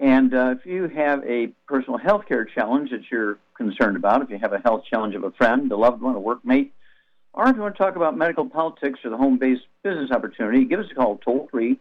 And 0.00 0.34
uh, 0.34 0.54
if 0.58 0.66
you 0.66 0.88
have 0.88 1.24
a 1.24 1.48
personal 1.68 1.98
health 1.98 2.26
care 2.26 2.44
challenge 2.44 2.90
that 2.90 3.02
you're 3.10 3.38
concerned 3.56 3.96
about, 3.96 4.22
if 4.22 4.30
you 4.30 4.38
have 4.38 4.52
a 4.52 4.58
health 4.58 4.84
challenge 4.90 5.14
of 5.14 5.22
a 5.22 5.30
friend, 5.32 5.70
a 5.70 5.76
loved 5.76 6.02
one, 6.02 6.16
a 6.16 6.20
workmate, 6.20 6.70
or 7.32 7.48
if 7.48 7.56
you 7.56 7.62
want 7.62 7.76
to 7.76 7.82
talk 7.82 7.96
about 7.96 8.16
medical 8.16 8.48
politics 8.48 9.00
or 9.04 9.10
the 9.10 9.16
home 9.16 9.38
based 9.38 9.62
business 9.82 10.10
opportunity, 10.10 10.64
give 10.64 10.80
us 10.80 10.86
a 10.90 10.94
call 10.94 11.18
toll 11.18 11.48
free, 11.50 11.78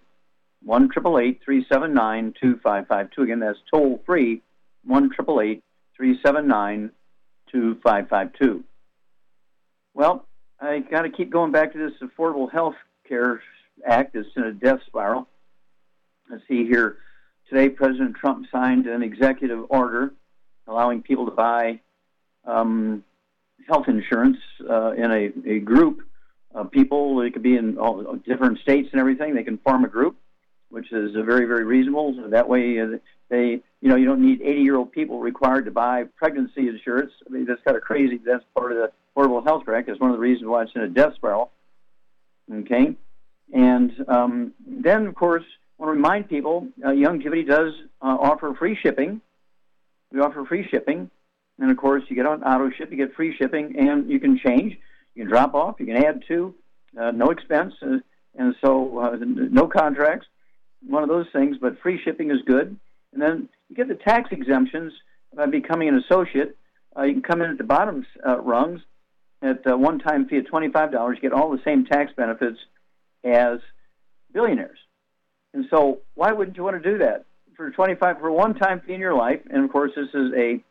1 0.63 0.89
379 0.89 2.33
2552. 2.39 3.21
Again, 3.21 3.39
that's 3.39 3.59
toll 3.71 4.01
free, 4.05 4.41
1 4.85 5.09
379 5.11 6.91
2552. 7.51 8.63
Well, 9.93 10.25
I 10.59 10.79
got 10.79 11.03
to 11.03 11.09
keep 11.09 11.29
going 11.29 11.51
back 11.51 11.73
to 11.73 11.77
this 11.77 11.93
Affordable 12.01 12.51
Health 12.51 12.75
Care 13.07 13.41
Act. 13.85 14.15
It's 14.15 14.29
in 14.35 14.43
a 14.43 14.51
death 14.51 14.79
spiral. 14.87 15.27
Let's 16.29 16.43
see 16.47 16.65
here. 16.65 16.97
Today, 17.53 17.69
President 17.69 18.15
Trump 18.15 18.47
signed 18.51 18.87
an 18.87 19.03
executive 19.03 19.67
order 19.69 20.11
allowing 20.65 21.03
people 21.03 21.25
to 21.25 21.31
buy 21.31 21.81
um, 22.45 23.03
health 23.67 23.87
insurance 23.87 24.37
uh, 24.67 24.93
in 24.93 25.11
a, 25.11 25.31
a 25.47 25.59
group 25.59 26.01
of 26.55 26.71
people. 26.71 27.21
It 27.21 27.31
could 27.33 27.43
be 27.43 27.55
in 27.55 27.77
all 27.77 28.15
different 28.25 28.57
states 28.61 28.89
and 28.91 28.99
everything. 28.99 29.35
They 29.35 29.43
can 29.43 29.59
form 29.59 29.85
a 29.85 29.87
group, 29.87 30.15
which 30.69 30.91
is 30.91 31.11
very, 31.13 31.45
very 31.45 31.63
reasonable. 31.63 32.15
So 32.15 32.27
that 32.29 32.49
way, 32.49 32.79
uh, 32.79 32.97
they, 33.29 33.61
you 33.81 33.87
know, 33.87 33.97
you 33.97 34.05
don't 34.05 34.25
need 34.25 34.41
80-year-old 34.41 34.91
people 34.91 35.19
required 35.19 35.65
to 35.65 35.71
buy 35.71 36.05
pregnancy 36.05 36.67
insurance. 36.67 37.11
I 37.23 37.29
mean, 37.31 37.45
that's 37.45 37.61
kind 37.61 37.77
of 37.77 37.83
crazy. 37.83 38.17
That's 38.17 38.43
part 38.57 38.71
of 38.71 38.79
the 38.79 38.91
Affordable 39.15 39.43
Health 39.43 39.69
Act. 39.69 39.89
It's 39.89 39.99
one 39.99 40.09
of 40.09 40.15
the 40.15 40.21
reasons 40.21 40.47
why 40.47 40.63
it's 40.63 40.71
in 40.73 40.81
a 40.81 40.89
death 40.89 41.13
spiral. 41.17 41.51
Okay, 42.51 42.95
and 43.53 43.91
um, 44.07 44.53
then 44.65 45.05
of 45.05 45.13
course, 45.13 45.45
want 45.77 45.89
to 45.89 45.95
remind 45.95 46.29
people, 46.29 46.67
uh, 46.83 46.89
Youngevity 46.89 47.47
does 47.47 47.73
uh, 48.01 48.17
offer 48.19 48.53
free 48.57 48.77
shipping. 48.81 49.21
We 50.11 50.19
offer 50.19 50.45
free 50.45 50.67
shipping, 50.69 51.09
and 51.59 51.71
of 51.71 51.77
course, 51.77 52.03
you 52.07 52.15
get 52.15 52.25
on 52.25 52.43
auto 52.43 52.69
ship, 52.69 52.91
you 52.91 52.97
get 52.97 53.15
free 53.15 53.35
shipping, 53.35 53.75
and 53.77 54.09
you 54.09 54.19
can 54.19 54.37
change, 54.37 54.77
you 55.15 55.23
can 55.23 55.29
drop 55.31 55.55
off, 55.55 55.75
you 55.79 55.87
can 55.87 55.97
add 55.97 56.23
to, 56.27 56.53
uh, 56.99 57.11
no 57.11 57.31
expense, 57.31 57.73
uh, 57.81 57.97
and 58.35 58.55
so 58.63 58.99
uh, 58.99 59.15
no 59.19 59.67
contracts. 59.67 60.27
One 60.85 61.03
of 61.03 61.09
those 61.09 61.27
things, 61.33 61.57
but 61.59 61.79
free 61.79 61.99
shipping 62.03 62.29
is 62.29 62.41
good. 62.45 62.77
And 63.13 63.21
then 63.21 63.49
you 63.69 63.75
get 63.75 63.87
the 63.87 63.95
tax 63.95 64.29
exemptions 64.31 64.93
by 65.35 65.45
becoming 65.45 65.87
an 65.87 65.95
associate. 65.95 66.57
Uh, 66.97 67.03
you 67.03 67.13
can 67.13 67.21
come 67.21 67.41
in 67.41 67.51
at 67.51 67.57
the 67.57 67.63
bottom 67.63 68.05
uh, 68.25 68.39
rungs 68.39 68.81
at 69.41 69.61
a 69.65 69.77
one-time 69.77 70.27
fee 70.27 70.37
of 70.37 70.45
$25. 70.45 71.15
You 71.15 71.21
get 71.21 71.33
all 71.33 71.51
the 71.51 71.61
same 71.63 71.85
tax 71.85 72.11
benefits 72.15 72.59
as 73.23 73.59
billionaires. 74.31 74.77
And 75.53 75.65
so, 75.69 75.99
why 76.15 76.31
wouldn't 76.31 76.57
you 76.57 76.63
want 76.63 76.81
to 76.81 76.91
do 76.91 76.97
that 76.99 77.25
for 77.55 77.69
25 77.69 78.19
for 78.19 78.27
a 78.27 78.33
one-time 78.33 78.81
fee 78.81 78.93
in 78.93 78.99
your 78.99 79.13
life? 79.13 79.41
And 79.49 79.63
of 79.63 79.71
course, 79.71 79.91
this 79.95 80.09
is 80.13 80.31
a 80.35 80.63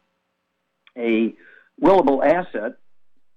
a 0.96 1.34
willable 1.80 2.24
asset. 2.24 2.76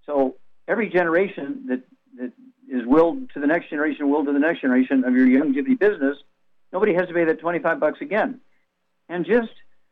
So 0.06 0.36
every 0.68 0.90
generation 0.90 1.66
that 1.68 1.82
that 2.18 2.32
is 2.70 2.86
willed 2.86 3.30
to 3.34 3.40
the 3.40 3.48
next 3.48 3.70
generation, 3.70 4.10
willed 4.10 4.28
to 4.28 4.34
the 4.34 4.40
next 4.40 4.62
generation 4.62 5.04
of 5.04 5.14
your 5.14 5.28
Youngevity 5.28 5.78
business, 5.78 6.18
nobody 6.74 6.94
has 6.94 7.08
to 7.08 7.14
pay 7.14 7.26
that 7.26 7.40
25 7.40 7.80
bucks 7.80 8.02
again. 8.02 8.40
And 9.08 9.26
just 9.26 9.52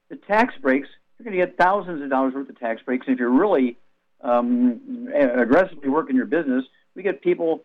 the 0.10 0.16
tax 0.16 0.56
breaks, 0.62 0.90
you're 1.18 1.26
going 1.26 1.38
to 1.38 1.46
get 1.46 1.58
thousands 1.58 2.02
of 2.02 2.10
dollars 2.10 2.34
worth 2.34 2.50
of 2.50 2.60
tax 2.60 2.82
breaks. 2.82 3.06
And 3.08 3.14
if 3.14 3.20
you're 3.20 3.30
really 3.30 3.78
um, 4.22 5.10
aggressively 5.14 5.90
working 5.90 6.16
your 6.16 6.26
business, 6.26 6.66
we 6.96 7.04
get 7.04 7.22
people 7.22 7.64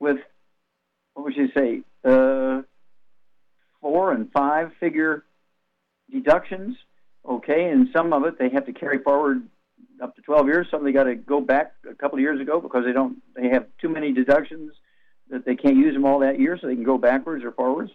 with, 0.00 0.18
what 1.14 1.24
would 1.24 1.36
you 1.36 1.48
say, 1.56 1.82
uh, 2.04 2.62
four 3.82 4.12
and 4.12 4.32
five 4.32 4.72
figure 4.80 5.24
deductions. 6.10 6.76
Okay, 7.28 7.68
and 7.68 7.88
some 7.92 8.12
of 8.14 8.24
it 8.24 8.38
they 8.38 8.48
have 8.48 8.64
to 8.66 8.72
carry 8.72 8.98
forward 8.98 9.42
up 10.02 10.16
to 10.16 10.22
12 10.22 10.46
years. 10.46 10.66
Some 10.70 10.84
they 10.84 10.92
got 10.92 11.04
to 11.04 11.14
go 11.14 11.40
back 11.40 11.74
a 11.88 11.94
couple 11.94 12.16
of 12.16 12.22
years 12.22 12.40
ago 12.40 12.60
because 12.60 12.84
they 12.86 12.92
don't 12.92 13.18
they 13.36 13.48
have 13.50 13.66
too 13.80 13.90
many 13.90 14.12
deductions 14.12 14.72
that 15.28 15.44
they 15.44 15.56
can't 15.56 15.76
use 15.76 15.94
them 15.94 16.06
all 16.06 16.20
that 16.20 16.40
year, 16.40 16.58
so 16.58 16.66
they 16.66 16.74
can 16.74 16.84
go 16.84 16.98
backwards 16.98 17.44
or 17.44 17.52
forwards. 17.52 17.90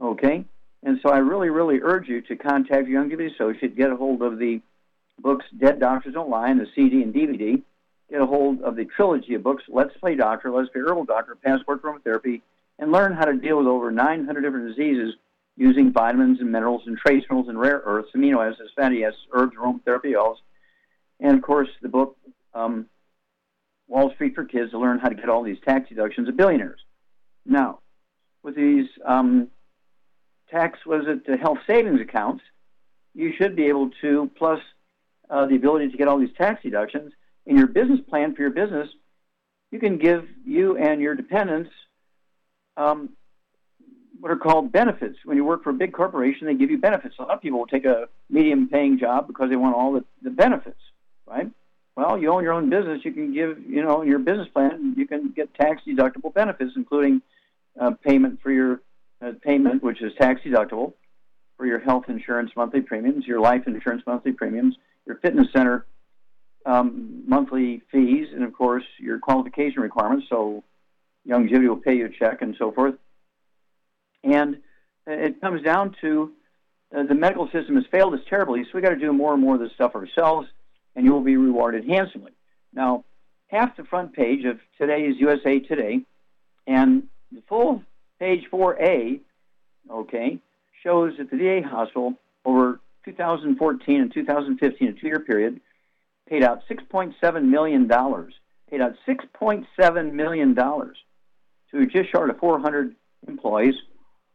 Okay, 0.00 0.44
and 0.82 1.00
so 1.02 1.10
I 1.10 1.18
really, 1.18 1.50
really 1.50 1.80
urge 1.82 2.08
you 2.08 2.20
to 2.22 2.36
contact 2.36 2.88
your 2.88 3.02
Youngevity 3.02 3.34
associate, 3.34 3.76
get 3.76 3.90
a 3.90 3.96
hold 3.96 4.22
of 4.22 4.38
the 4.38 4.60
books 5.18 5.46
Dead 5.56 5.80
Doctors 5.80 6.14
Don't 6.14 6.30
Lie 6.30 6.50
and 6.50 6.60
the 6.60 6.66
CD 6.74 7.02
and 7.02 7.14
DVD. 7.14 7.62
Get 8.10 8.20
a 8.20 8.26
hold 8.26 8.62
of 8.62 8.76
the 8.76 8.84
trilogy 8.84 9.34
of 9.34 9.42
books 9.42 9.64
Let's 9.68 9.96
Play 9.96 10.14
Doctor, 10.14 10.50
Let's 10.50 10.68
Play 10.70 10.82
Herbal 10.82 11.06
Doctor, 11.06 11.36
Passport 11.36 11.82
to 11.82 11.88
Aromatherapy, 11.88 12.42
and 12.78 12.92
learn 12.92 13.12
how 13.12 13.24
to 13.24 13.34
deal 13.34 13.58
with 13.58 13.66
over 13.66 13.90
900 13.90 14.40
different 14.40 14.68
diseases 14.68 15.14
using 15.56 15.92
vitamins 15.92 16.40
and 16.40 16.50
minerals 16.50 16.82
and 16.86 16.98
trace 16.98 17.24
minerals 17.30 17.48
and 17.48 17.58
rare 17.58 17.82
earths, 17.84 18.10
amino 18.16 18.44
acids, 18.44 18.70
fatty 18.76 19.04
acids, 19.04 19.22
herbs, 19.32 19.56
aromatherapy 19.56 20.16
oils. 20.16 20.38
And 21.20 21.36
of 21.36 21.42
course, 21.42 21.68
the 21.80 21.88
book 21.88 22.16
um, 22.54 22.86
Wall 23.86 24.12
Street 24.14 24.34
for 24.34 24.44
Kids 24.44 24.72
to 24.72 24.78
learn 24.78 24.98
how 24.98 25.08
to 25.08 25.14
get 25.14 25.28
all 25.28 25.42
these 25.42 25.58
tax 25.64 25.88
deductions 25.88 26.28
of 26.28 26.36
billionaires. 26.36 26.80
Now, 27.46 27.80
with 28.42 28.56
these 28.56 28.86
um, 29.04 29.48
tax 30.50 30.84
was 30.84 31.04
it 31.06 31.26
the 31.26 31.36
health 31.36 31.58
savings 31.66 32.00
accounts, 32.00 32.42
you 33.14 33.32
should 33.38 33.54
be 33.54 33.66
able 33.66 33.90
to 34.00 34.30
plus 34.36 34.60
uh, 35.30 35.46
the 35.46 35.54
ability 35.54 35.90
to 35.90 35.96
get 35.96 36.08
all 36.08 36.18
these 36.18 36.34
tax 36.36 36.62
deductions 36.62 37.12
in 37.46 37.56
your 37.56 37.66
business 37.66 38.00
plan 38.08 38.34
for 38.34 38.42
your 38.42 38.50
business. 38.50 38.88
You 39.70 39.78
can 39.78 39.98
give 39.98 40.26
you 40.44 40.76
and 40.76 41.00
your 41.00 41.14
dependents 41.14 41.70
um, 42.76 43.10
what 44.20 44.30
are 44.30 44.36
called 44.36 44.72
benefits. 44.72 45.18
When 45.24 45.36
you 45.36 45.44
work 45.44 45.62
for 45.62 45.70
a 45.70 45.74
big 45.74 45.92
corporation, 45.92 46.46
they 46.46 46.54
give 46.54 46.70
you 46.70 46.78
benefits. 46.78 47.16
A 47.18 47.22
lot 47.22 47.32
of 47.32 47.42
people 47.42 47.58
will 47.58 47.66
take 47.66 47.84
a 47.84 48.08
medium-paying 48.30 48.98
job 48.98 49.26
because 49.26 49.50
they 49.50 49.56
want 49.56 49.76
all 49.76 49.92
the, 49.92 50.04
the 50.22 50.30
benefits, 50.30 50.80
right? 51.26 51.50
Well, 51.96 52.18
you 52.18 52.32
own 52.32 52.42
your 52.42 52.52
own 52.52 52.70
business. 52.70 53.04
You 53.04 53.12
can 53.12 53.32
give, 53.32 53.58
you 53.68 53.82
know, 53.82 54.02
your 54.02 54.18
business 54.18 54.48
plan. 54.52 54.94
You 54.96 55.06
can 55.06 55.30
get 55.30 55.54
tax-deductible 55.54 56.32
benefits, 56.34 56.72
including 56.74 57.22
uh, 57.78 57.92
payment 58.02 58.40
for 58.42 58.50
your 58.50 58.80
uh, 59.20 59.32
payment, 59.42 59.82
which 59.82 60.02
is 60.02 60.12
tax 60.18 60.40
deductible 60.44 60.94
for 61.56 61.66
your 61.66 61.78
health 61.78 62.04
insurance 62.08 62.50
monthly 62.56 62.80
premiums, 62.80 63.26
your 63.26 63.40
life 63.40 63.62
insurance 63.66 64.02
monthly 64.06 64.32
premiums, 64.32 64.76
your 65.06 65.16
fitness 65.16 65.46
center 65.54 65.86
um, 66.66 67.22
monthly 67.26 67.82
fees, 67.92 68.28
and 68.32 68.42
of 68.42 68.52
course 68.52 68.84
your 68.98 69.18
qualification 69.18 69.82
requirements. 69.82 70.26
So 70.28 70.64
Youngevity 71.28 71.68
will 71.68 71.76
pay 71.76 71.96
you 71.96 72.06
a 72.06 72.08
check 72.10 72.42
and 72.42 72.54
so 72.58 72.70
forth. 72.72 72.94
And 74.22 74.58
it 75.06 75.40
comes 75.40 75.62
down 75.62 75.96
to 76.00 76.32
uh, 76.94 77.02
the 77.04 77.14
medical 77.14 77.46
system 77.50 77.76
has 77.76 77.84
failed 77.90 78.14
us 78.14 78.20
terribly, 78.28 78.62
so 78.64 78.70
we 78.74 78.80
got 78.80 78.90
to 78.90 78.96
do 78.96 79.12
more 79.12 79.32
and 79.32 79.42
more 79.42 79.54
of 79.54 79.60
this 79.60 79.72
stuff 79.72 79.94
ourselves, 79.94 80.48
and 80.94 81.04
you 81.04 81.12
will 81.12 81.20
be 81.20 81.36
rewarded 81.36 81.84
handsomely. 81.84 82.32
Now, 82.72 83.04
half 83.48 83.76
the 83.76 83.84
front 83.84 84.14
page 84.14 84.44
of 84.44 84.58
today's 84.78 85.16
USA 85.18 85.60
Today, 85.60 86.02
and 86.66 87.04
the 87.32 87.42
full 87.48 87.82
Page 88.18 88.48
4A, 88.50 89.20
okay, 89.90 90.38
shows 90.82 91.14
that 91.18 91.30
the 91.30 91.36
VA 91.36 91.66
hospital 91.66 92.14
over 92.44 92.80
2014 93.04 94.00
and 94.00 94.14
2015, 94.14 94.88
a 94.88 94.92
two-year 94.92 95.20
period, 95.20 95.60
paid 96.28 96.42
out 96.42 96.62
6.7 96.70 97.44
million 97.44 97.86
dollars. 97.86 98.34
Paid 98.70 98.80
out 98.80 98.94
6.7 99.06 100.12
million 100.12 100.54
dollars 100.54 100.96
to 101.74 101.86
just 101.86 102.10
short 102.10 102.30
of 102.30 102.38
400 102.38 102.94
employees, 103.26 103.74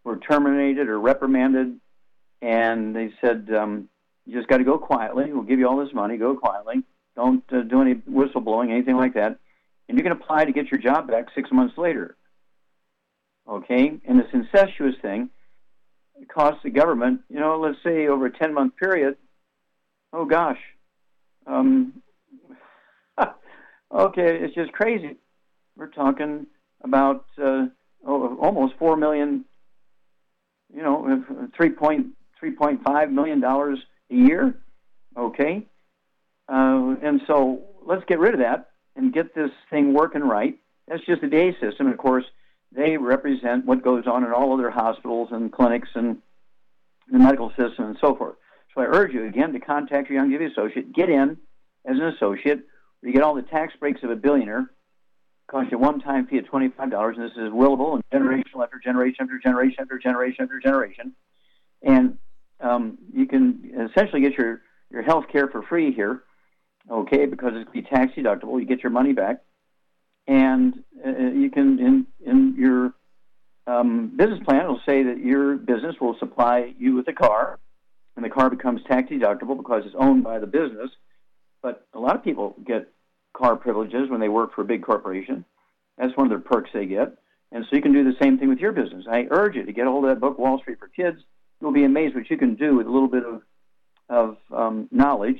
were 0.03 0.17
terminated 0.17 0.87
or 0.87 0.99
reprimanded, 0.99 1.79
and 2.41 2.95
they 2.95 3.13
said, 3.21 3.49
um, 3.55 3.89
"You 4.25 4.35
just 4.35 4.47
got 4.47 4.57
to 4.57 4.63
go 4.63 4.77
quietly. 4.77 5.31
We'll 5.31 5.43
give 5.43 5.59
you 5.59 5.67
all 5.67 5.77
this 5.77 5.93
money. 5.93 6.17
Go 6.17 6.35
quietly. 6.35 6.83
Don't 7.15 7.43
uh, 7.51 7.61
do 7.61 7.81
any 7.81 7.95
whistleblowing, 7.95 8.71
anything 8.71 8.95
like 8.95 9.13
that, 9.15 9.39
and 9.87 9.97
you 9.97 10.03
can 10.03 10.11
apply 10.11 10.45
to 10.45 10.51
get 10.51 10.71
your 10.71 10.79
job 10.79 11.07
back 11.07 11.27
six 11.35 11.51
months 11.51 11.77
later." 11.77 12.15
Okay, 13.47 13.99
and 14.07 14.19
this 14.19 14.27
incestuous 14.31 14.95
thing 15.01 15.29
costs 16.27 16.61
the 16.63 16.69
government, 16.69 17.21
you 17.29 17.39
know, 17.39 17.59
let's 17.59 17.77
say 17.83 18.07
over 18.07 18.25
a 18.25 18.31
ten 18.31 18.53
month 18.53 18.75
period. 18.75 19.17
Oh 20.11 20.25
gosh, 20.25 20.59
um, 21.47 22.01
okay, 23.91 24.39
it's 24.41 24.55
just 24.55 24.71
crazy. 24.71 25.17
We're 25.75 25.87
talking 25.87 26.47
about 26.83 27.25
uh, 27.41 27.67
almost 28.05 28.75
four 28.77 28.95
million, 28.95 29.45
you 30.73 30.81
know, 30.81 31.49
three 31.55 31.69
point 31.69 32.07
three 32.39 32.51
point 32.51 32.83
five 32.83 33.11
million 33.11 33.39
dollars 33.39 33.79
a 34.11 34.15
year. 34.15 34.55
Okay, 35.17 35.65
uh, 36.47 36.95
and 37.01 37.21
so 37.27 37.61
let's 37.85 38.05
get 38.05 38.19
rid 38.19 38.33
of 38.33 38.39
that 38.39 38.69
and 38.95 39.13
get 39.13 39.33
this 39.35 39.51
thing 39.69 39.93
working 39.93 40.21
right. 40.21 40.57
That's 40.87 41.05
just 41.05 41.21
the 41.21 41.27
VA 41.27 41.53
system, 41.59 41.87
of 41.87 41.97
course, 41.97 42.25
they 42.71 42.97
represent 42.97 43.65
what 43.65 43.83
goes 43.83 44.05
on 44.07 44.23
in 44.23 44.31
all 44.31 44.53
other 44.53 44.69
hospitals 44.69 45.29
and 45.31 45.51
clinics 45.51 45.89
and 45.95 46.17
the 47.11 47.19
medical 47.19 47.49
system 47.49 47.85
and 47.85 47.97
so 47.99 48.15
forth. 48.15 48.35
So 48.73 48.81
I 48.81 48.85
urge 48.85 49.13
you 49.13 49.25
again 49.25 49.53
to 49.53 49.59
contact 49.59 50.09
your 50.09 50.19
Young 50.19 50.31
Youngevity 50.31 50.51
associate. 50.51 50.93
Get 50.93 51.09
in 51.09 51.37
as 51.85 51.97
an 51.97 52.03
associate. 52.03 52.61
You 53.01 53.13
get 53.13 53.23
all 53.23 53.35
the 53.35 53.41
tax 53.41 53.73
breaks 53.79 54.03
of 54.03 54.11
a 54.11 54.15
billionaire 54.15 54.69
costs 55.49 55.71
you 55.71 55.77
a 55.77 55.81
one-time 55.81 56.27
fee 56.27 56.37
of 56.37 56.45
twenty-five 56.45 56.91
dollars, 56.91 57.17
and 57.17 57.25
this 57.25 57.37
is 57.37 57.51
willable 57.51 57.95
and 57.95 58.03
generational 58.13 58.63
after 58.63 58.79
generation 58.83 59.17
after 59.21 59.39
generation 59.39 59.77
after 59.81 59.97
generation 59.97 60.43
after 60.43 60.59
generation, 60.59 61.13
and 61.81 62.17
um, 62.59 62.97
you 63.13 63.25
can 63.25 63.89
essentially 63.89 64.21
get 64.21 64.33
your 64.37 64.61
your 64.91 65.01
health 65.01 65.25
care 65.31 65.47
for 65.47 65.61
free 65.63 65.91
here, 65.91 66.23
okay? 66.89 67.25
Because 67.25 67.53
it's 67.55 67.71
be 67.71 67.81
tax 67.81 68.13
deductible. 68.15 68.59
You 68.59 68.65
get 68.65 68.83
your 68.83 68.91
money 68.91 69.13
back, 69.13 69.41
and 70.27 70.83
uh, 71.05 71.09
you 71.09 71.49
can 71.49 71.79
in 71.79 72.07
in 72.25 72.55
your 72.57 72.93
um, 73.67 74.13
business 74.15 74.39
plan 74.45 74.61
it'll 74.61 74.81
say 74.85 75.03
that 75.03 75.17
your 75.19 75.55
business 75.55 75.95
will 75.99 76.17
supply 76.19 76.73
you 76.77 76.95
with 76.95 77.07
a 77.07 77.13
car, 77.13 77.59
and 78.15 78.23
the 78.23 78.29
car 78.29 78.49
becomes 78.49 78.81
tax 78.87 79.09
deductible 79.09 79.57
because 79.57 79.83
it's 79.85 79.95
owned 79.97 80.23
by 80.23 80.39
the 80.39 80.47
business. 80.47 80.91
But 81.61 81.87
a 81.93 81.99
lot 81.99 82.15
of 82.15 82.23
people 82.23 82.55
get 82.65 82.91
car 83.39 83.55
privileges 83.55 84.09
when 84.09 84.19
they 84.19 84.29
work 84.29 84.53
for 84.53 84.61
a 84.61 84.65
big 84.65 84.83
corporation. 84.83 85.45
That's 85.97 86.15
one 86.17 86.31
of 86.31 86.43
the 86.43 86.47
perks 86.47 86.69
they 86.73 86.85
get. 86.85 87.17
And 87.51 87.65
so 87.65 87.75
you 87.75 87.81
can 87.81 87.93
do 87.93 88.03
the 88.03 88.17
same 88.21 88.37
thing 88.37 88.49
with 88.49 88.59
your 88.59 88.71
business. 88.71 89.05
I 89.09 89.25
urge 89.31 89.55
you 89.55 89.65
to 89.65 89.71
get 89.71 89.87
a 89.87 89.89
hold 89.89 90.05
of 90.05 90.09
that 90.09 90.19
book, 90.19 90.37
Wall 90.37 90.59
Street 90.59 90.79
for 90.79 90.87
Kids. 90.87 91.17
You'll 91.59 91.71
be 91.71 91.83
amazed 91.83 92.15
what 92.15 92.29
you 92.29 92.37
can 92.37 92.55
do 92.55 92.75
with 92.75 92.85
a 92.85 92.91
little 92.91 93.07
bit 93.07 93.23
of, 93.23 93.41
of 94.09 94.37
um, 94.55 94.87
knowledge. 94.91 95.39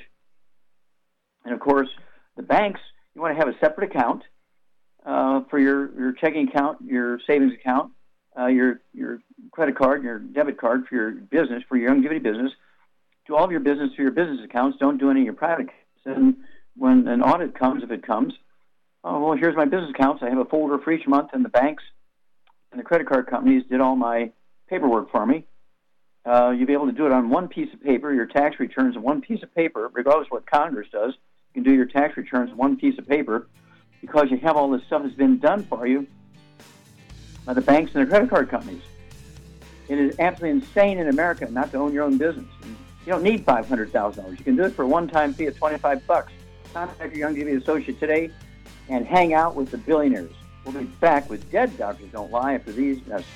And 1.46 1.54
of 1.54 1.60
course, 1.60 1.90
the 2.36 2.44
banks, 2.44 2.82
you 3.14 3.22
want 3.22 3.38
to 3.38 3.46
have 3.46 3.54
a 3.54 3.58
separate 3.60 3.92
account 3.92 4.24
uh, 5.06 5.42
for 5.50 5.60
your, 5.60 5.94
your 5.98 6.14
checking 6.14 6.50
account, 6.50 6.80
your 6.84 7.20
savings 7.28 7.54
account, 7.54 7.92
uh, 8.38 8.48
your, 8.48 8.82
your 8.94 9.20
credit 9.52 9.78
card, 9.78 10.04
your 10.04 10.20
debit 10.20 10.58
card 10.58 10.88
for 10.88 10.96
your 10.96 11.12
business, 11.12 11.64
for 11.70 11.78
your 11.78 11.92
Youngevity 11.92 12.24
business. 12.24 12.52
Do 13.28 13.36
all 13.36 13.46
of 13.46 13.52
your 13.52 13.60
business 13.60 13.92
through 13.96 14.06
your 14.06 14.14
business 14.14 14.40
accounts. 14.44 14.78
Don't 14.80 14.98
do 14.98 15.12
any 15.12 15.22
of 15.22 15.26
your 15.26 15.36
private 15.36 15.68
accounts. 15.68 15.76
And 16.06 16.38
when 16.80 17.08
an 17.08 17.22
audit 17.22 17.54
comes, 17.54 17.84
if 17.84 17.92
it 17.92 18.04
comes, 18.04 18.34
oh, 19.04 19.20
well, 19.24 19.38
here's 19.38 19.56
my 19.56 19.66
business 19.66 19.92
accounts. 19.92 20.24
I 20.24 20.30
have 20.30 20.38
a 20.38 20.46
folder 20.46 20.80
for 20.80 20.92
each 20.92 21.08
month, 21.08 21.32
and 21.34 21.44
the 21.44 21.50
banks 21.50 21.84
and 22.72 22.80
the 22.80 22.84
credit 22.84 23.08
card 23.08 23.28
companies 23.28 23.64
did 23.70 23.82
all 23.82 23.96
my 23.96 24.32
paperwork 24.70 25.12
for 25.12 25.26
me. 25.26 25.46
Uh, 26.26 26.52
you'll 26.52 26.68
be 26.68 26.74
able 26.74 26.86
to 26.86 26.92
do 26.92 27.06
it 27.06 27.12
on 27.12 27.30
one 27.30 27.48
piece 27.48 27.74
of 27.74 27.82
paper, 27.82 28.14
your 28.14 28.26
tax 28.26 28.60
returns 28.60 28.96
on 28.96 29.02
one 29.02 29.22
piece 29.22 29.44
of 29.44 29.54
paper, 29.54 29.90
regardless 29.94 30.28
of 30.28 30.32
what 30.32 30.46
Congress 30.50 30.88
does. 30.92 31.14
You 31.54 31.62
can 31.62 31.64
do 31.64 31.74
your 31.74 31.86
tax 31.86 32.16
returns 32.18 32.52
on 32.52 32.58
one 32.58 32.78
piece 32.78 32.98
of 32.98 33.08
paper 33.08 33.48
because 34.02 34.30
you 34.30 34.38
have 34.38 34.56
all 34.56 34.70
this 34.70 34.84
stuff 34.86 35.04
that's 35.04 35.16
been 35.16 35.40
done 35.40 35.64
for 35.64 35.88
you 35.88 36.08
by 37.46 37.54
the 37.54 37.62
banks 37.62 37.94
and 37.96 38.06
the 38.06 38.10
credit 38.10 38.30
card 38.30 38.50
companies. 38.50 38.84
It 39.88 39.98
is 39.98 40.20
absolutely 40.20 40.62
insane 40.62 41.00
in 41.00 41.10
America 41.10 41.50
not 41.50 41.72
to 41.72 41.78
own 41.78 41.94
your 41.94 42.04
own 42.04 42.18
business. 42.18 42.46
You 43.06 43.14
don't 43.14 43.24
need 43.24 43.46
$500,000. 43.46 44.38
You 44.38 44.44
can 44.44 44.56
do 44.56 44.64
it 44.64 44.74
for 44.74 44.84
a 44.84 44.88
one-time 44.88 45.34
fee 45.34 45.48
of 45.48 45.58
25 45.58 46.06
bucks. 46.06 46.32
Contact 46.74 47.16
your 47.16 47.30
Youngevity 47.30 47.62
associate 47.62 48.00
today 48.00 48.32
and 48.90 49.06
hang 49.06 49.34
out 49.34 49.56
with 49.56 49.72
the 49.72 49.78
billionaires. 49.78 50.32
We'll 50.64 50.74
be 50.74 50.86
back 50.86 51.30
with 51.30 51.50
Dead 51.52 51.76
Doctors 51.78 52.12
Don't 52.12 52.32
Lie 52.32 52.54
after 52.54 52.72
these 52.72 53.06
messages. 53.08 53.32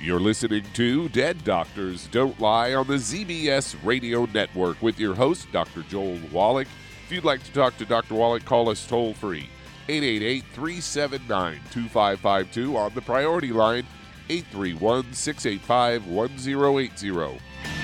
You're 0.00 0.20
listening 0.20 0.64
to 0.74 1.08
Dead 1.10 1.44
Doctors 1.44 2.08
Don't 2.08 2.38
Lie 2.40 2.74
on 2.74 2.86
the 2.86 2.94
ZBS 2.94 3.76
Radio 3.84 4.26
Network 4.26 4.80
with 4.82 4.98
your 4.98 5.14
host, 5.14 5.50
Dr. 5.52 5.82
Joel 5.82 6.18
Wallach. 6.32 6.68
If 7.04 7.12
you'd 7.12 7.24
like 7.24 7.42
to 7.44 7.52
talk 7.52 7.76
to 7.78 7.84
Dr. 7.84 8.14
Wallach, 8.14 8.44
call 8.44 8.68
us 8.68 8.86
toll 8.86 9.14
free 9.14 9.48
888 9.88 10.44
379 10.52 11.60
2552 11.70 12.76
on 12.76 12.94
the 12.94 13.02
priority 13.02 13.52
line 13.52 13.86
831 14.30 15.12
685 15.12 16.06
1080. 16.06 17.83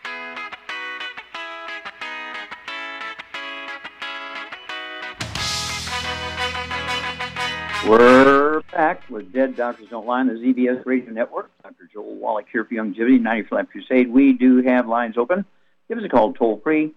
We're 7.87 8.61
back 8.71 9.09
with 9.09 9.33
Dead 9.33 9.55
Doctors 9.55 9.87
Don't 9.89 10.05
Lie 10.05 10.19
on 10.19 10.27
the 10.27 10.33
ZBS 10.35 10.85
Radio 10.85 11.11
Network. 11.11 11.49
Dr. 11.63 11.89
Joel 11.91 12.15
Wallach 12.15 12.45
here 12.51 12.63
for 12.63 12.75
Youngevity, 12.75 13.19
90 13.19 13.47
for 13.47 13.63
Crusade. 13.63 14.11
We 14.11 14.33
do 14.33 14.61
have 14.61 14.87
lines 14.87 15.17
open. 15.17 15.45
Give 15.89 15.97
us 15.97 16.03
a 16.05 16.09
call 16.09 16.31
toll 16.33 16.61
free, 16.63 16.93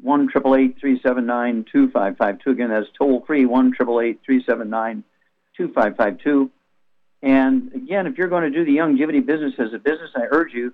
1 0.00 0.30
379 0.30 1.66
2552. 1.72 2.50
Again, 2.50 2.68
that's 2.68 2.86
toll 2.96 3.24
free, 3.26 3.44
1 3.44 3.74
379 3.74 5.04
2552. 5.56 6.50
And 7.22 7.74
again, 7.74 8.06
if 8.06 8.16
you're 8.16 8.28
going 8.28 8.44
to 8.44 8.50
do 8.50 8.64
the 8.64 8.76
Youngevity 8.76 9.26
business 9.26 9.54
as 9.58 9.72
a 9.74 9.80
business, 9.80 10.10
I 10.14 10.26
urge 10.30 10.54
you 10.54 10.72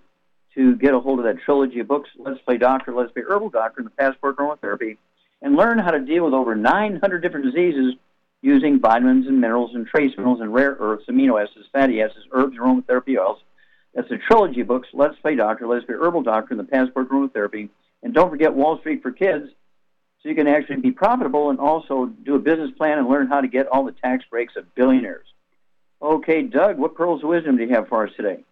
to 0.54 0.76
get 0.76 0.92
a 0.92 1.00
hold 1.00 1.18
of 1.18 1.25
that 1.25 1.42
trilogy 1.42 1.80
of 1.80 1.88
books, 1.88 2.10
Let's 2.18 2.40
Play 2.42 2.58
Doctor, 2.58 2.94
Let's 2.94 3.10
Play 3.12 3.22
Herbal 3.22 3.48
Doctor, 3.50 3.80
and 3.80 3.86
the 3.86 3.94
Passport 3.96 4.36
Aromatherapy, 4.36 4.98
and 5.40 5.56
learn 5.56 5.78
how 5.78 5.92
to 5.92 6.00
deal 6.00 6.26
with 6.26 6.34
over 6.34 6.54
900 6.54 7.22
different 7.22 7.46
diseases 7.46 7.94
using 8.42 8.80
vitamins 8.80 9.26
and 9.26 9.40
minerals 9.40 9.74
and 9.74 9.86
trace 9.86 10.12
minerals 10.16 10.40
and 10.40 10.52
rare 10.52 10.76
earths, 10.78 11.06
amino 11.10 11.42
acids, 11.42 11.66
fatty 11.72 12.00
acids, 12.00 12.26
herbs, 12.32 12.56
aromatherapy 12.58 13.18
oils. 13.18 13.38
That's 13.94 14.08
the 14.08 14.18
trilogy 14.18 14.62
books, 14.62 14.88
Let's 14.92 15.18
Play 15.20 15.36
Doctor, 15.36 15.66
Let's 15.66 15.86
Play 15.86 15.94
Herbal 15.94 16.22
Doctor, 16.22 16.52
and 16.52 16.60
the 16.60 16.64
Passport 16.64 17.08
Aromatherapy. 17.08 17.70
And 18.02 18.14
don't 18.14 18.30
forget 18.30 18.54
Wall 18.54 18.78
Street 18.78 19.02
for 19.02 19.10
Kids, 19.10 19.48
so 20.22 20.28
you 20.28 20.34
can 20.34 20.46
actually 20.46 20.76
be 20.76 20.90
profitable 20.90 21.50
and 21.50 21.58
also 21.58 22.06
do 22.06 22.34
a 22.34 22.38
business 22.38 22.70
plan 22.76 22.98
and 22.98 23.08
learn 23.08 23.26
how 23.26 23.40
to 23.40 23.48
get 23.48 23.68
all 23.68 23.84
the 23.84 23.92
tax 23.92 24.24
breaks 24.30 24.54
of 24.56 24.74
billionaires. 24.74 25.26
Okay, 26.02 26.42
Doug, 26.42 26.78
what 26.78 26.94
pearls 26.94 27.22
of 27.22 27.30
wisdom 27.30 27.56
do 27.56 27.64
you 27.64 27.74
have 27.74 27.88
for 27.88 28.06
us 28.06 28.12
today? 28.16 28.44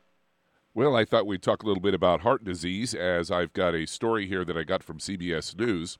Well, 0.72 0.96
I 0.96 1.04
thought 1.04 1.26
we'd 1.26 1.42
talk 1.42 1.62
a 1.62 1.66
little 1.66 1.82
bit 1.82 1.94
about 1.94 2.22
heart 2.22 2.42
disease, 2.42 2.94
as 2.94 3.30
I've 3.30 3.52
got 3.52 3.74
a 3.74 3.86
story 3.86 4.26
here 4.26 4.44
that 4.44 4.56
I 4.56 4.64
got 4.64 4.82
from 4.82 4.98
CBS 4.98 5.56
News 5.56 5.98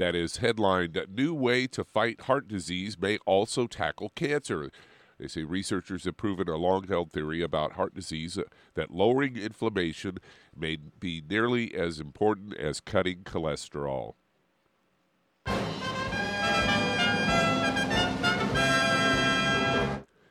that 0.00 0.14
is 0.14 0.38
headlined 0.38 0.98
New 1.14 1.34
Way 1.34 1.66
to 1.66 1.84
Fight 1.84 2.22
Heart 2.22 2.48
Disease 2.48 2.98
May 2.98 3.18
Also 3.26 3.66
Tackle 3.66 4.08
Cancer. 4.16 4.70
They 5.18 5.28
say 5.28 5.44
researchers 5.44 6.04
have 6.04 6.16
proven 6.16 6.48
a 6.48 6.56
long 6.56 6.88
held 6.88 7.12
theory 7.12 7.42
about 7.42 7.72
heart 7.72 7.94
disease 7.94 8.38
uh, 8.38 8.44
that 8.72 8.90
lowering 8.90 9.36
inflammation 9.36 10.16
may 10.56 10.78
be 10.98 11.22
nearly 11.28 11.74
as 11.74 12.00
important 12.00 12.56
as 12.56 12.80
cutting 12.80 13.24
cholesterol. 13.24 14.14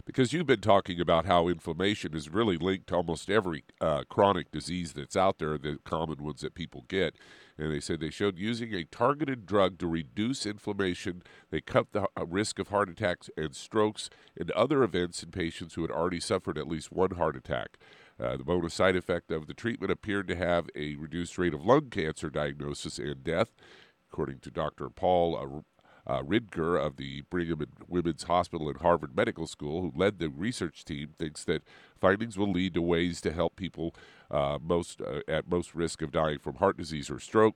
Because 0.09 0.33
you've 0.33 0.47
been 0.47 0.59
talking 0.59 0.99
about 0.99 1.27
how 1.27 1.47
inflammation 1.47 2.15
is 2.15 2.29
really 2.29 2.57
linked 2.57 2.87
to 2.87 2.95
almost 2.95 3.29
every 3.29 3.63
uh, 3.79 4.03
chronic 4.09 4.49
disease 4.49 4.93
that's 4.93 5.15
out 5.15 5.37
there, 5.37 5.55
the 5.55 5.77
common 5.83 6.23
ones 6.23 6.41
that 6.41 6.55
people 6.55 6.83
get. 6.87 7.13
And 7.59 7.71
they 7.71 7.79
said 7.79 7.99
they 7.99 8.09
showed 8.09 8.39
using 8.39 8.73
a 8.73 8.85
targeted 8.85 9.45
drug 9.45 9.77
to 9.77 9.85
reduce 9.85 10.47
inflammation, 10.47 11.21
they 11.51 11.61
cut 11.61 11.91
the 11.91 12.07
uh, 12.17 12.25
risk 12.25 12.57
of 12.57 12.69
heart 12.69 12.89
attacks 12.89 13.29
and 13.37 13.55
strokes 13.55 14.09
and 14.35 14.49
other 14.49 14.81
events 14.81 15.21
in 15.21 15.29
patients 15.29 15.75
who 15.75 15.83
had 15.83 15.91
already 15.91 16.19
suffered 16.19 16.57
at 16.57 16.67
least 16.67 16.91
one 16.91 17.11
heart 17.11 17.35
attack. 17.35 17.77
Uh, 18.19 18.35
the 18.35 18.43
bonus 18.43 18.73
side 18.73 18.95
effect 18.95 19.29
of 19.29 19.45
the 19.45 19.53
treatment 19.53 19.91
appeared 19.91 20.27
to 20.27 20.35
have 20.35 20.71
a 20.75 20.95
reduced 20.95 21.37
rate 21.37 21.53
of 21.53 21.63
lung 21.63 21.91
cancer 21.91 22.31
diagnosis 22.31 22.97
and 22.97 23.23
death. 23.23 23.51
According 24.11 24.39
to 24.39 24.49
Dr. 24.49 24.89
Paul 24.89 25.61
uh, 26.09 26.23
Ridker 26.23 26.83
of 26.83 26.97
the 26.97 27.21
Brigham 27.29 27.61
and 27.61 27.71
Women's 27.87 28.23
Hospital 28.23 28.67
and 28.67 28.79
Harvard 28.79 29.15
Medical 29.15 29.45
School, 29.45 29.81
who 29.81 29.93
led 29.95 30.17
the 30.17 30.29
research 30.29 30.83
team, 30.83 31.09
thinks 31.19 31.43
that 31.43 31.61
findings 32.01 32.35
will 32.35 32.51
lead 32.51 32.73
to 32.73 32.81
ways 32.81 33.21
to 33.21 33.31
help 33.31 33.55
people 33.55 33.93
uh, 34.31 34.57
most 34.59 35.01
uh, 35.01 35.19
at 35.27 35.47
most 35.47 35.75
risk 35.75 36.01
of 36.01 36.11
dying 36.11 36.39
from 36.39 36.55
heart 36.55 36.77
disease 36.77 37.11
or 37.11 37.19
stroke. 37.19 37.55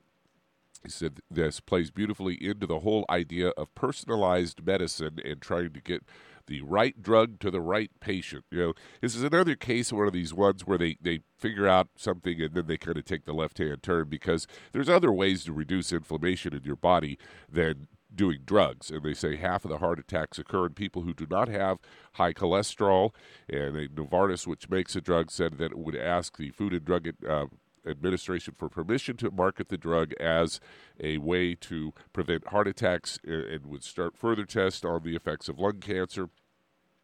He 0.84 0.90
said 0.90 1.22
this 1.32 1.60
plays 1.62 1.90
beautifully 1.90 2.36
into 2.36 2.68
the 2.68 2.80
whole 2.80 3.06
idea 3.10 3.50
of 3.50 3.74
personalized 3.74 4.64
medicine 4.66 5.18
and 5.26 5.42
trying 5.42 5.74
to 5.74 5.82
get 5.82 6.04
the 6.46 6.62
right 6.62 7.02
drug 7.02 7.40
to 7.40 7.50
the 7.50 7.62
right 7.62 7.90
patient. 8.02 8.44
You 8.52 8.60
know, 8.60 8.74
this 9.02 9.16
is 9.16 9.24
another 9.24 9.56
case 9.56 9.92
of 9.92 9.98
one 9.98 10.08
of 10.08 10.14
these 10.14 10.34
ones 10.34 10.68
where 10.68 10.78
they, 10.78 10.98
they 11.02 11.22
figure 11.38 11.68
out 11.68 11.88
something 11.96 12.42
and 12.42 12.54
then 12.54 12.68
they 12.68 12.78
kind 12.78 12.98
of 12.98 13.06
take 13.06 13.26
the 13.26 13.34
left 13.34 13.58
hand 13.58 13.82
turn 13.82 14.10
because 14.10 14.46
there's 14.74 14.90
other 14.90 15.12
ways 15.12 15.46
to 15.46 15.54
reduce 15.54 15.94
inflammation 15.94 16.54
in 16.54 16.64
your 16.64 16.76
body 16.76 17.18
than 17.50 17.88
doing 18.16 18.40
drugs. 18.46 18.90
And 18.90 19.04
they 19.04 19.14
say 19.14 19.36
half 19.36 19.66
of 19.66 19.72
the 19.72 19.78
heart 19.78 20.00
attacks 20.00 20.40
occur 20.40 20.68
in 20.68 20.74
people 20.74 21.02
who 21.04 21.14
do 21.14 21.28
not 21.30 21.48
have 21.48 21.80
high 22.14 22.34
cholesterol. 22.34 23.12
And 23.50 23.76
a 23.76 23.88
Novartis, 23.88 24.48
which 24.48 24.70
makes 24.70 24.96
a 24.96 25.02
drug, 25.02 25.32
said 25.32 25.58
that 25.58 25.72
it 25.72 25.78
would 25.78 25.96
ask 25.96 26.38
the 26.38 26.52
Food 26.52 26.74
and 26.74 26.86
Drug 26.86 27.10
uh, 27.28 27.46
Administration 27.86 28.54
for 28.58 28.70
permission 28.70 29.18
to 29.18 29.30
market 29.30 29.68
the 29.68 29.78
drug 29.78 30.14
as 30.14 30.62
a 31.02 31.18
way 31.18 31.54
to 31.56 31.94
prevent 32.14 32.48
heart 32.48 32.68
attacks 32.68 33.20
and 33.26 33.66
would 33.66 33.84
start 33.84 34.18
further 34.18 34.46
tests 34.46 34.86
on 34.86 35.04
the 35.04 35.18
effects 35.18 35.50
of 35.50 35.60
lung 35.60 35.80
cancer. 35.80 36.30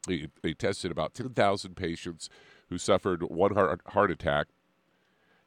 They, 0.08 0.28
they 0.42 0.54
tested 0.54 0.90
about 0.90 1.14
10,000 1.14 1.76
patients 1.76 2.30
who 2.70 2.78
suffered 2.78 3.24
one 3.24 3.56
heart, 3.56 3.82
heart 3.88 4.10
attack 4.10 4.48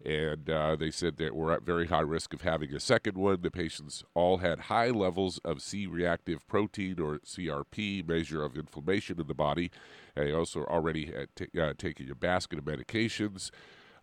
and 0.04 0.50
uh, 0.50 0.76
they 0.76 0.90
said 0.90 1.16
that 1.18 1.34
we're 1.34 1.52
at 1.52 1.62
very 1.62 1.86
high 1.86 2.00
risk 2.00 2.34
of 2.34 2.42
having 2.42 2.74
a 2.74 2.80
second 2.80 3.16
one. 3.16 3.40
The 3.42 3.50
patients 3.50 4.02
all 4.14 4.38
had 4.38 4.60
high 4.60 4.90
levels 4.90 5.38
of 5.44 5.62
C 5.62 5.86
reactive 5.86 6.46
protein 6.48 6.98
or 6.98 7.18
CRP, 7.18 8.06
measure 8.06 8.42
of 8.42 8.56
inflammation 8.56 9.20
in 9.20 9.28
the 9.28 9.34
body. 9.34 9.70
They 10.16 10.32
also 10.32 10.64
already 10.64 11.06
had 11.06 11.28
t- 11.36 11.60
uh, 11.60 11.74
taking 11.78 12.10
a 12.10 12.14
basket 12.14 12.58
of 12.58 12.64
medications. 12.64 13.50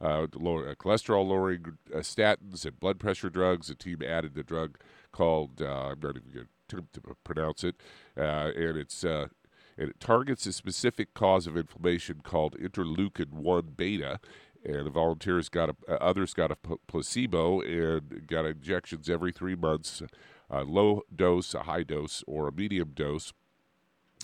Uh, 0.02 0.28
lower, 0.34 0.70
uh, 0.70 0.76
cholesterol 0.76 1.28
lowering 1.28 1.78
uh, 1.94 1.98
statins 1.98 2.66
and 2.66 2.80
blood 2.80 3.00
pressure 3.00 3.30
drugs. 3.30 3.68
The 3.68 3.76
team 3.76 4.02
added 4.02 4.34
the 4.34 4.44
drug 4.44 4.78
called, 5.12 5.62
uh, 5.62 5.66
I'm 5.66 6.00
not 6.02 6.16
even 6.16 6.32
going 6.34 6.48
to 6.94 7.16
pronounce 7.26 7.66
it, 7.66 7.76
and 8.16 8.78
it's 8.78 9.04
and 9.80 9.90
it 9.90 10.00
targets 10.02 10.46
a 10.46 10.52
specific 10.52 11.14
cause 11.14 11.48
of 11.48 11.56
inflammation 11.56 12.20
called 12.22 12.58
interleukin 12.60 13.32
1 13.32 13.74
beta 13.78 14.20
and 14.66 14.86
the 14.86 14.92
volunteers 14.92 15.50
got 15.50 15.70
a, 15.70 15.76
uh, 15.88 15.96
others 15.96 16.34
got 16.34 16.52
a 16.52 16.58
placebo 16.88 17.62
and 17.62 18.28
got 18.28 18.46
injections 18.46 19.10
every 19.10 19.32
three 19.32 19.56
months, 19.56 20.02
a 20.50 20.64
low 20.64 21.04
dose, 21.14 21.54
a 21.54 21.64
high 21.64 21.84
dose, 21.84 22.24
or 22.28 22.48
a 22.48 22.52
medium 22.52 22.92
dose. 22.94 23.34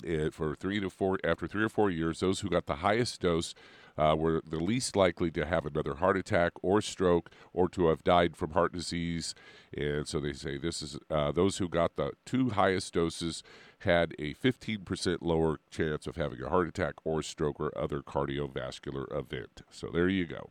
And 0.04 0.34
for 0.34 0.54
three 0.54 0.78
to 0.80 0.90
four, 0.90 1.18
after 1.24 1.46
three 1.46 1.64
or 1.64 1.70
four 1.70 1.90
years, 1.90 2.20
those 2.20 2.40
who 2.40 2.50
got 2.50 2.66
the 2.66 2.76
highest 2.76 3.20
dose 3.22 3.54
uh, 3.98 4.14
were 4.16 4.42
the 4.46 4.58
least 4.58 4.94
likely 4.94 5.30
to 5.30 5.46
have 5.46 5.64
another 5.64 5.94
heart 5.94 6.16
attack 6.16 6.52
or 6.62 6.82
stroke 6.82 7.30
or 7.52 7.68
to 7.70 7.88
have 7.88 8.04
died 8.04 8.36
from 8.36 8.50
heart 8.50 8.72
disease. 8.72 9.34
And 9.74 10.06
so 10.06 10.20
they 10.20 10.34
say 10.34 10.58
this 10.58 10.82
is 10.82 10.98
uh, 11.10 11.32
those 11.32 11.58
who 11.58 11.68
got 11.68 11.96
the 11.96 12.12
two 12.24 12.50
highest 12.50 12.92
doses 12.92 13.42
had 13.80 14.14
a 14.18 14.34
15% 14.34 15.18
lower 15.20 15.60
chance 15.70 16.06
of 16.06 16.16
having 16.16 16.42
a 16.42 16.48
heart 16.48 16.68
attack 16.68 16.94
or 17.04 17.22
stroke 17.22 17.60
or 17.60 17.76
other 17.76 18.00
cardiovascular 18.00 19.06
event. 19.16 19.62
So 19.70 19.88
there 19.92 20.08
you 20.08 20.26
go. 20.26 20.50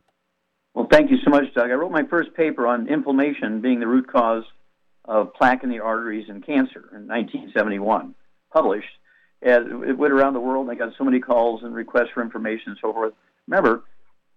Well, 0.74 0.86
thank 0.90 1.10
you 1.10 1.16
so 1.24 1.30
much, 1.30 1.44
Doug. 1.54 1.70
I 1.70 1.74
wrote 1.74 1.90
my 1.90 2.04
first 2.04 2.34
paper 2.34 2.66
on 2.66 2.88
inflammation 2.88 3.60
being 3.60 3.80
the 3.80 3.86
root 3.86 4.10
cause 4.10 4.44
of 5.04 5.32
plaque 5.34 5.62
in 5.62 5.70
the 5.70 5.80
arteries 5.80 6.26
and 6.28 6.44
cancer 6.44 6.90
in 6.92 7.06
1971, 7.08 8.14
published. 8.52 8.88
And 9.42 9.84
it 9.84 9.96
went 9.96 10.12
around 10.12 10.34
the 10.34 10.40
world, 10.40 10.68
and 10.68 10.76
I 10.76 10.78
got 10.78 10.94
so 10.98 11.04
many 11.04 11.20
calls 11.20 11.62
and 11.62 11.74
requests 11.74 12.10
for 12.14 12.22
information 12.22 12.70
and 12.70 12.78
so 12.80 12.92
forth. 12.92 13.14
Remember, 13.46 13.84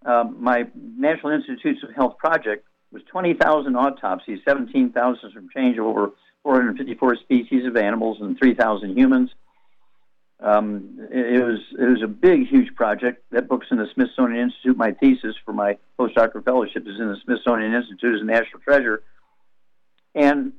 um, 0.06 0.38
my 0.40 0.68
National 0.76 1.34
Institutes 1.34 1.84
of 1.84 1.94
Health 1.96 2.18
project 2.18 2.66
was 2.92 3.02
20,000 3.12 3.76
autopsies, 3.76 4.40
17,000 4.48 5.32
from 5.32 5.50
change 5.56 5.78
over 5.78 6.12
454 6.44 7.18
species 7.18 7.66
of 7.66 7.76
animals 7.76 8.18
and 8.22 8.38
3,000 8.38 8.98
humans. 8.98 9.30
Um, 10.42 11.08
it, 11.12 11.44
was 11.44 11.60
it 11.78 11.84
was 11.84 12.02
a 12.02 12.08
big, 12.08 12.48
huge 12.48 12.74
project. 12.76 13.24
That 13.32 13.50
book's 13.50 13.68
in 13.72 13.78
the 13.78 13.88
Smithsonian 13.94 14.44
Institute. 14.44 14.78
My 14.78 14.92
thesis 14.92 15.36
for 15.44 15.54
my 15.54 15.78
postdoctoral 16.00 16.46
fellowship 16.46 16.88
is 16.88 16.98
in 16.98 17.10
the 17.10 17.18
Smithsonian 17.26 17.74
Institute 17.74 18.16
as 18.16 18.22
a 18.22 18.26
national 18.26 18.62
treasure. 18.62 19.04
And 20.16 20.54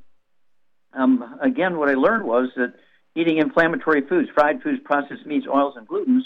um, 0.93 1.39
again, 1.41 1.79
what 1.79 1.89
I 1.89 1.95
learned 1.95 2.25
was 2.25 2.51
that 2.57 2.75
eating 3.15 3.39
inflammatory 3.39 4.03
foods, 4.07 4.29
fried 4.35 4.63
foods, 4.63 4.81
processed 4.85 5.25
meats, 5.25 5.47
oils, 5.47 5.75
and 5.77 5.89
glutens, 5.89 6.23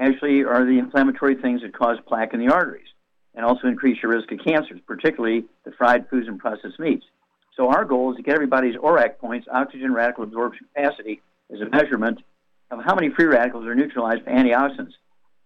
actually 0.00 0.42
are 0.42 0.64
the 0.64 0.78
inflammatory 0.78 1.36
things 1.36 1.62
that 1.62 1.72
cause 1.72 1.98
plaque 2.08 2.34
in 2.34 2.40
the 2.44 2.52
arteries 2.52 2.88
and 3.34 3.44
also 3.44 3.68
increase 3.68 4.02
your 4.02 4.12
risk 4.12 4.32
of 4.32 4.38
cancers, 4.44 4.80
particularly 4.86 5.44
the 5.64 5.70
fried 5.72 6.08
foods 6.08 6.26
and 6.26 6.38
processed 6.38 6.78
meats. 6.80 7.04
So 7.56 7.68
our 7.68 7.84
goal 7.84 8.12
is 8.12 8.16
to 8.16 8.22
get 8.22 8.34
everybody's 8.34 8.76
ORAC 8.76 9.18
points, 9.18 9.46
oxygen 9.50 9.92
radical 9.92 10.24
absorption 10.24 10.66
capacity, 10.74 11.20
as 11.52 11.60
a 11.60 11.68
measurement 11.68 12.20
of 12.70 12.80
how 12.84 12.94
many 12.94 13.10
free 13.10 13.26
radicals 13.26 13.66
are 13.66 13.74
neutralized 13.74 14.24
by 14.24 14.32
antioxidants. 14.32 14.92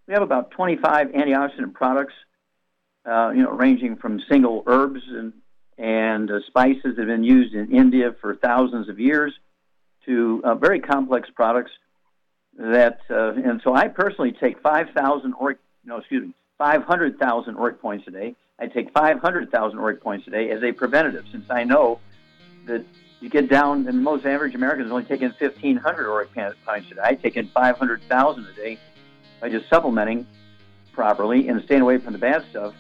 We 0.07 0.15
have 0.15 0.23
about 0.23 0.51
25 0.51 1.09
antioxidant 1.09 1.73
products, 1.73 2.13
uh, 3.07 3.31
you 3.31 3.43
know, 3.43 3.51
ranging 3.51 3.97
from 3.97 4.21
single 4.29 4.63
herbs 4.67 5.01
and, 5.09 5.33
and 5.79 6.31
uh, 6.31 6.41
spices 6.47 6.97
that 6.97 6.99
have 6.99 7.07
been 7.07 7.25
used 7.25 7.55
in 7.55 7.75
India 7.75 8.15
for 8.21 8.37
thousands 8.37 8.89
of 8.89 9.01
years 9.01 9.33
to 10.05 10.43
uh, 10.45 10.55
very 10.55 10.81
complex 10.81 11.29
products 11.35 11.71
that, 12.59 12.99
uh, 13.11 13.33
and 13.33 13.61
so 13.65 13.75
I 13.75 13.89
personally 13.89 14.33
take 14.33 14.61
5,000 14.61 15.35
ORAC, 15.35 15.57
no, 15.85 15.99
excuse 15.99 16.27
me, 16.27 16.35
500,000 16.59 17.55
ORAC 17.57 17.81
points 17.81 18.07
a 18.07 18.11
day. 18.11 18.37
I 18.59 18.67
take 18.67 18.93
500,000 18.93 19.79
ORAC 19.79 20.01
points 20.01 20.27
a 20.29 20.31
day 20.31 20.51
as 20.51 20.63
a 20.63 20.73
preventative, 20.73 21.27
since 21.33 21.47
I 21.51 21.65
know 21.65 21.99
that 22.67 22.85
you 23.21 23.29
get 23.29 23.49
down, 23.49 23.89
and 23.89 24.03
most 24.03 24.25
average 24.27 24.55
Americans 24.55 24.91
only 24.91 25.05
taking 25.05 25.29
1,500 25.39 26.07
ORAC 26.07 26.55
pints 26.65 26.91
a 26.93 26.95
day. 26.95 27.01
I 27.03 27.15
take 27.15 27.37
in 27.37 27.49
500,000 27.49 28.47
a 28.47 28.53
day 28.53 28.79
by 29.41 29.49
just 29.49 29.69
supplementing 29.69 30.27
properly 30.93 31.49
and 31.49 31.63
staying 31.65 31.81
away 31.81 31.99
from 31.99 32.13
the 32.13 32.19
bad 32.19 32.45
stuff. 32.51 32.75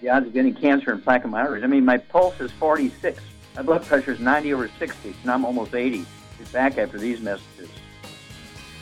The 0.00 0.08
odds 0.08 0.26
of 0.26 0.32
getting 0.32 0.54
cancer 0.54 0.92
and 0.92 1.02
plaque 1.02 1.24
in 1.24 1.30
my 1.30 1.40
arteries. 1.40 1.64
I 1.64 1.66
mean, 1.66 1.84
my 1.84 1.98
pulse 1.98 2.40
is 2.40 2.50
46. 2.52 3.22
My 3.56 3.62
blood 3.62 3.84
pressure 3.84 4.12
is 4.12 4.20
90 4.20 4.54
over 4.54 4.70
60, 4.78 5.14
and 5.22 5.30
I'm 5.30 5.44
almost 5.44 5.74
80. 5.74 5.98
Be 5.98 6.06
back 6.52 6.78
after 6.78 6.98
these 6.98 7.20
messages. 7.20 7.68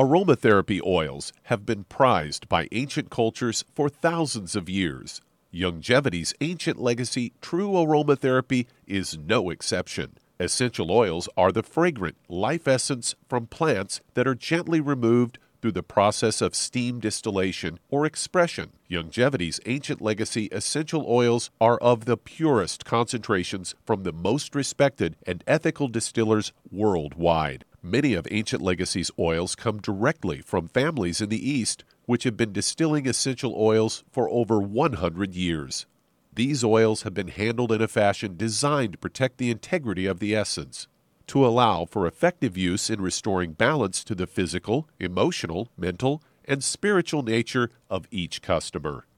Aromatherapy 0.00 0.80
oils 0.82 1.30
have 1.42 1.66
been 1.66 1.84
prized 1.84 2.48
by 2.48 2.68
ancient 2.72 3.10
cultures 3.10 3.66
for 3.74 3.90
thousands 3.90 4.56
of 4.56 4.66
years. 4.66 5.20
Youngevity's 5.52 6.32
ancient 6.40 6.80
legacy, 6.80 7.34
true 7.42 7.72
aromatherapy, 7.72 8.64
is 8.86 9.18
no 9.18 9.50
exception. 9.50 10.16
Essential 10.38 10.90
oils 10.90 11.28
are 11.36 11.52
the 11.52 11.62
fragrant 11.62 12.16
life 12.30 12.66
essence 12.66 13.14
from 13.28 13.46
plants 13.46 14.00
that 14.14 14.26
are 14.26 14.34
gently 14.34 14.80
removed 14.80 15.38
through 15.60 15.72
the 15.72 15.82
process 15.82 16.40
of 16.40 16.54
steam 16.54 17.00
distillation 17.00 17.78
or 17.88 18.06
expression. 18.06 18.72
Youngevity's 18.90 19.60
ancient 19.66 20.00
legacy 20.00 20.48
essential 20.52 21.04
oils 21.08 21.50
are 21.60 21.78
of 21.78 22.04
the 22.04 22.16
purest 22.16 22.84
concentrations 22.84 23.74
from 23.84 24.02
the 24.02 24.12
most 24.12 24.54
respected 24.54 25.16
and 25.26 25.44
ethical 25.46 25.88
distillers 25.88 26.52
worldwide. 26.70 27.64
Many 27.82 28.12
of 28.12 28.28
Ancient 28.30 28.60
Legacy's 28.60 29.10
oils 29.18 29.54
come 29.54 29.78
directly 29.78 30.42
from 30.42 30.68
families 30.68 31.22
in 31.22 31.30
the 31.30 31.50
East, 31.50 31.82
which 32.04 32.24
have 32.24 32.36
been 32.36 32.52
distilling 32.52 33.08
essential 33.08 33.54
oils 33.56 34.04
for 34.10 34.28
over 34.28 34.60
100 34.60 35.34
years. 35.34 35.86
These 36.34 36.62
oils 36.62 37.02
have 37.02 37.14
been 37.14 37.28
handled 37.28 37.72
in 37.72 37.80
a 37.80 37.88
fashion 37.88 38.36
designed 38.36 38.92
to 38.92 38.98
protect 38.98 39.38
the 39.38 39.50
integrity 39.50 40.04
of 40.06 40.20
the 40.20 40.34
essence, 40.34 40.88
to 41.30 41.46
allow 41.46 41.84
for 41.84 42.08
effective 42.08 42.56
use 42.56 42.90
in 42.90 43.00
restoring 43.00 43.52
balance 43.52 44.02
to 44.02 44.16
the 44.16 44.26
physical, 44.26 44.88
emotional, 44.98 45.70
mental, 45.76 46.20
and 46.44 46.64
spiritual 46.64 47.22
nature 47.22 47.70
of 47.88 48.08
each 48.10 48.42
customer. 48.42 49.06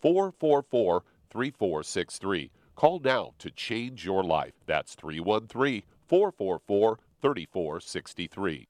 444 0.00 1.04
3463. 1.30 2.50
Call 2.74 2.98
now 3.00 3.32
to 3.38 3.50
change 3.50 4.04
your 4.04 4.24
life. 4.24 4.54
That's 4.66 4.94
313 4.94 5.82
444 6.08 6.98
3463. 7.20 8.66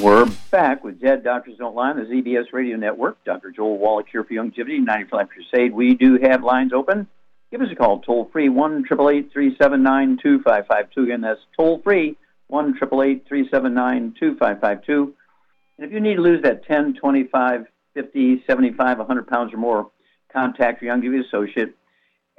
We're 0.00 0.26
back 0.50 0.82
with 0.82 1.00
Dead 1.00 1.22
Doctors 1.22 1.56
Don't 1.56 1.76
Lie 1.76 1.90
on 1.90 1.96
the 1.96 2.02
ZBS 2.02 2.52
Radio 2.52 2.76
Network. 2.76 3.22
Dr. 3.24 3.52
Joel 3.52 3.78
Wallach 3.78 4.06
here 4.10 4.24
for 4.24 4.34
Youngevity, 4.34 4.84
90 4.84 5.04
for 5.08 5.16
Life 5.16 5.28
Crusade. 5.28 5.72
We 5.72 5.94
do 5.94 6.18
have 6.20 6.42
lines 6.42 6.72
open. 6.72 7.06
Give 7.54 7.62
us 7.62 7.70
a 7.70 7.76
call, 7.76 8.00
toll 8.00 8.28
free, 8.32 8.48
1 8.48 8.84
379 8.84 10.18
2552. 10.20 11.02
Again, 11.04 11.20
that's 11.20 11.38
toll 11.56 11.80
free, 11.84 12.16
1 12.48 12.76
379 12.76 14.14
And 14.18 15.12
if 15.78 15.92
you 15.92 16.00
need 16.00 16.16
to 16.16 16.20
lose 16.20 16.42
that 16.42 16.66
10, 16.66 16.94
25, 16.94 17.66
50, 17.94 18.44
75, 18.44 18.98
100 18.98 19.26
pounds 19.28 19.54
or 19.54 19.58
more, 19.58 19.88
contact 20.32 20.82
your 20.82 20.96
Youngevity 20.96 21.24
associate. 21.24 21.76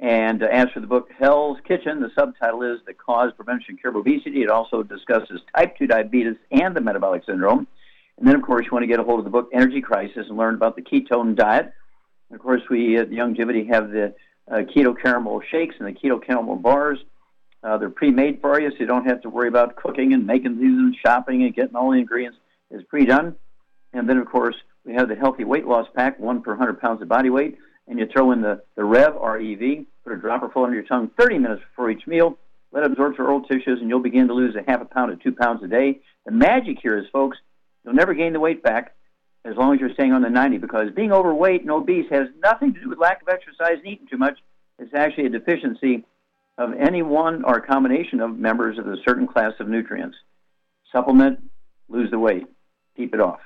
And 0.00 0.42
uh, 0.42 0.48
as 0.52 0.66
for 0.74 0.80
the 0.80 0.86
book 0.86 1.08
Hell's 1.18 1.56
Kitchen, 1.66 2.02
the 2.02 2.10
subtitle 2.14 2.62
is 2.64 2.80
The 2.86 2.92
Cause, 2.92 3.32
Prevention, 3.34 3.78
Cure 3.78 3.92
of 3.92 3.96
Obesity. 3.96 4.42
It 4.42 4.50
also 4.50 4.82
discusses 4.82 5.40
type 5.56 5.78
2 5.78 5.86
diabetes 5.86 6.36
and 6.50 6.76
the 6.76 6.82
metabolic 6.82 7.24
syndrome. 7.24 7.66
And 8.18 8.28
then, 8.28 8.36
of 8.36 8.42
course, 8.42 8.66
you 8.66 8.70
want 8.70 8.82
to 8.82 8.86
get 8.86 9.00
a 9.00 9.02
hold 9.02 9.20
of 9.20 9.24
the 9.24 9.30
book 9.30 9.48
Energy 9.54 9.80
Crisis 9.80 10.26
and 10.28 10.36
learn 10.36 10.56
about 10.56 10.76
the 10.76 10.82
ketone 10.82 11.34
diet. 11.34 11.72
And 12.28 12.38
of 12.38 12.42
course, 12.44 12.60
we 12.68 12.98
at 12.98 13.08
Youngevity 13.08 13.66
have 13.72 13.92
the 13.92 14.14
uh, 14.50 14.56
keto 14.56 14.94
caramel 15.00 15.40
shakes 15.50 15.74
and 15.78 15.88
the 15.88 15.92
keto 15.92 16.24
caramel 16.24 16.56
bars. 16.56 16.98
Uh, 17.62 17.78
they're 17.78 17.90
pre-made 17.90 18.40
for 18.40 18.60
you, 18.60 18.70
so 18.70 18.76
you 18.78 18.86
don't 18.86 19.06
have 19.06 19.22
to 19.22 19.28
worry 19.28 19.48
about 19.48 19.76
cooking 19.76 20.12
and 20.12 20.26
making 20.26 20.56
these 20.58 20.66
and 20.66 20.94
shopping 21.04 21.42
and 21.42 21.54
getting 21.54 21.74
all 21.74 21.90
the 21.90 21.98
ingredients. 21.98 22.38
It's 22.70 22.86
pre-done. 22.88 23.34
And 23.92 24.08
then, 24.08 24.18
of 24.18 24.26
course, 24.28 24.56
we 24.84 24.94
have 24.94 25.08
the 25.08 25.16
healthy 25.16 25.44
weight 25.44 25.66
loss 25.66 25.88
pack, 25.96 26.18
one 26.20 26.42
per 26.42 26.52
100 26.52 26.80
pounds 26.80 27.02
of 27.02 27.08
body 27.08 27.30
weight 27.30 27.58
and 27.88 27.98
you 27.98 28.06
throw 28.06 28.32
in 28.32 28.42
the, 28.42 28.62
the 28.76 28.84
Rev, 28.84 29.16
R-E-V, 29.16 29.86
put 30.04 30.12
a 30.12 30.16
dropper 30.16 30.48
full 30.48 30.64
under 30.64 30.74
your 30.74 30.84
tongue 30.84 31.10
30 31.18 31.38
minutes 31.38 31.62
before 31.70 31.90
each 31.90 32.06
meal, 32.06 32.38
Let 32.72 32.84
it 32.84 32.92
absorb 32.92 33.16
through 33.16 33.26
oral 33.26 33.42
tissues, 33.42 33.78
and 33.80 33.88
you'll 33.88 34.00
begin 34.00 34.28
to 34.28 34.34
lose 34.34 34.56
a 34.56 34.70
half 34.70 34.80
a 34.80 34.84
pound 34.84 35.16
to 35.16 35.22
two 35.22 35.36
pounds 35.36 35.62
a 35.62 35.68
day. 35.68 36.00
The 36.24 36.32
magic 36.32 36.78
here 36.82 36.98
is, 36.98 37.04
folks, 37.12 37.38
you'll 37.84 37.94
never 37.94 38.14
gain 38.14 38.32
the 38.32 38.40
weight 38.40 38.62
back 38.62 38.94
as 39.46 39.56
long 39.56 39.74
as 39.74 39.80
you're 39.80 39.92
staying 39.94 40.12
on 40.12 40.22
the 40.22 40.30
90 40.30 40.58
because 40.58 40.90
being 40.94 41.12
overweight 41.12 41.60
and 41.62 41.70
obese 41.70 42.06
has 42.10 42.26
nothing 42.42 42.74
to 42.74 42.80
do 42.80 42.88
with 42.88 42.98
lack 42.98 43.22
of 43.22 43.28
exercise 43.28 43.78
and 43.78 43.86
eating 43.86 44.06
too 44.10 44.18
much. 44.18 44.38
It's 44.78 44.92
actually 44.94 45.26
a 45.26 45.30
deficiency 45.30 46.04
of 46.58 46.72
any 46.74 47.02
one 47.02 47.44
or 47.44 47.56
a 47.56 47.66
combination 47.66 48.20
of 48.20 48.36
members 48.36 48.78
of 48.78 48.86
a 48.86 48.96
certain 49.06 49.26
class 49.26 49.52
of 49.60 49.68
nutrients. 49.68 50.16
Supplement, 50.92 51.38
lose 51.88 52.10
the 52.10 52.18
weight, 52.18 52.46
keep 52.96 53.14
it 53.14 53.20
off. 53.20 53.40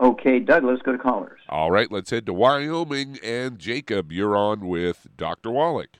Okay, 0.00 0.40
Douglas, 0.40 0.80
go 0.84 0.92
to 0.92 0.98
callers. 0.98 1.40
All 1.48 1.70
right, 1.70 1.90
let's 1.90 2.10
head 2.10 2.26
to 2.26 2.34
Wyoming. 2.34 3.18
And 3.22 3.58
Jacob, 3.58 4.12
you're 4.12 4.36
on 4.36 4.66
with 4.66 5.06
Dr. 5.16 5.50
Wallach. 5.50 5.98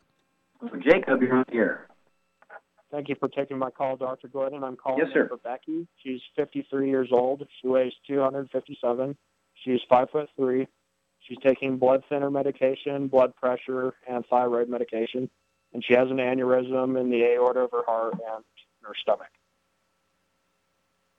So 0.60 0.70
Jacob, 0.84 1.22
you're 1.22 1.36
on 1.36 1.44
here. 1.50 1.86
Thank 2.90 3.08
you 3.08 3.16
for 3.18 3.28
taking 3.28 3.58
my 3.58 3.70
call, 3.70 3.96
Dr. 3.96 4.28
Gordon. 4.28 4.62
I'm 4.62 4.76
calling 4.76 5.00
yes, 5.04 5.08
sir. 5.12 5.28
for 5.28 5.38
Becky. 5.38 5.86
She's 6.02 6.20
53 6.36 6.88
years 6.88 7.08
old. 7.10 7.46
She 7.60 7.68
weighs 7.68 7.92
257. 8.06 9.16
She's 9.66 9.80
five 9.88 10.08
foot 10.10 10.28
three. 10.36 10.68
She's 11.20 11.38
taking 11.44 11.76
blood 11.76 12.04
thinner 12.08 12.30
medication, 12.30 13.08
blood 13.08 13.34
pressure, 13.34 13.94
and 14.08 14.24
thyroid 14.30 14.68
medication, 14.68 15.28
and 15.74 15.84
she 15.84 15.94
has 15.94 16.08
an 16.08 16.18
aneurysm 16.18 16.98
in 16.98 17.10
the 17.10 17.24
aorta 17.24 17.60
of 17.60 17.72
her 17.72 17.82
heart 17.84 18.12
and 18.12 18.44
her 18.82 18.92
stomach. 19.02 19.26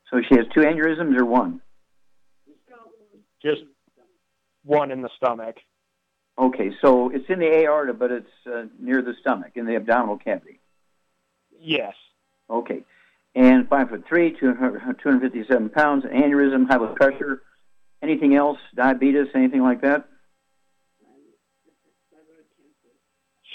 So 0.09 0.21
she 0.29 0.37
has 0.37 0.45
two 0.53 0.61
aneurysms 0.61 1.19
or 1.19 1.25
one? 1.25 1.61
Just 3.43 3.63
one 4.63 4.91
in 4.91 5.01
the 5.01 5.09
stomach. 5.17 5.57
Okay, 6.39 6.71
so 6.81 7.09
it's 7.09 7.25
in 7.27 7.39
the 7.39 7.51
aorta, 7.51 7.93
but 7.93 8.11
it's 8.11 8.27
uh, 8.45 8.63
near 8.79 9.01
the 9.01 9.13
stomach, 9.19 9.51
in 9.55 9.65
the 9.65 9.75
abdominal 9.75 10.17
cavity. 10.17 10.61
Yes. 11.59 11.95
Okay, 12.49 12.85
and 13.35 13.67
five 13.67 13.89
foot 13.89 14.05
three, 14.07 14.33
257 14.39 15.69
pounds, 15.69 16.05
aneurysm, 16.05 16.69
high 16.69 16.77
blood 16.77 16.95
pressure. 16.95 17.41
Anything 18.01 18.35
else? 18.35 18.59
Diabetes? 18.75 19.27
Anything 19.33 19.63
like 19.63 19.81
that? 19.81 20.07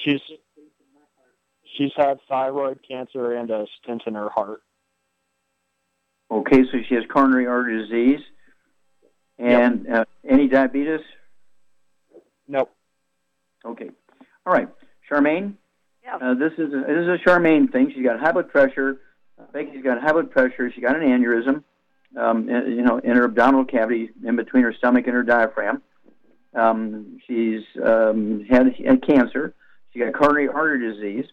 She's 0.05 0.21
she's 1.77 1.93
had 1.97 2.19
thyroid 2.29 2.81
cancer 2.87 3.35
and 3.35 3.51
a 3.51 3.67
stent 3.81 4.03
in 4.07 4.15
her 4.15 4.29
heart. 4.29 4.63
Okay, 6.31 6.63
so 6.71 6.79
she 6.89 6.95
has 6.95 7.05
coronary 7.13 7.47
artery 7.47 7.83
disease. 7.83 8.21
And 9.39 9.87
yep. 9.89 10.09
uh, 10.09 10.29
any 10.29 10.49
diabetes? 10.49 11.01
Nope. 12.49 12.71
Okay. 13.65 13.91
All 14.47 14.53
right. 14.53 14.69
Charmaine? 15.11 15.55
Yeah. 16.05 16.17
Uh, 16.17 16.35
this 16.35 16.53
is 16.59 16.73
a, 16.73 16.85
this 16.87 17.03
is 17.03 17.09
a 17.09 17.19
Charmaine 17.29 17.71
thing. 17.71 17.93
She's 17.95 18.05
got 18.05 18.19
high 18.19 18.33
blood 18.33 18.51
pressure. 18.51 18.99
Uh, 19.39 19.45
Becky's 19.53 19.83
got 19.83 20.01
high 20.01 20.13
blood 20.13 20.31
pressure. 20.31 20.71
She 20.75 20.81
got 20.81 20.97
an 20.97 21.03
aneurysm, 21.03 21.63
um, 22.19 22.49
in, 22.49 22.73
you 22.73 22.83
know, 22.83 22.99
in 22.99 23.17
her 23.17 23.25
abdominal 23.25 23.65
cavity, 23.65 24.11
in 24.25 24.37
between 24.37 24.63
her 24.63 24.75
stomach 24.75 25.07
and 25.07 25.15
her 25.15 25.23
diaphragm. 25.23 25.83
Um, 26.55 27.19
she's 27.27 27.63
um, 27.83 28.45
had, 28.49 28.75
had 28.75 29.07
cancer. 29.07 29.55
She 29.93 30.01
got 30.01 30.15
coronary 30.15 30.49
artery 30.49 30.93
disease. 30.93 31.27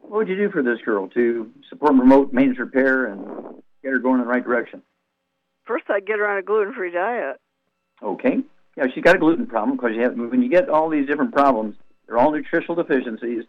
What 0.00 0.18
would 0.18 0.28
you 0.28 0.36
do 0.36 0.50
for 0.50 0.62
this 0.62 0.78
girl 0.84 1.08
to 1.08 1.50
support 1.68 1.94
remote 1.94 2.32
maintenance 2.32 2.58
repair 2.58 3.06
and 3.06 3.24
get 3.82 3.92
her 3.92 3.98
going 3.98 4.20
in 4.20 4.26
the 4.26 4.26
right 4.26 4.44
direction? 4.44 4.82
First, 5.64 5.84
I'd 5.88 6.06
get 6.06 6.18
her 6.18 6.28
on 6.28 6.38
a 6.38 6.42
gluten-free 6.42 6.92
diet. 6.92 7.40
Okay. 8.02 8.38
Yeah, 8.76 8.84
she's 8.94 9.02
got 9.02 9.16
a 9.16 9.18
gluten 9.18 9.46
problem 9.46 9.76
because 9.76 9.92
you 9.96 10.02
have, 10.02 10.14
when 10.14 10.42
you 10.42 10.48
get 10.48 10.68
all 10.68 10.88
these 10.88 11.06
different 11.06 11.32
problems, 11.32 11.76
they're 12.06 12.18
all 12.18 12.30
nutritional 12.30 12.76
deficiencies. 12.76 13.44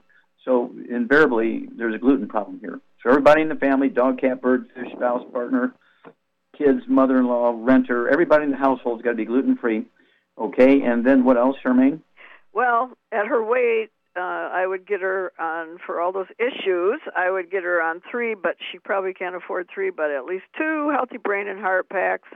So 0.46 0.72
invariably, 0.90 1.68
there's 1.76 1.94
a 1.94 2.00
gluten 2.00 2.28
problem 2.28 2.60
here. 2.60 2.80
So 3.04 3.10
everybody 3.10 3.42
in 3.42 3.50
the 3.50 3.56
family, 3.56 3.90
dog, 3.90 4.20
cat, 4.20 4.42
bird, 4.42 4.70
fish, 4.74 4.92
spouse, 4.96 5.24
partner, 5.32 5.74
kids, 6.58 6.82
mother-in-law, 6.88 7.60
renter, 7.60 8.10
everybody 8.10 8.46
in 8.46 8.52
the 8.52 8.58
household's 8.58 9.02
got 9.02 9.12
to 9.12 9.16
be 9.16 9.26
gluten-free. 9.26 9.86
Okay, 10.38 10.82
and 10.82 11.06
then 11.06 11.24
what 11.24 11.38
else, 11.38 11.58
Charmaine? 11.64 12.02
Well, 12.54 12.92
at 13.12 13.28
her 13.28 13.44
weight, 13.44 13.90
uh, 14.16 14.20
I 14.20 14.66
would 14.66 14.88
get 14.88 15.02
her 15.02 15.32
on 15.40 15.78
for 15.86 16.02
all 16.02 16.12
those 16.12 16.28
issues. 16.40 17.00
I 17.16 17.30
would 17.30 17.52
get 17.52 17.64
her 17.64 17.82
on 17.82 18.02
three, 18.10 18.36
but 18.36 18.56
she 18.72 18.80
probably 18.80 19.14
can't 19.14 19.36
afford 19.36 19.68
three, 19.74 19.92
but 19.92 20.12
at 20.12 20.26
least 20.26 20.46
two 20.58 20.92
healthy 20.92 21.18
brain 21.18 21.48
and 21.48 21.60
heart 21.60 21.90
packs, 21.90 22.30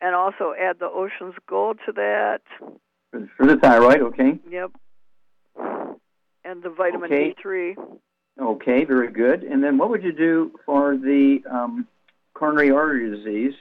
and 0.00 0.14
also 0.14 0.54
add 0.58 0.78
the 0.78 0.86
Ocean's 0.86 1.34
Gold 1.48 1.78
to 1.86 1.92
that. 1.92 2.40
For 3.36 3.46
the 3.46 3.56
thyroid, 3.56 4.00
okay. 4.00 4.38
Yep. 4.50 4.72
And 6.44 6.62
the 6.62 6.70
vitamin 6.70 7.12
okay. 7.12 7.34
D3. 7.42 7.76
Okay, 8.40 8.84
very 8.84 9.10
good. 9.10 9.44
And 9.44 9.62
then 9.62 9.78
what 9.78 9.88
would 9.90 10.02
you 10.02 10.12
do 10.12 10.52
for 10.66 10.96
the 10.96 11.38
um, 11.50 11.86
coronary 12.34 12.70
artery 12.70 13.10
disease? 13.10 13.54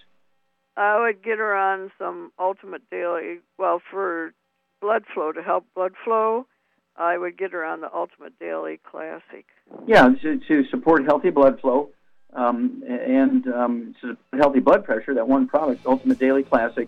I 0.75 0.99
would 0.99 1.23
get 1.23 1.37
her 1.37 1.55
on 1.55 1.91
some 1.97 2.31
Ultimate 2.39 2.81
Daily, 2.89 3.39
well, 3.57 3.81
for 3.91 4.33
blood 4.81 5.03
flow, 5.13 5.31
to 5.31 5.41
help 5.41 5.65
blood 5.75 5.93
flow. 6.03 6.47
I 6.95 7.17
would 7.17 7.37
get 7.37 7.51
her 7.51 7.63
on 7.63 7.81
the 7.81 7.93
Ultimate 7.93 8.37
Daily 8.39 8.79
Classic. 8.83 9.45
Yeah, 9.87 10.09
to, 10.21 10.39
to 10.39 10.65
support 10.69 11.05
healthy 11.05 11.29
blood 11.29 11.59
flow 11.59 11.89
um, 12.33 12.83
and 12.87 13.47
um, 13.47 13.95
to 14.01 14.17
healthy 14.37 14.59
blood 14.59 14.83
pressure, 14.83 15.13
that 15.13 15.27
one 15.27 15.47
product, 15.47 15.85
Ultimate 15.85 16.19
Daily 16.19 16.43
Classic, 16.43 16.87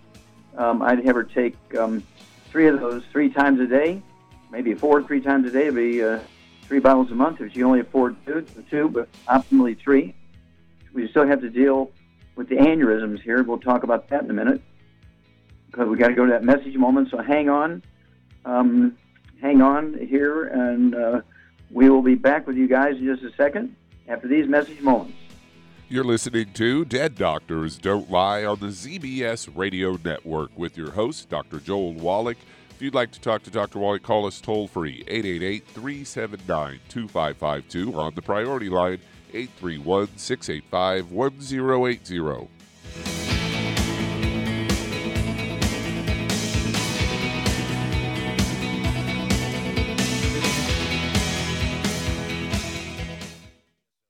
um, 0.58 0.82
I'd 0.82 1.06
have 1.06 1.15
her 1.15 1.24
take 1.24 1.56
um, 1.78 2.04
three 2.50 2.67
of 2.67 2.80
those 2.80 3.04
three 3.12 3.30
times 3.30 3.60
a 3.60 3.67
day, 3.67 4.02
maybe 4.52 4.74
four 4.74 5.04
three 5.04 5.21
times 5.21 5.48
a 5.48 5.52
day. 5.52 5.63
It'd 5.63 5.76
be 5.76 6.04
uh, 6.04 6.19
three 6.63 6.80
bottles 6.80 7.12
a 7.12 7.15
month 7.15 7.41
if 7.41 7.54
she 7.54 7.63
only 7.63 7.80
afford 7.80 8.15
two, 8.26 8.45
two, 8.69 8.89
but 8.89 9.10
optimally 9.28 9.78
three. 9.78 10.15
We 10.96 11.10
still 11.10 11.28
have 11.28 11.42
to 11.42 11.50
deal 11.50 11.92
with 12.38 12.48
the 12.48 12.56
aneurysms 12.56 13.22
here. 13.22 13.44
We'll 13.44 13.60
talk 13.60 13.84
about 13.84 14.10
that 14.10 14.24
in 14.24 14.30
a 14.30 14.34
minute 14.34 14.62
because 15.68 15.90
we 15.90 15.98
got 15.98 16.08
to 16.08 16.14
go 16.14 16.26
to 16.26 16.32
that 16.32 16.44
message 16.44 16.76
moment. 16.78 17.10
So 17.12 17.22
hang 17.22 17.50
on, 17.50 17.84
um, 18.46 18.98
hang 19.42 19.62
on 19.62 19.98
here, 20.08 20.46
and 20.46 20.96
uh, 20.96 21.22
we 21.70 21.90
will 21.90 22.02
be 22.02 22.16
back 22.16 22.48
with 22.48 22.56
you 22.56 22.68
guys 22.68 22.96
in 22.96 23.06
just 23.06 23.24
a 23.24 23.36
second 23.36 23.76
after 24.08 24.30
these 24.30 24.48
message 24.48 24.80
moments. 24.80 25.18
You're 25.90 26.06
listening 26.06 26.54
to 26.54 26.86
Dead 26.86 27.16
Doctors 27.16 27.78
Don't 27.78 28.10
Lie 28.10 28.46
on 28.46 28.60
the 28.60 28.68
ZBS 28.68 29.50
Radio 29.54 30.00
Network 30.04 30.58
with 30.58 30.78
your 30.78 30.92
host, 30.92 31.30
Dr. 31.30 31.60
Joel 31.60 31.94
Wallach. 31.94 32.38
If 32.70 32.82
you'd 32.82 32.96
like 32.96 33.12
to 33.12 33.20
talk 33.20 33.44
to 33.44 33.52
Dr. 33.52 33.80
Wallach, 33.80 34.02
call 34.02 34.26
us 34.26 34.40
toll 34.40 34.68
free 34.68 35.04
888 35.08 35.68
379 35.68 36.80
2552 36.88 38.00
on 38.00 38.16
the 38.16 38.22
priority 38.22 38.70
line 38.70 39.00
831 39.36 40.17
685 40.17 41.12
1080. 41.12 42.48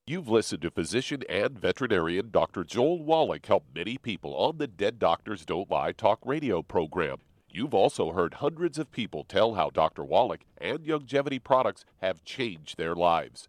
You've 0.08 0.28
listened 0.28 0.62
to 0.62 0.70
physician 0.70 1.24
and 1.28 1.58
veterinarian 1.58 2.30
Dr. 2.30 2.62
Joel 2.62 3.02
Wallach 3.02 3.44
help 3.46 3.64
many 3.74 3.98
people 3.98 4.36
on 4.36 4.58
the 4.58 4.68
Dead 4.68 5.00
Doctors 5.00 5.44
Don't 5.44 5.68
Lie 5.68 5.90
talk 5.90 6.20
radio 6.24 6.62
program. 6.62 7.16
You've 7.50 7.74
also 7.74 8.12
heard 8.12 8.34
hundreds 8.34 8.78
of 8.78 8.92
people 8.92 9.24
tell 9.24 9.54
how 9.54 9.70
Dr. 9.70 10.04
Wallach 10.04 10.42
and 10.58 10.80
Youngevity 10.80 11.42
products 11.42 11.84
have 12.00 12.22
changed 12.22 12.76
their 12.76 12.94
lives. 12.94 13.48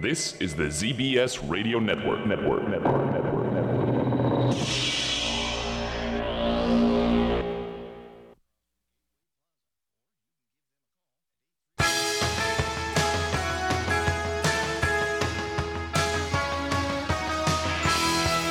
This 0.00 0.34
is 0.40 0.54
the 0.54 0.64
ZBS 0.64 1.48
Radio 1.48 1.78
Network. 1.78 2.26
Network. 2.26 2.68
Network. 2.68 3.12
Network. 3.12 3.52
Network. 3.52 3.84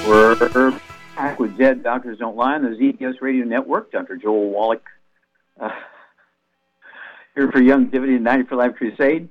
We're 0.07 0.79
back 1.15 1.39
with 1.39 1.57
Dead 1.57 1.83
Doctors 1.83 2.19
Don't 2.19 2.37
Lie 2.37 2.55
on 2.55 2.63
the 2.63 2.69
ZBS 2.69 3.21
Radio 3.21 3.43
Network. 3.45 3.91
Dr. 3.91 4.15
Joel 4.15 4.49
Wallach 4.49 4.81
uh, 5.59 5.69
here 7.35 7.51
for 7.51 7.59
Youngevity 7.59 8.15
and 8.15 8.23
90 8.23 8.45
for 8.45 8.55
Life 8.55 8.75
Crusade. 8.75 9.29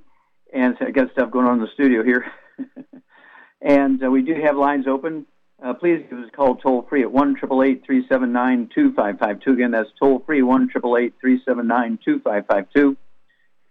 And 0.53 0.77
I 0.81 0.91
got 0.91 1.11
stuff 1.13 1.31
going 1.31 1.47
on 1.47 1.55
in 1.55 1.61
the 1.61 1.71
studio 1.73 2.05
here. 2.05 2.31
and 3.61 4.03
uh, 4.05 4.11
we 4.11 4.23
do 4.23 4.35
have 4.35 4.57
lines 4.57 4.87
open. 4.87 5.27
Uh, 5.63 5.73
please 5.75 6.05
give 6.11 6.19
us 6.19 6.29
a 6.29 6.37
call 6.37 6.57
toll 6.57 6.87
free 6.89 7.03
at 7.03 7.11
1 7.13 7.37
379 7.39 8.71
2552. 8.75 9.53
Again, 9.53 9.71
that's 9.71 9.89
toll 9.99 10.23
free 10.27 10.43
1 10.43 10.69
379 10.71 11.99
2552. 12.05 12.97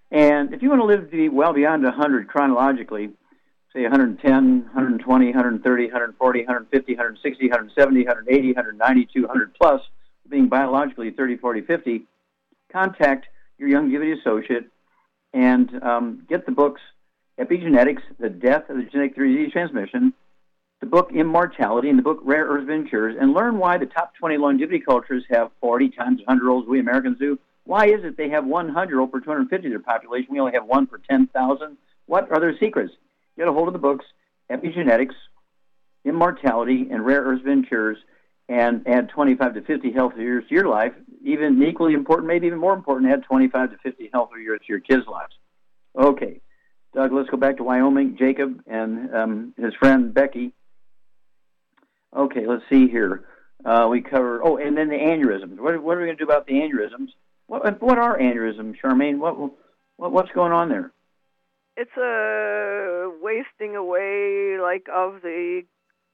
And 0.09 0.53
if 0.53 0.61
you 0.61 0.69
want 0.69 0.81
to 0.81 0.85
live 0.85 1.11
to 1.11 1.17
be 1.17 1.29
well 1.29 1.53
beyond 1.53 1.83
100 1.83 2.27
chronologically, 2.27 3.11
say 3.73 3.83
110, 3.83 4.63
120, 4.63 5.25
130, 5.25 5.85
140, 5.85 6.39
150, 6.39 6.93
160, 6.93 7.47
170, 7.47 8.05
180, 8.05 8.47
190, 8.53 9.07
200 9.13 9.53
plus, 9.53 9.81
being 10.29 10.47
biologically 10.47 11.11
30, 11.11 11.37
40, 11.37 11.61
50, 11.61 12.07
contact 12.71 13.27
your 13.57 13.69
Youngevity 13.69 14.17
associate 14.19 14.70
and 15.33 15.83
um, 15.83 16.25
get 16.27 16.45
the 16.45 16.51
books 16.51 16.81
Epigenetics, 17.39 18.01
The 18.19 18.29
Death 18.29 18.69
of 18.69 18.77
the 18.77 18.83
Genetic 18.83 19.15
Disease 19.15 19.51
Transmission, 19.51 20.13
the 20.79 20.85
book 20.85 21.11
Immortality, 21.13 21.89
and 21.89 21.97
the 21.97 22.03
book 22.03 22.19
Rare 22.23 22.45
Earths 22.45 22.67
Ventures, 22.67 23.15
and 23.19 23.33
learn 23.33 23.57
why 23.57 23.77
the 23.77 23.85
top 23.85 24.13
20 24.15 24.37
longevity 24.37 24.79
cultures 24.79 25.23
have 25.29 25.51
40 25.61 25.89
times 25.89 26.19
100 26.25 26.43
year 26.43 26.51
olds 26.51 26.67
we 26.67 26.79
Americans 26.79 27.17
do. 27.19 27.39
Why 27.63 27.85
is 27.85 28.03
it 28.03 28.17
they 28.17 28.29
have 28.29 28.45
100 28.45 28.99
old 28.99 29.11
per 29.11 29.19
250 29.19 29.67
of 29.67 29.71
their 29.71 29.79
population? 29.79 30.27
We 30.31 30.39
only 30.39 30.53
have 30.53 30.65
one 30.65 30.87
per 30.87 30.97
10,000. 30.97 31.77
What 32.07 32.31
are 32.31 32.39
their 32.39 32.57
secrets? 32.57 32.93
Get 33.37 33.47
a 33.47 33.53
hold 33.53 33.67
of 33.67 33.73
the 33.73 33.79
books 33.79 34.05
Epigenetics, 34.51 35.13
Immortality, 36.03 36.87
and 36.91 37.05
Rare 37.05 37.21
Earths 37.21 37.43
Ventures, 37.43 37.97
and 38.51 38.85
add 38.85 39.07
25 39.09 39.53
to 39.53 39.61
50 39.61 39.93
healthier 39.93 40.23
years 40.23 40.43
to 40.49 40.53
your 40.53 40.67
life. 40.67 40.91
Even 41.23 41.63
equally 41.63 41.93
important, 41.93 42.27
maybe 42.27 42.47
even 42.47 42.59
more 42.59 42.73
important, 42.73 43.11
add 43.11 43.23
25 43.23 43.71
to 43.71 43.77
50 43.77 44.09
healthier 44.11 44.39
years 44.39 44.59
to 44.59 44.67
your 44.67 44.81
kids' 44.81 45.07
lives. 45.07 45.33
Okay, 45.97 46.41
Doug, 46.93 47.13
let's 47.13 47.29
go 47.29 47.37
back 47.37 47.57
to 47.57 47.63
Wyoming. 47.63 48.17
Jacob 48.19 48.61
and 48.67 49.15
um, 49.15 49.53
his 49.57 49.73
friend 49.75 50.13
Becky. 50.13 50.51
Okay, 52.13 52.45
let's 52.45 52.63
see 52.69 52.89
here. 52.89 53.23
Uh, 53.63 53.87
we 53.89 54.01
cover. 54.01 54.43
Oh, 54.43 54.57
and 54.57 54.75
then 54.75 54.89
the 54.89 54.95
aneurysms. 54.95 55.57
What, 55.57 55.81
what 55.81 55.95
are 55.95 56.01
we 56.01 56.07
going 56.07 56.17
to 56.17 56.25
do 56.25 56.29
about 56.29 56.45
the 56.45 56.53
aneurysms? 56.53 57.09
What, 57.47 57.81
what 57.81 57.97
are 57.99 58.17
aneurysms, 58.17 58.75
Charmaine? 58.83 59.19
What, 59.19 59.37
what 59.95 60.11
what's 60.11 60.31
going 60.31 60.51
on 60.51 60.67
there? 60.67 60.91
It's 61.77 61.95
a 61.95 63.11
wasting 63.21 63.77
away, 63.77 64.57
like 64.61 64.87
of 64.93 65.21
the 65.21 65.61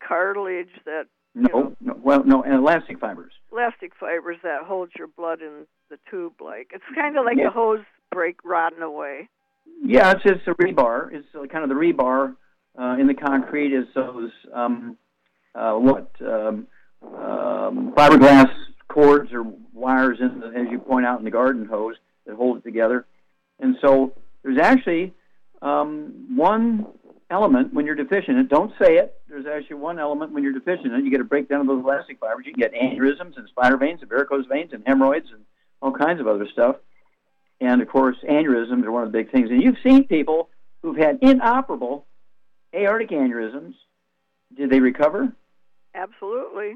cartilage 0.08 0.69
that. 0.86 1.06
No, 1.38 1.76
no, 1.80 2.00
well, 2.02 2.23
no, 2.23 2.41
and 2.41 2.56
elastic 2.56 3.00
fibers. 3.00 3.32
Elastic 3.52 3.91
fibers 4.00 4.38
that 4.43 4.63
hold 4.63 4.89
your 4.97 5.08
blood 5.08 5.41
in 5.41 5.67
the 5.89 5.97
tube, 6.10 6.34
like 6.41 6.71
it's 6.73 6.84
kind 6.95 7.17
of 7.17 7.26
like 7.26 7.38
Yeah. 7.38 7.45
the 7.45 7.52
hose 7.52 7.86
break 8.12 8.38
rotting 8.43 8.82
away. 8.82 9.30
Yeah, 9.84 10.12
it's 10.12 10.23
just 10.23 10.47
a 10.47 10.56
rebar. 10.56 11.13
It's 11.13 11.28
uh, 11.36 11.45
kind 11.45 11.63
of 11.63 11.69
the 11.69 11.76
rebar 11.76 12.36
uh, 12.80 12.95
in 13.00 13.06
the 13.06 13.13
concrete 13.13 13.73
is 13.73 13.86
those 13.93 14.32
um, 14.54 14.97
uh, 15.54 15.73
what 15.73 16.10
um, 16.21 16.67
um, 17.04 17.93
fiberglass 17.95 18.50
cords 18.88 19.32
or 19.32 19.43
wires 19.73 20.17
in 20.19 20.39
the, 20.39 20.47
as 20.47 20.67
you 20.71 20.80
point 20.80 21.06
out 21.06 21.19
in 21.19 21.26
the 21.26 21.32
garden 21.32 21.65
hose 21.65 21.95
that 22.26 22.36
hold 22.36 22.58
it 22.58 22.63
together. 22.63 23.06
And 23.60 23.76
so 23.82 24.13
there's 24.43 24.58
actually 24.60 25.13
um, 25.62 26.34
one 26.36 26.88
element 27.30 27.74
when 27.74 27.86
you're 27.86 27.96
deficient. 27.96 28.38
And 28.38 28.50
don't 28.50 28.72
say 28.82 28.98
it. 28.98 29.20
There's 29.28 29.46
actually 29.46 29.78
one 29.78 30.00
element 30.00 30.32
when 30.32 30.44
you're 30.44 30.54
deficient, 30.54 30.94
and 30.94 31.06
you 31.06 31.12
get 31.12 31.22
a 31.22 31.26
breakdown 31.26 31.62
of 31.62 31.68
those 31.68 31.84
elastic 31.84 32.20
fibers. 32.20 32.46
You 32.46 32.54
can 32.54 32.62
get 32.62 32.74
aneurysms 32.74 33.38
and 33.38 33.48
spider 33.50 33.78
veins 33.78 34.02
and 34.02 34.10
varicose 34.10 34.46
veins 34.48 34.72
and 34.74 34.84
hemorrhoids 34.86 35.28
and 35.32 35.42
all 35.82 35.92
kinds 35.92 36.20
of 36.20 36.28
other 36.28 36.48
stuff. 36.52 36.78
And 37.60 37.82
of 37.82 37.88
course, 37.88 38.18
aneurysms 38.30 38.86
are 38.86 38.92
one 38.92 39.04
of 39.04 39.12
the 39.12 39.18
big 39.18 39.32
things. 39.32 39.50
And 39.50 39.62
you've 39.62 39.78
seen 39.84 40.06
people 40.06 40.50
who've 40.82 40.98
had 40.98 41.20
inoperable 41.22 42.06
aortic 42.74 43.10
aneurysms. 43.10 43.74
Did 44.56 44.70
they 44.70 44.80
recover? 44.80 45.34
Absolutely. 45.96 46.76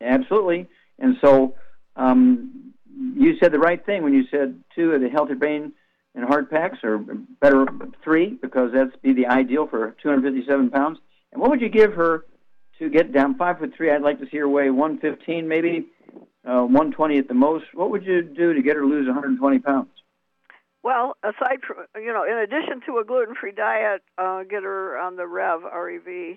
Absolutely. 0.00 0.66
And 0.98 1.16
so 1.20 1.54
um, 1.96 2.72
you 2.96 3.36
said 3.38 3.52
the 3.52 3.58
right 3.58 3.84
thing 3.84 4.02
when 4.02 4.14
you 4.14 4.24
said 4.30 4.58
two 4.74 4.92
of 4.92 5.00
the 5.00 5.08
healthy 5.08 5.34
brain 5.34 5.72
and 6.14 6.24
heart 6.24 6.50
packs, 6.50 6.78
or 6.82 6.98
better 6.98 7.66
three, 8.02 8.38
because 8.40 8.70
that's 8.72 8.94
be 9.02 9.12
the 9.12 9.26
ideal 9.26 9.66
for 9.66 9.96
257 10.02 10.70
pounds. 10.70 10.98
And 11.32 11.40
what 11.40 11.50
would 11.50 11.60
you 11.60 11.68
give 11.68 11.92
her 11.94 12.24
to 12.78 12.88
get 12.88 13.12
down 13.12 13.36
five 13.36 13.58
foot 13.58 13.72
three? 13.76 13.90
I'd 13.90 14.02
like 14.02 14.20
to 14.20 14.26
see 14.30 14.38
her 14.38 14.48
weigh 14.48 14.70
115, 14.70 15.48
maybe 15.48 15.86
uh, 16.44 16.62
120 16.62 17.18
at 17.18 17.28
the 17.28 17.34
most. 17.34 17.64
What 17.74 17.90
would 17.90 18.04
you 18.04 18.22
do 18.22 18.54
to 18.54 18.62
get 18.62 18.76
her 18.76 18.82
to 18.82 18.86
lose 18.86 19.06
120 19.06 19.58
pounds? 19.58 19.88
Well, 20.84 21.16
aside 21.24 21.60
from 21.66 21.78
you 21.96 22.12
know, 22.12 22.24
in 22.24 22.36
addition 22.36 22.82
to 22.86 22.98
a 22.98 23.04
gluten-free 23.04 23.52
diet, 23.52 24.02
uh, 24.18 24.42
get 24.42 24.62
her 24.62 24.98
on 24.98 25.16
the 25.16 25.26
Rev 25.26 25.62
REV. 25.62 26.36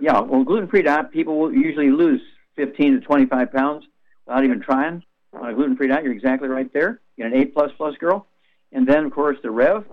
Yeah, 0.00 0.20
well, 0.20 0.44
gluten-free 0.44 0.82
diet, 0.82 1.12
people 1.12 1.38
will 1.38 1.52
usually 1.52 1.90
lose 1.90 2.20
15 2.56 3.00
to 3.00 3.06
25 3.06 3.52
pounds 3.52 3.84
without 4.26 4.44
even 4.44 4.60
trying. 4.60 5.02
On 5.32 5.48
a 5.48 5.54
gluten-free 5.54 5.88
diet, 5.88 6.04
you're 6.04 6.12
exactly 6.12 6.48
right 6.48 6.70
there. 6.72 7.00
You're 7.16 7.28
an 7.28 7.34
A 7.34 7.46
plus 7.46 7.70
plus 7.76 7.96
girl, 7.96 8.26
and 8.74 8.86
then 8.86 9.06
of 9.06 9.12
course 9.12 9.38
the 9.42 9.50
Rev. 9.50 9.84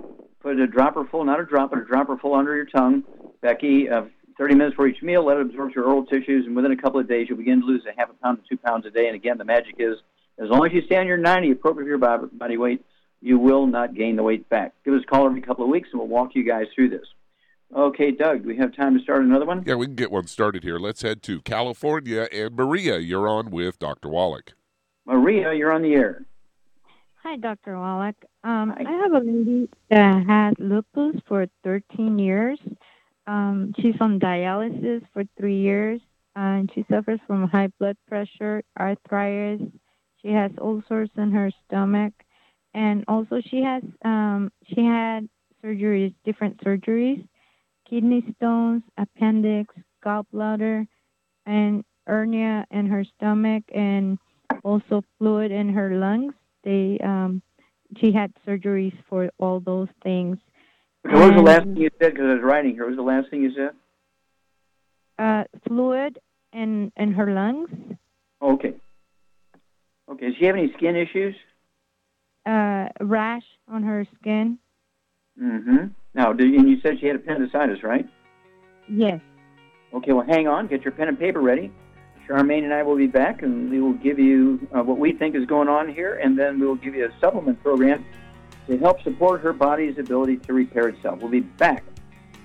Put 0.41 0.59
a 0.59 0.67
dropper 0.67 1.05
full, 1.05 1.23
not 1.23 1.39
a 1.39 1.45
drop, 1.45 1.69
but 1.69 1.79
a 1.79 1.85
dropper 1.85 2.17
full 2.17 2.33
under 2.33 2.55
your 2.55 2.65
tongue. 2.65 3.03
Becky, 3.41 3.87
uh, 3.87 4.05
30 4.37 4.55
minutes 4.55 4.75
for 4.75 4.87
each 4.87 5.01
meal. 5.03 5.23
Let 5.23 5.37
it 5.37 5.41
absorb 5.41 5.73
your 5.75 5.85
oral 5.85 6.03
tissues, 6.05 6.47
and 6.47 6.55
within 6.55 6.71
a 6.71 6.75
couple 6.75 6.99
of 6.99 7.07
days, 7.07 7.27
you'll 7.29 7.37
begin 7.37 7.61
to 7.61 7.65
lose 7.65 7.85
a 7.85 7.97
half 7.97 8.09
a 8.09 8.13
pound 8.13 8.39
to 8.41 8.49
two 8.49 8.57
pounds 8.57 8.85
a 8.87 8.89
day. 8.89 9.05
And 9.05 9.15
again, 9.15 9.37
the 9.37 9.45
magic 9.45 9.75
is 9.77 9.97
as 10.39 10.49
long 10.49 10.65
as 10.65 10.73
you 10.73 10.81
stay 10.81 10.97
on 10.97 11.05
your 11.05 11.17
90, 11.17 11.51
appropriate 11.51 11.85
for 11.85 11.89
your 11.89 12.27
body 12.27 12.57
weight, 12.57 12.83
you 13.21 13.37
will 13.37 13.67
not 13.67 13.93
gain 13.93 14.15
the 14.15 14.23
weight 14.23 14.49
back. 14.49 14.73
Give 14.83 14.95
us 14.95 15.03
a 15.03 15.05
call 15.05 15.27
every 15.27 15.41
couple 15.41 15.63
of 15.63 15.69
weeks, 15.69 15.89
and 15.91 15.99
we'll 15.99 16.07
walk 16.07 16.31
you 16.33 16.43
guys 16.43 16.65
through 16.73 16.89
this. 16.89 17.05
Okay, 17.75 18.11
Doug, 18.11 18.41
do 18.41 18.49
we 18.49 18.57
have 18.57 18.75
time 18.75 18.97
to 18.97 19.03
start 19.03 19.23
another 19.23 19.45
one? 19.45 19.63
Yeah, 19.65 19.75
we 19.75 19.85
can 19.85 19.95
get 19.95 20.11
one 20.11 20.27
started 20.27 20.63
here. 20.63 20.77
Let's 20.77 21.03
head 21.03 21.21
to 21.23 21.39
California. 21.41 22.27
And 22.31 22.55
Maria, 22.55 22.97
you're 22.97 23.29
on 23.29 23.51
with 23.51 23.79
Dr. 23.79 24.09
Wallach. 24.09 24.53
Maria, 25.05 25.53
you're 25.53 25.71
on 25.71 25.83
the 25.83 25.93
air. 25.93 26.25
Hi, 27.23 27.37
Dr. 27.37 27.77
Wallach. 27.77 28.15
Um, 28.43 28.73
I 28.75 28.83
have 28.83 29.13
a 29.13 29.19
lady 29.19 29.69
that 29.89 30.25
had 30.25 30.59
lupus 30.59 31.21
for 31.27 31.47
13 31.63 32.17
years. 32.17 32.59
Um, 33.27 33.73
she's 33.79 33.95
on 33.99 34.19
dialysis 34.19 35.01
for 35.13 35.23
three 35.37 35.59
years, 35.59 36.01
and 36.35 36.69
she 36.73 36.85
suffers 36.89 37.19
from 37.27 37.47
high 37.47 37.69
blood 37.79 37.97
pressure, 38.07 38.63
arthritis. 38.79 39.61
She 40.21 40.29
has 40.29 40.51
ulcers 40.59 41.09
in 41.15 41.31
her 41.31 41.51
stomach, 41.65 42.13
and 42.73 43.05
also 43.07 43.41
she 43.49 43.61
has 43.61 43.83
um, 44.03 44.51
she 44.65 44.83
had 44.83 45.29
surgeries, 45.63 46.13
different 46.25 46.59
surgeries 46.63 47.27
kidney 47.91 48.23
stones, 48.37 48.81
appendix, 48.97 49.75
gallbladder, 50.03 50.87
and 51.45 51.83
hernia 52.07 52.65
in 52.71 52.87
her 52.87 53.03
stomach, 53.17 53.63
and 53.75 54.17
also 54.63 55.03
fluid 55.17 55.51
in 55.51 55.69
her 55.69 55.95
lungs. 55.95 56.33
They 56.63 56.99
um, 57.03 57.41
she 57.97 58.11
had 58.11 58.33
surgeries 58.47 58.93
for 59.09 59.29
all 59.37 59.59
those 59.59 59.89
things. 60.03 60.37
Okay, 61.05 61.15
what 61.15 61.33
was 61.33 61.35
the 61.35 61.41
last 61.41 61.63
thing 61.63 61.77
you 61.77 61.89
said? 62.01 62.13
Because 62.13 62.25
I 62.25 62.33
was 62.35 62.43
writing 62.43 62.73
here. 62.73 62.83
What 62.83 62.89
was 62.89 62.97
the 62.97 63.03
last 63.03 63.29
thing 63.29 63.41
you 63.41 63.51
said? 63.55 63.71
Uh, 65.17 65.43
fluid 65.67 66.19
in 66.53 66.91
in 66.95 67.13
her 67.13 67.31
lungs. 67.33 67.69
Okay. 68.41 68.73
Okay. 70.09 70.25
Does 70.27 70.35
she 70.39 70.45
have 70.45 70.55
any 70.55 70.71
skin 70.77 70.95
issues? 70.95 71.35
Uh, 72.45 72.87
rash 72.99 73.43
on 73.67 73.83
her 73.83 74.05
skin. 74.19 74.57
Mm-hmm. 75.41 75.87
Now, 76.13 76.33
did, 76.33 76.53
and 76.53 76.67
you 76.67 76.77
said 76.81 76.99
she 76.99 77.07
had 77.07 77.15
appendicitis, 77.15 77.83
right? 77.83 78.05
Yes. 78.89 79.21
Okay, 79.93 80.11
well, 80.11 80.25
hang 80.27 80.47
on. 80.47 80.67
Get 80.67 80.83
your 80.83 80.91
pen 80.91 81.07
and 81.07 81.19
paper 81.19 81.41
ready. 81.41 81.71
Charmaine 82.31 82.63
and 82.63 82.73
I 82.73 82.81
will 82.83 82.95
be 82.95 83.07
back, 83.07 83.41
and 83.41 83.69
we 83.69 83.81
will 83.81 83.93
give 83.93 84.17
you 84.17 84.65
uh, 84.73 84.81
what 84.81 84.97
we 84.97 85.11
think 85.11 85.35
is 85.35 85.45
going 85.45 85.67
on 85.67 85.93
here, 85.93 86.15
and 86.15 86.39
then 86.39 86.59
we 86.59 86.65
will 86.65 86.75
give 86.75 86.95
you 86.95 87.05
a 87.05 87.19
supplement 87.19 87.61
program 87.61 88.05
to 88.67 88.77
help 88.77 89.01
support 89.03 89.41
her 89.41 89.51
body's 89.51 89.97
ability 89.97 90.37
to 90.37 90.53
repair 90.53 90.87
itself. 90.87 91.19
We'll 91.19 91.31
be 91.31 91.41
back 91.41 91.83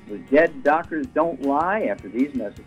with 0.09 0.29
Dead 0.29 0.65
Doctors 0.65 1.07
Don't 1.15 1.43
Lie 1.43 1.83
after 1.83 2.09
these 2.09 2.35
messages. 2.35 2.65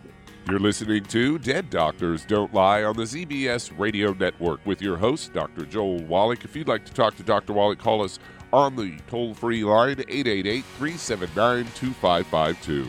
You're 0.48 0.60
listening 0.60 1.04
to 1.04 1.38
Dead 1.38 1.68
Doctors 1.68 2.24
Don't 2.24 2.54
Lie 2.54 2.84
on 2.84 2.96
the 2.96 3.02
ZBS 3.02 3.78
Radio 3.78 4.14
Network 4.14 4.64
with 4.64 4.80
your 4.80 4.96
host, 4.96 5.34
Dr. 5.34 5.66
Joel 5.66 6.02
Wallach. 6.04 6.44
If 6.44 6.56
you'd 6.56 6.68
like 6.68 6.86
to 6.86 6.92
talk 6.92 7.16
to 7.16 7.22
Dr. 7.22 7.52
Wallach, 7.52 7.78
call 7.78 8.02
us 8.02 8.18
on 8.50 8.76
the 8.76 8.98
toll 9.08 9.34
free 9.34 9.62
line 9.62 10.02
888 10.08 10.64
379 10.78 11.64
2552. 11.74 12.88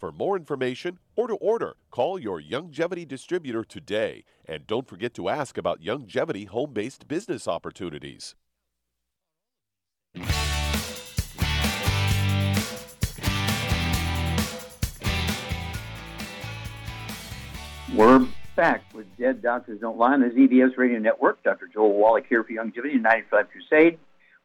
For 0.00 0.10
more 0.12 0.34
information 0.34 0.98
or 1.14 1.26
to 1.26 1.34
order, 1.34 1.76
call 1.90 2.18
your 2.18 2.40
Youngevity 2.40 3.06
distributor 3.06 3.62
today. 3.62 4.24
And 4.46 4.66
don't 4.66 4.88
forget 4.88 5.12
to 5.14 5.28
ask 5.28 5.58
about 5.58 5.82
Youngevity 5.82 6.48
home 6.48 6.72
based 6.72 7.06
business 7.06 7.46
opportunities. 7.46 8.34
We're 17.94 18.26
back 18.56 18.82
with 18.94 19.04
Dead 19.18 19.42
Doctors 19.42 19.80
Don't 19.82 19.98
Lie 19.98 20.14
on 20.14 20.20
the 20.22 20.28
ZBS 20.28 20.78
Radio 20.78 20.98
Network. 20.98 21.42
Dr. 21.42 21.66
Joel 21.66 21.92
Wallach 21.92 22.24
here 22.26 22.42
for 22.42 22.52
Youngevity 22.52 22.98
95 22.98 23.50
Crusade. 23.50 23.98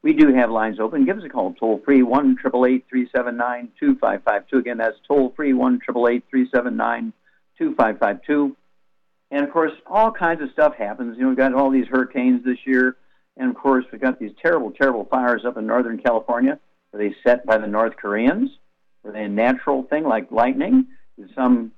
We 0.04 0.14
do 0.14 0.34
have 0.34 0.52
lines 0.52 0.80
open. 0.80 1.06
Give 1.06 1.18
us 1.18 1.24
a 1.24 1.30
call 1.30 1.54
toll 1.54 1.82
free 1.84 2.04
one 2.04 2.38
triple 2.38 2.66
eight 2.66 2.86
three 2.89 3.10
seven 3.16 3.38
nine 3.38 3.70
two 3.80 3.96
five 3.96 4.24
five 4.24 4.48
two. 4.48 4.58
Again, 4.58 4.78
that's 4.78 4.98
toll 5.08 5.34
free 5.36 5.54
one 5.54 5.80
triple 5.80 6.08
eight 6.08 6.24
three 6.30 6.48
seven 6.54 6.78
nine 6.78 7.12
two 7.58 7.74
five 7.76 7.98
five 7.98 8.22
two. 8.24 8.56
And 9.32 9.43
of 9.43 9.52
course, 9.52 9.72
all 9.88 10.12
kinds 10.12 10.41
of 10.41 10.52
stuff 10.52 10.76
happens. 10.76 11.18
You 11.18 11.24
know, 11.24 11.30
we've 11.30 11.38
got 11.38 11.54
all 11.54 11.72
these 11.72 11.88
hurricanes 11.88 12.46
this 12.46 12.60
year, 12.66 12.98
and 13.36 13.50
of 13.50 13.56
course, 13.56 13.86
we've 13.91 14.02
got 14.02 14.20
these 14.20 14.32
terrible, 14.41 14.72
terrible 14.72 15.06
fires 15.06 15.43
up 15.46 15.58
in 15.58 15.66
Northern 15.66 15.98
California. 15.98 16.60
Are 16.93 17.00
they 17.00 17.16
set 17.26 17.46
by 17.46 17.58
the 17.58 17.68
North 17.68 17.98
Koreans? 17.98 18.52
Are 19.04 19.12
they 19.12 19.24
a 19.24 19.30
natural 19.30 19.84
thing 19.84 20.04
like 20.04 20.32
lightning? 20.32 20.88
Did 21.18 21.30
some 21.36 21.72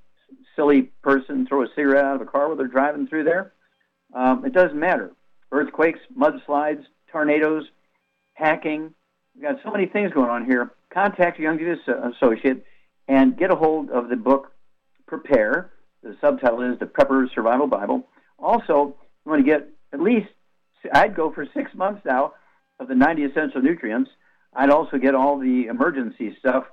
silly 0.56 0.84
person 1.02 1.48
throw 1.48 1.64
a 1.64 1.68
cigarette 1.76 2.04
out 2.04 2.16
of 2.16 2.22
a 2.22 2.26
car 2.26 2.48
while 2.48 2.58
they're 2.58 2.68
driving 2.68 3.08
through 3.08 3.24
there? 3.24 3.54
Um, 4.14 4.46
it 4.46 4.54
doesn't 4.54 4.80
matter. 4.80 5.12
Earthquakes, 5.52 6.00
mudslides, 6.16 6.86
tornadoes, 7.12 7.66
hacking. 8.38 8.94
We've 9.34 9.44
got 9.44 9.56
so 9.64 9.72
many 9.72 9.88
things 9.88 10.12
going 10.14 10.30
on 10.30 10.46
here. 10.46 10.72
Contact 10.94 11.40
your 11.40 11.54
young 11.54 11.78
associate 12.14 12.64
and 13.08 13.38
get 13.38 13.52
a 13.52 13.56
hold 13.56 13.90
of 13.90 14.10
the 14.10 14.16
book 14.16 14.52
Prepare. 15.08 15.72
The 16.04 16.16
subtitle 16.22 16.62
is 16.62 16.80
The 16.80 16.86
Prepper 16.86 17.28
Survival 17.34 17.68
Bible. 17.68 18.08
Also, 18.38 18.96
you 19.26 19.32
want 19.32 19.46
to 19.46 19.52
get 19.52 19.70
at 19.92 20.00
least, 20.00 20.28
I'd 20.94 21.16
go 21.16 21.32
for 21.32 21.48
six 21.54 21.74
months 21.74 22.02
now 22.06 22.34
of 22.80 22.88
the 22.88 22.96
90 22.96 23.24
essential 23.24 23.62
nutrients. 23.62 24.12
I'd 24.54 24.70
also 24.70 24.98
get 24.98 25.16
all 25.16 25.40
the 25.40 25.66
emergency 25.68 26.36
stuff, 26.40 26.66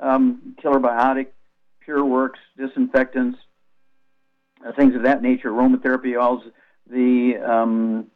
um, 0.00 0.56
killer 0.62 0.78
biotic, 0.78 1.28
PureWorks, 1.86 2.38
disinfectants, 2.56 3.38
uh, 4.64 4.72
things 4.72 4.94
of 4.94 5.02
that 5.04 5.22
nature, 5.22 5.50
aromatherapy 5.50 6.20
all 6.20 6.42
the 6.86 7.34
um, 7.44 8.06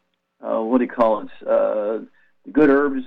uh, 0.40 0.60
what 0.60 0.78
do 0.78 0.84
you 0.84 0.90
call 0.90 1.22
it? 1.22 1.28
Uh, 1.46 2.04
good 2.52 2.70
herbs, 2.70 3.04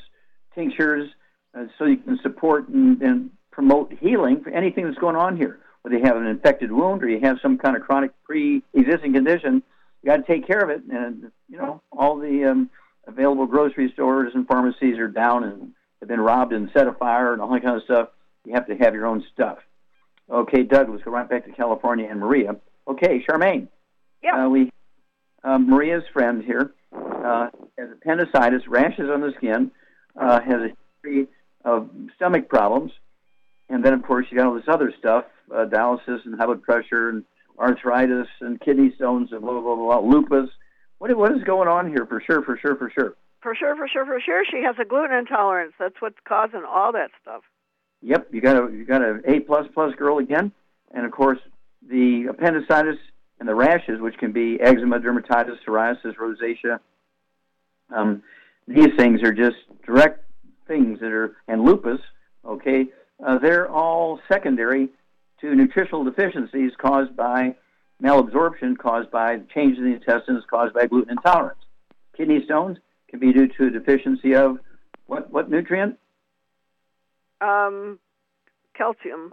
tinctures, 0.56 1.10
uh, 1.58 1.66
so 1.78 1.86
you 1.86 1.98
can 1.98 2.20
support 2.22 2.68
and, 2.68 3.02
and 3.02 3.32
promote 3.52 3.94
healing 4.00 4.44
for 4.44 4.50
anything 4.50 4.86
that's 4.86 4.98
going 4.98 5.16
on 5.16 5.38
here. 5.38 5.60
Whether 5.82 5.98
you 5.98 6.06
have 6.06 6.18
an 6.18 6.28
infected 6.28 6.72
wound 6.72 7.04
or 7.04 7.10
you 7.10 7.20
have 7.22 7.38
some 7.42 7.58
kind 7.58 7.76
of 7.76 7.84
chronic 7.84 8.12
pre-existing 8.24 9.14
condition, 9.14 9.64
you 10.02 10.12
got 10.12 10.18
to 10.18 10.24
take 10.24 10.46
care 10.46 10.60
of 10.60 10.70
it. 10.70 10.82
And 10.90 11.32
you 11.50 11.58
know, 11.58 11.82
all 11.92 12.18
the 12.18 12.46
um, 12.46 12.70
available 13.08 13.46
grocery 13.46 13.92
stores 13.94 14.34
and 14.36 14.48
pharmacies 14.48 14.98
are 14.98 15.08
down 15.08 15.44
and 15.44 15.72
have 16.00 16.10
been 16.10 16.20
robbed 16.20 16.54
and 16.54 16.70
set 16.74 16.88
afire 16.88 17.34
and 17.34 17.42
all 17.42 17.50
that 17.54 17.64
kind 17.64 17.78
of 17.78 17.84
stuff. 17.84 18.10
You 18.46 18.54
have 18.54 18.68
to 18.68 18.76
have 18.76 18.94
your 18.94 19.06
own 19.06 19.24
stuff. 19.34 19.60
Okay, 20.30 20.64
Doug, 20.64 20.90
let's 20.90 21.04
go 21.04 21.12
right 21.12 21.28
back 21.28 21.46
to 21.46 21.52
California 21.52 22.08
and 22.10 22.20
Maria. 22.20 22.58
Okay, 22.88 23.24
Charmaine. 23.28 23.68
Yeah. 24.22 24.46
Uh, 24.46 24.50
we 24.50 24.70
uh, 25.44 25.58
Maria's 25.58 26.04
friend 26.12 26.44
here 26.44 26.74
uh, 27.26 27.50
has 27.78 27.90
appendicitis, 27.92 28.68
rashes 28.68 29.10
on 29.10 29.22
the 29.22 29.34
skin, 29.38 29.72
uh, 30.20 30.40
has 30.42 30.62
a 30.62 30.70
history 31.04 31.28
of 31.66 31.90
stomach 32.16 32.50
problems, 32.50 32.92
and 33.70 33.84
then 33.84 33.94
of 33.94 34.04
course 34.04 34.26
you 34.30 34.38
got 34.38 34.48
all 34.48 34.56
this 34.56 34.68
other 34.68 34.94
stuff, 34.98 35.26
uh, 35.54 35.66
dialysis 35.66 36.26
and 36.26 36.36
high 36.38 36.46
blood 36.46 36.64
pressure 36.64 37.10
and 37.10 37.24
arthritis 37.60 38.28
and 38.42 38.60
kidney 38.62 38.92
stones 38.96 39.30
and 39.32 39.42
blah 39.42 39.52
blah 39.52 39.76
blah, 39.76 40.00
blah 40.00 40.00
lupus. 40.00 40.50
What 41.00 41.16
what 41.18 41.32
is 41.32 41.44
going 41.44 41.68
on 41.68 41.88
here? 41.88 42.06
For 42.06 42.22
sure, 42.22 42.42
for 42.42 42.58
sure, 42.58 42.76
for 42.76 42.90
sure. 42.90 43.16
For 43.42 43.56
sure, 43.56 43.76
for 43.76 43.88
sure, 43.88 44.06
for 44.06 44.20
sure. 44.20 44.44
She 44.50 44.64
has 44.64 44.76
a 44.82 44.86
gluten 44.86 45.16
intolerance. 45.16 45.74
That's 45.80 45.96
what's 46.00 46.18
causing 46.28 46.64
all 46.68 46.92
that 46.94 47.12
stuff. 47.22 47.44
Yep, 48.02 48.30
you 48.32 48.42
got 48.42 48.56
a 48.56 48.72
you 48.72 48.86
got 48.86 49.02
an 49.02 49.24
A 49.28 49.40
plus 49.42 49.68
plus 49.74 49.94
girl 49.96 50.18
again, 50.18 50.52
and 50.94 51.06
of 51.06 51.12
course 51.12 51.40
the 51.88 52.28
appendicitis 52.30 52.98
and 53.40 53.48
the 53.48 53.56
rashes, 53.56 54.00
which 54.00 54.18
can 54.18 54.32
be 54.32 54.60
eczema, 54.62 55.00
dermatitis, 55.00 55.58
psoriasis, 55.66 56.16
rosacea. 56.16 56.80
Um, 57.96 58.24
these 58.68 58.90
things 58.98 59.22
are 59.24 59.34
just 59.34 59.58
direct 59.86 60.24
things 60.68 61.00
that 61.00 61.12
are, 61.12 61.38
and 61.48 61.64
lupus. 61.64 62.02
Okay, 62.46 62.88
uh, 63.26 63.38
they're 63.40 63.70
all 63.70 64.20
secondary 64.32 64.90
to 65.42 65.56
nutritional 65.56 66.04
deficiencies 66.04 66.72
caused 66.78 67.16
by 67.16 67.56
malabsorption, 68.02 68.78
caused 68.78 69.12
by 69.12 69.38
changes 69.54 69.80
in 69.80 69.86
the 69.86 69.96
intestines, 69.96 70.44
caused 70.50 70.74
by 70.74 70.86
gluten 70.88 71.12
intolerance. 71.12 71.60
Kidney 72.16 72.44
stones 72.46 72.78
can 73.10 73.20
be 73.20 73.32
due 73.32 73.48
to 73.48 73.68
a 73.68 73.70
deficiency 73.70 74.36
of 74.36 74.58
what 75.06 75.32
what 75.32 75.50
nutrient? 75.50 75.98
Um, 77.40 78.00
calcium. 78.76 79.32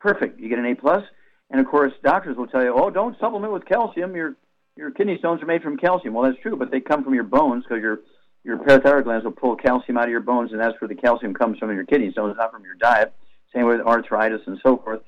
Perfect. 0.00 0.40
You 0.40 0.48
get 0.48 0.58
an 0.58 0.66
A 0.66 0.74
plus, 0.74 1.04
and 1.50 1.60
of 1.60 1.66
course, 1.66 1.92
doctors 2.02 2.36
will 2.36 2.46
tell 2.46 2.62
you, 2.62 2.72
"Oh, 2.74 2.90
don't 2.90 3.18
supplement 3.18 3.52
with 3.52 3.66
calcium. 3.66 4.14
Your 4.14 4.36
your 4.76 4.90
kidney 4.90 5.18
stones 5.18 5.42
are 5.42 5.46
made 5.46 5.62
from 5.62 5.76
calcium." 5.76 6.14
Well, 6.14 6.24
that's 6.24 6.40
true, 6.40 6.56
but 6.56 6.70
they 6.70 6.80
come 6.80 7.04
from 7.04 7.14
your 7.14 7.24
bones 7.24 7.64
because 7.64 7.82
your 7.82 8.00
your 8.44 8.58
parathyroid 8.58 9.04
glands 9.04 9.24
will 9.24 9.32
pull 9.32 9.56
calcium 9.56 9.98
out 9.98 10.04
of 10.04 10.10
your 10.10 10.20
bones, 10.20 10.52
and 10.52 10.60
that's 10.60 10.80
where 10.80 10.88
the 10.88 10.94
calcium 10.94 11.34
comes 11.34 11.58
from 11.58 11.70
in 11.70 11.76
your 11.76 11.84
kidney 11.84 12.10
stones, 12.12 12.36
not 12.38 12.52
from 12.52 12.64
your 12.64 12.74
diet. 12.74 13.12
Same 13.54 13.66
with 13.66 13.80
arthritis 13.80 14.42
and 14.46 14.58
so 14.62 14.76
forth. 14.78 15.00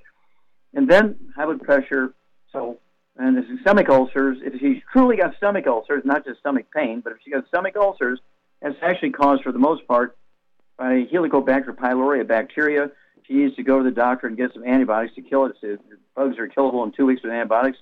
And 0.75 0.89
then 0.91 1.33
high 1.37 1.45
blood 1.45 1.63
pressure. 1.63 2.15
So, 2.53 2.79
and 3.17 3.37
the 3.37 3.59
stomach 3.63 3.89
ulcers. 3.89 4.39
If 4.43 4.61
she's 4.61 4.83
truly 4.93 5.17
got 5.17 5.37
stomach 5.37 5.67
ulcers, 5.67 6.03
not 6.05 6.25
just 6.25 6.41
stomach 6.41 6.67
pain, 6.75 7.01
but 7.01 7.13
if 7.13 7.19
she 7.25 7.31
got 7.31 7.47
stomach 7.49 7.77
ulcers, 7.77 8.21
that's 8.61 8.77
actually 8.83 9.11
caused 9.11 9.43
for 9.43 9.53
the 9.53 9.59
most 9.59 9.87
part 9.87 10.17
by 10.77 11.05
Helicobacter 11.13 11.75
pylori, 11.77 12.21
a 12.21 12.25
bacteria. 12.25 12.91
She 13.27 13.35
needs 13.35 13.57
to 13.57 13.63
go 13.63 13.79
to 13.79 13.85
the 13.85 13.91
doctor 13.91 14.27
and 14.27 14.37
get 14.37 14.53
some 14.53 14.65
antibiotics 14.65 15.15
to 15.15 15.23
kill 15.23 15.47
it. 15.47 15.57
So 15.61 15.77
bugs 16.15 16.39
are 16.39 16.49
killable 16.49 16.85
in 16.85 16.93
two 16.93 17.07
weeks 17.07 17.23
with 17.23 17.33
antibiotics. 17.33 17.79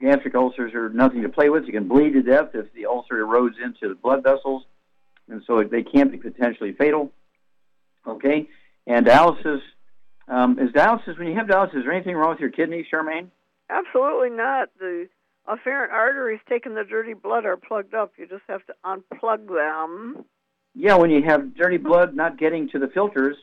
Gastric 0.00 0.34
ulcers 0.34 0.74
are 0.74 0.88
nothing 0.90 1.22
to 1.22 1.28
play 1.28 1.48
with. 1.48 1.64
You 1.66 1.72
can 1.72 1.88
bleed 1.88 2.12
to 2.12 2.22
death 2.22 2.50
if 2.54 2.72
the 2.74 2.86
ulcer 2.86 3.14
erodes 3.14 3.54
into 3.62 3.88
the 3.88 3.94
blood 3.94 4.22
vessels, 4.22 4.64
and 5.28 5.42
so 5.46 5.62
they 5.62 5.82
can 5.82 6.10
be 6.10 6.16
potentially 6.16 6.72
fatal. 6.72 7.10
Okay, 8.06 8.48
and 8.86 9.04
dialysis 9.04 9.60
um, 10.28 10.58
is 10.58 10.70
dialysis. 10.70 11.18
When 11.18 11.28
you 11.28 11.34
have 11.34 11.48
dialysis, 11.48 11.78
is 11.78 11.84
there 11.84 11.92
anything 11.92 12.16
wrong 12.16 12.30
with 12.30 12.40
your 12.40 12.50
kidneys, 12.50 12.86
Charmaine? 12.92 13.28
Absolutely 13.68 14.30
not. 14.30 14.70
The 14.78 15.08
afferent 15.48 15.90
arteries 15.90 16.40
taking 16.48 16.74
the 16.74 16.84
dirty 16.84 17.14
blood 17.14 17.44
are 17.44 17.56
plugged 17.56 17.94
up. 17.94 18.12
You 18.16 18.26
just 18.26 18.42
have 18.48 18.64
to 18.66 18.74
unplug 18.84 19.48
them. 19.48 20.24
Yeah, 20.74 20.94
when 20.96 21.10
you 21.10 21.22
have 21.24 21.56
dirty 21.56 21.78
blood 21.78 22.14
not 22.14 22.38
getting 22.38 22.68
to 22.70 22.78
the 22.78 22.88
filters, 22.88 23.36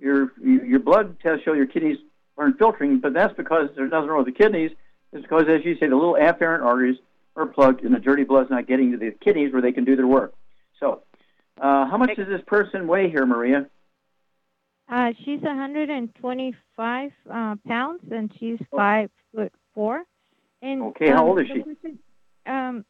your 0.00 0.32
your 0.42 0.80
blood 0.80 1.18
tests 1.20 1.44
show 1.44 1.52
your 1.52 1.66
kidneys 1.66 1.98
aren't 2.36 2.58
filtering, 2.58 3.00
but 3.00 3.12
that's 3.12 3.34
because 3.36 3.68
there's 3.76 3.90
nothing 3.90 4.08
wrong 4.08 4.24
with 4.24 4.32
the 4.34 4.38
kidneys. 4.38 4.70
It's 5.12 5.22
because, 5.22 5.46
as 5.48 5.64
you 5.64 5.74
say, 5.78 5.88
the 5.88 5.96
little 5.96 6.14
afferent 6.14 6.62
arteries 6.62 6.98
are 7.36 7.46
plugged, 7.46 7.84
and 7.84 7.94
the 7.94 7.98
dirty 7.98 8.24
blood's 8.24 8.50
not 8.50 8.66
getting 8.66 8.92
to 8.92 8.98
the 8.98 9.10
kidneys 9.10 9.52
where 9.52 9.62
they 9.62 9.72
can 9.72 9.84
do 9.84 9.96
their 9.96 10.06
work. 10.06 10.34
So, 10.78 11.02
uh, 11.60 11.86
how 11.86 11.96
much 11.96 12.14
does 12.16 12.28
this 12.28 12.42
person 12.46 12.86
weigh 12.86 13.10
here, 13.10 13.26
Maria? 13.26 13.66
Uh, 14.88 15.12
she's 15.24 15.40
125 15.42 17.10
uh, 17.30 17.56
pounds 17.66 18.00
and 18.10 18.32
she's 18.38 18.58
five 18.74 19.10
foot 19.34 19.52
four. 19.74 20.04
And 20.62 20.82
Okay, 20.82 21.08
how 21.10 21.22
um, 21.24 21.28
old 21.28 21.40
is 21.40 21.46
she? 21.48 21.62
question- 21.62 21.98
Um, 22.46 22.84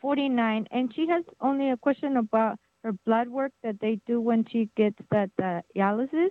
49, 0.00 0.66
and 0.70 0.92
she 0.94 1.06
has 1.08 1.24
only 1.40 1.70
a 1.70 1.76
question 1.76 2.16
about 2.16 2.58
her 2.84 2.92
blood 3.06 3.28
work 3.28 3.52
that 3.62 3.80
they 3.80 4.00
do 4.06 4.20
when 4.20 4.44
she 4.50 4.68
gets 4.76 4.96
that 5.10 5.30
uh, 5.42 5.60
dialysis. 5.76 6.30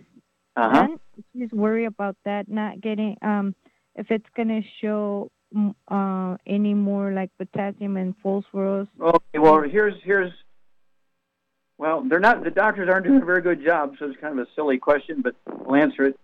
Uh-huh. 0.55 0.87
She's 1.33 1.51
worried 1.51 1.85
about 1.85 2.17
that 2.25 2.49
not 2.49 2.81
getting 2.81 3.17
um 3.21 3.55
if 3.95 4.11
it's 4.11 4.25
gonna 4.35 4.61
show 4.81 5.31
mm, 5.55 5.73
uh 5.87 6.37
any 6.45 6.73
more 6.73 7.13
like 7.13 7.29
potassium 7.37 7.95
and 7.95 8.13
phosphorus. 8.21 8.87
Okay, 8.99 9.39
well, 9.39 9.61
here's 9.61 9.93
here's 10.03 10.33
well, 11.77 12.03
they're 12.07 12.19
not 12.19 12.43
the 12.43 12.51
doctors 12.51 12.89
aren't 12.89 13.05
doing 13.05 13.21
a 13.21 13.25
very 13.25 13.41
good 13.41 13.63
job, 13.63 13.95
so 13.97 14.05
it's 14.05 14.19
kind 14.19 14.37
of 14.37 14.45
a 14.45 14.49
silly 14.55 14.77
question, 14.77 15.21
but 15.21 15.35
we'll 15.47 15.81
answer 15.81 16.03
it. 16.03 16.19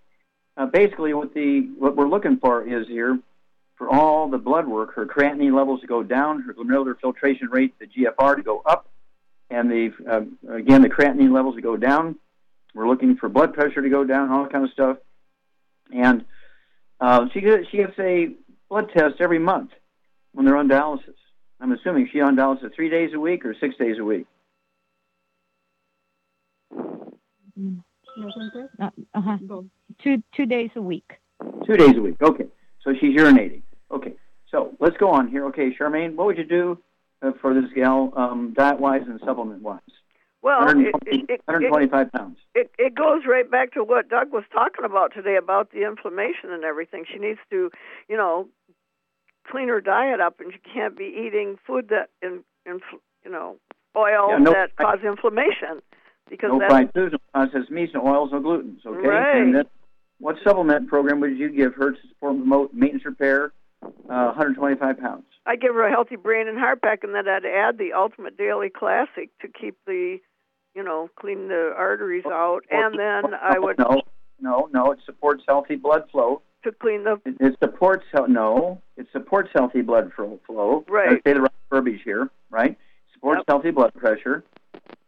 Uh, 0.58 0.66
basically, 0.66 1.14
what 1.14 1.34
the 1.34 1.62
what 1.78 1.96
we're 1.96 2.10
looking 2.10 2.38
for 2.38 2.68
is 2.68 2.86
here 2.88 3.18
for 3.78 3.90
all 3.90 4.28
the 4.30 4.38
blood 4.38 4.68
work, 4.68 4.94
her 4.96 5.06
creatinine 5.06 5.56
levels 5.56 5.80
to 5.82 5.88
go 5.88 6.04
down, 6.04 6.42
her 6.42 6.54
glomerular 6.54 7.00
filtration 7.00 7.48
rate, 7.50 7.74
the 7.80 7.86
GFR 7.86 8.36
to 8.36 8.44
go 8.44 8.62
up, 8.66 8.88
and 9.50 9.70
the 9.70 9.92
um, 10.10 10.38
again 10.50 10.82
the 10.82 10.90
creatinine 10.90 11.34
levels 11.34 11.56
to 11.56 11.62
go 11.62 11.78
down. 11.78 12.16
We're 12.74 12.88
looking 12.88 13.18
for 13.18 13.30
blood 13.30 13.54
pressure 13.54 13.82
to 13.82 13.90
go 13.90 14.04
down, 14.04 14.32
all 14.32 14.44
that 14.44 14.52
kind 14.52 14.66
of 14.66 14.72
stuff, 14.72 14.98
and 15.92 16.26
uh, 17.00 17.26
she 17.34 17.42
gets 17.42 17.68
she 17.72 17.78
gets 17.78 17.98
a 18.00 18.30
blood 18.70 18.90
test 18.96 19.16
every 19.20 19.40
month 19.40 19.72
when 20.34 20.46
they're 20.46 20.58
on 20.58 20.68
dialysis. 20.68 21.16
I'm 21.60 21.72
assuming 21.72 22.10
she 22.12 22.22
on 22.22 22.36
dialysis 22.36 22.76
three 22.76 22.90
days 22.90 23.12
a 23.14 23.20
week 23.20 23.46
or 23.46 23.56
six 23.60 23.76
days 23.78 23.98
a 24.00 24.04
week. 24.04 24.28
Uh, 28.80 28.90
uh-huh. 29.14 29.38
Two 30.04 30.22
two 30.36 30.46
days 30.46 30.70
a 30.76 30.82
week. 30.82 31.12
Two 31.66 31.78
days 31.78 31.96
a 31.98 32.02
week. 32.02 32.22
Okay. 32.22 32.46
So 32.84 32.94
she's 33.00 33.18
urinating. 33.18 33.64
Okay. 33.92 34.14
So 34.52 34.76
let's 34.80 34.98
go 34.98 35.10
on 35.10 35.28
here. 35.28 35.46
Okay, 35.48 35.76
Charmaine, 35.78 36.16
what 36.16 36.28
would 36.28 36.38
you 36.38 36.46
do 36.46 36.72
uh, 36.74 36.78
for 37.42 37.54
this 37.54 37.72
gal, 37.74 38.14
um, 38.16 38.54
diet 38.56 38.80
wise 38.80 39.04
and 39.06 39.20
supplement 39.26 39.62
wise? 39.62 39.80
Well, 40.42 40.62
it, 40.62 40.76
120 40.76 41.18
it, 41.18 41.30
it, 41.30 41.42
125 41.46 42.12
pounds. 42.12 42.38
it, 42.54 42.72
it 42.78 42.96
goes 42.96 43.24
right 43.28 43.50
back 43.50 43.74
to 43.74 43.84
what 43.84 44.08
Doug 44.10 44.32
was 44.32 44.44
talking 44.54 44.86
about 44.86 45.14
today 45.14 45.36
about 45.36 45.72
the 45.72 45.86
inflammation 45.86 46.52
and 46.52 46.64
everything. 46.64 47.06
She 47.12 47.20
needs 47.20 47.40
to, 47.50 47.70
you 48.08 48.16
know, 48.16 48.48
clean 49.50 49.68
her 49.68 49.82
diet 49.82 50.20
up, 50.20 50.40
and 50.40 50.54
she 50.54 50.60
can't 50.60 50.98
be 50.98 51.06
eating 51.06 51.58
food 51.66 51.90
that, 51.90 52.10
in, 52.22 52.44
in 52.66 52.80
you 53.26 53.32
know, 53.32 53.58
oils 53.96 54.30
Yeah, 54.32 54.38
no, 54.38 54.52
that 54.54 54.72
I- 54.78 54.84
cause 54.84 55.00
inflammation. 55.06 55.82
Because 56.30 56.50
No 56.52 56.68
fried 56.68 56.94
foods, 56.94 57.14
no 57.14 57.20
processed 57.34 57.72
meats, 57.72 57.94
no 57.94 58.06
oils, 58.06 58.32
no 58.34 58.42
glutens. 58.42 58.86
Okay. 58.86 59.08
Right. 59.08 59.42
And 59.42 59.56
then, 59.56 59.66
what 60.20 60.36
supplement 60.44 60.90
program 60.90 61.22
would 61.22 61.38
you 61.38 61.50
give 61.50 61.74
her 61.76 61.92
to 61.92 61.98
support 62.10 62.36
promote 62.36 62.74
maintenance 62.74 63.06
repair? 63.06 63.54
Uh, 63.82 64.34
125 64.36 65.00
pounds. 65.00 65.24
I 65.48 65.56
give 65.56 65.74
her 65.74 65.84
a 65.88 65.90
healthy 65.92 66.18
brain 66.18 66.48
and 66.48 66.58
heart 66.60 66.82
pack, 66.82 67.04
and 67.04 67.16
then 67.16 67.28
I'd 67.28 67.46
add 67.46 67.78
the 67.78 67.94
Ultimate 67.94 68.38
Daily 68.38 68.70
Classic 68.70 69.30
to 69.42 69.48
keep 69.48 69.78
the, 69.86 70.18
you 70.76 70.84
know, 70.84 71.10
clean 71.20 71.48
the 71.48 71.74
arteries 71.76 72.26
out, 72.26 72.62
and 72.70 73.00
then 73.00 73.34
I 73.42 73.58
would 73.58 73.78
No, 73.80 74.02
no, 74.42 74.70
no. 74.74 74.92
It 74.92 75.00
supports 75.06 75.44
healthy 75.48 75.76
blood 75.76 76.04
flow. 76.12 76.42
to 76.64 76.72
clean 76.74 77.06
the 77.06 77.22
It, 77.26 77.38
it 77.40 77.56
supports 77.64 78.06
no. 78.28 78.82
It 78.98 79.08
supports 79.14 79.50
healthy 79.56 79.82
blood 79.82 80.12
flow. 80.14 80.40
flow. 80.46 80.84
Right. 80.90 81.12
Let's 81.12 81.22
say 81.26 81.34
the 81.34 81.42
right 81.42 81.52
verbiage 81.70 82.02
here, 82.04 82.30
right? 82.50 82.78
Supports 83.14 83.42
healthy 83.48 83.72
blood 83.72 83.94
pressure. 83.94 84.44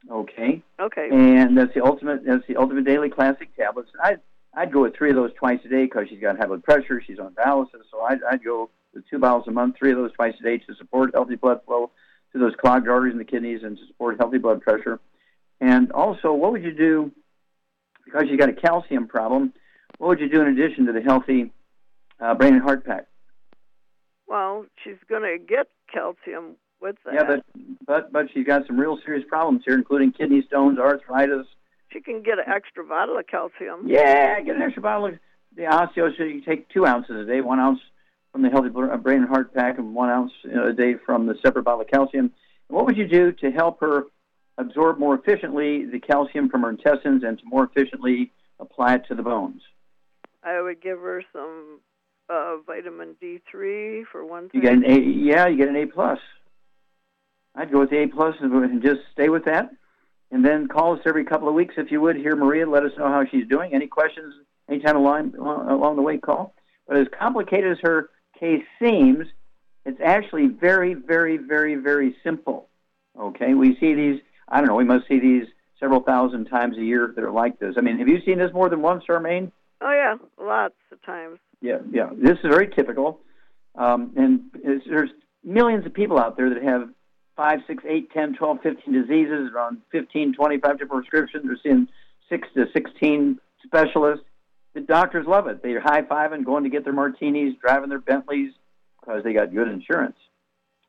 Okay. 0.10 0.64
okay. 0.80 1.10
And 1.12 1.56
that's 1.58 1.74
the 1.74 1.84
ultimate. 1.84 2.26
That's 2.26 2.46
the 2.48 2.56
ultimate 2.56 2.86
daily 2.86 3.10
classic 3.10 3.56
tablets. 3.56 3.90
I'd 4.04 4.20
I'd 4.56 4.72
go 4.72 4.82
with 4.84 4.96
three 4.96 5.10
of 5.12 5.16
those 5.16 5.32
twice 5.34 5.60
a 5.66 5.70
day 5.70 5.84
because 5.84 6.08
she's 6.10 6.20
got 6.20 6.38
high 6.38 6.46
blood 6.48 6.64
pressure. 6.64 7.02
She's 7.06 7.20
on 7.20 7.34
dialysis, 7.34 7.84
so 7.92 8.02
I'd 8.02 8.20
I'd 8.32 8.44
go 8.44 8.70
with 8.94 9.08
two 9.10 9.20
bottles 9.20 9.48
a 9.48 9.52
month, 9.52 9.76
three 9.78 9.92
of 9.92 9.98
those 9.98 10.14
twice 10.14 10.34
a 10.40 10.44
day 10.44 10.58
to 10.58 10.76
support 10.76 11.12
healthy 11.14 11.36
blood 11.36 11.62
flow 11.66 11.92
to 12.34 12.40
those 12.40 12.54
clogged 12.60 12.88
arteries 12.88 13.14
in 13.14 13.18
the 13.18 13.26
kidneys 13.26 13.64
and 13.64 13.78
to 13.78 13.88
support 13.88 14.18
healthy 14.20 14.38
blood 14.38 14.62
pressure. 14.62 15.00
And 15.62 15.92
also, 15.92 16.34
what 16.34 16.52
would 16.52 16.64
you 16.64 16.74
do 16.74 17.12
because 18.06 18.28
she's 18.30 18.40
got 18.40 18.50
a 18.50 18.54
calcium 18.54 19.08
problem? 19.08 19.54
what 20.00 20.08
would 20.08 20.20
you 20.20 20.30
do 20.30 20.42
in 20.42 20.48
addition 20.48 20.86
to 20.88 20.94
the 20.94 21.02
healthy 21.02 21.52
uh, 22.20 22.34
brain 22.34 22.54
and 22.54 22.64
heart 22.64 22.86
pack? 22.86 23.06
Well, 24.28 24.66
she's 24.84 24.96
going 25.08 25.24
to 25.24 25.38
get 25.38 25.68
calcium 25.94 26.56
with 26.82 26.96
that. 27.06 27.14
Yeah, 27.14 27.24
but 27.24 27.46
but 27.86 28.14
but 28.14 28.26
she's 28.34 28.46
got 28.46 28.66
some 28.66 28.80
real 28.80 28.98
serious 29.06 29.26
problems 29.28 29.64
here, 29.66 29.76
including 29.76 30.12
kidney 30.14 30.42
stones, 30.48 30.80
arthritis. 30.80 31.48
she 31.92 32.00
can 32.00 32.22
get 32.24 32.38
an 32.38 32.46
extra 32.48 32.86
bottle 32.86 33.18
of 33.18 33.28
calcium. 33.28 33.88
Yeah, 33.88 34.40
get 34.42 34.56
an 34.56 34.62
extra 34.62 34.82
bottle 34.82 35.08
of 35.08 35.20
the 35.56 35.64
osteo. 35.64 36.16
So 36.16 36.24
you 36.24 36.42
take 36.42 36.70
two 36.70 36.86
ounces 36.86 37.16
a 37.16 37.26
day, 37.26 37.42
one 37.42 37.60
ounce 37.60 37.80
from 38.32 38.42
the 38.44 38.50
healthy 38.50 38.70
brain 38.70 39.20
and 39.20 39.28
heart 39.28 39.54
pack, 39.54 39.78
and 39.78 39.94
one 39.94 40.10
ounce 40.10 40.32
uh, 40.46 40.68
a 40.70 40.74
day 40.74 40.96
from 41.06 41.26
the 41.26 41.36
separate 41.44 41.64
bottle 41.64 41.82
of 41.82 41.88
calcium. 41.88 42.32
What 42.68 42.86
would 42.86 42.98
you 42.98 43.08
do 43.08 43.32
to 43.32 43.52
help 43.52 43.80
her 43.82 44.04
absorb 44.58 45.00
more 45.00 45.16
efficiently 45.16 45.86
the 45.86 46.00
calcium 46.00 46.50
from 46.50 46.62
her 46.62 46.70
intestines 46.70 47.24
and 47.24 47.40
to 47.40 47.46
more 47.46 47.64
efficiently 47.64 48.32
apply 48.60 48.96
it 48.96 49.06
to 49.08 49.16
the 49.16 49.24
bones? 49.24 49.62
I 50.44 50.62
would 50.62 50.82
give 50.82 51.00
her 51.00 51.24
some 51.34 51.80
uh, 52.30 52.58
vitamin 52.66 53.16
D3 53.22 54.04
for 54.12 54.26
one 54.26 54.50
You 54.54 54.62
get 54.62 54.74
an 54.74 54.86
A. 54.86 55.00
Yeah, 55.00 55.48
you 55.48 55.58
get 55.58 55.70
an 55.70 55.76
A 55.76 55.88
plus. 55.88 56.20
I'd 57.56 57.72
go 57.72 57.80
with 57.80 57.90
the 57.90 58.04
A 58.04 58.08
plus 58.08 58.36
and 58.40 58.82
just 58.82 59.02
stay 59.12 59.30
with 59.30 59.46
that, 59.46 59.72
and 60.32 60.46
then 60.46 60.68
call 60.68 60.94
us 60.94 61.02
every 61.06 61.26
couple 61.26 61.50
of 61.50 61.56
weeks 61.56 61.74
if 61.78 61.92
you 61.92 62.00
would. 62.02 62.16
Here, 62.16 62.36
Maria, 62.36 62.70
let 62.70 62.84
us 62.84 62.92
know 62.98 63.08
how 63.08 63.26
she's 63.30 63.48
doing. 63.48 63.74
Any 63.74 63.88
questions 63.88 64.34
anytime 64.70 64.96
along 64.96 65.36
along 65.36 65.96
the 65.96 66.02
way, 66.02 66.18
call. 66.18 66.54
But 66.88 66.98
as 66.98 67.08
complicated 67.18 67.72
as 67.72 67.78
her 67.82 68.10
case 68.40 68.64
seems, 68.82 69.28
it's 69.86 70.00
actually 70.04 70.48
very, 70.48 70.94
very, 70.94 71.38
very, 71.38 71.76
very 71.76 72.16
simple. 72.24 72.68
Okay, 73.20 73.54
we 73.54 73.78
see 73.80 73.94
these. 73.94 74.22
I 74.48 74.60
don't 74.60 74.68
know. 74.68 74.76
We 74.76 74.86
must 74.86 75.08
see 75.08 75.20
these 75.20 75.46
several 75.80 76.02
thousand 76.02 76.46
times 76.46 76.78
a 76.78 76.84
year 76.84 77.14
that 77.16 77.24
are 77.24 77.32
like 77.32 77.60
this. 77.60 77.76
I 77.78 77.82
mean, 77.82 78.00
have 78.00 78.08
you 78.08 78.22
seen 78.26 78.38
this 78.40 78.54
more 78.54 78.70
than 78.70 78.82
once, 78.82 79.04
Charmaine? 79.08 79.52
Oh 79.82 79.92
yeah, 79.92 80.16
lots 80.44 80.76
of 80.92 81.02
times. 81.04 81.40
Yeah, 81.62 81.80
yeah. 81.92 82.10
This 82.16 82.38
is 82.44 82.50
very 82.50 82.68
typical. 82.68 83.22
Um, 83.76 84.12
and 84.16 84.42
there's 84.64 85.10
millions 85.44 85.86
of 85.86 85.94
people 85.94 86.20
out 86.20 86.38
there 86.38 86.50
that 86.54 86.64
have 86.64 86.90
5, 87.36 87.60
6, 87.68 87.84
8, 87.88 88.12
10, 88.12 88.36
12, 88.36 88.58
15 88.62 88.94
diseases, 88.94 89.52
around 89.54 89.82
15, 89.92 90.34
25 90.34 90.80
different 90.80 90.92
prescriptions. 90.92 91.46
They're 91.46 91.58
seeing 91.64 91.88
6 92.30 92.48
to 92.56 92.66
16 92.74 93.40
specialists. 93.66 94.26
The 94.74 94.82
doctors 94.82 95.26
love 95.28 95.47
it. 95.47 95.63
They're 95.63 95.82
high 95.82 96.03
fiving, 96.03 96.45
going 96.45 96.63
to 96.63 96.70
get 96.70 96.84
their 96.84 96.93
martinis, 96.93 97.55
driving 97.61 97.89
their 97.89 97.99
Bentleys 97.99 98.53
because 98.99 99.24
they 99.24 99.34
got 99.34 99.53
good 99.53 99.67
insurance. 99.67 100.15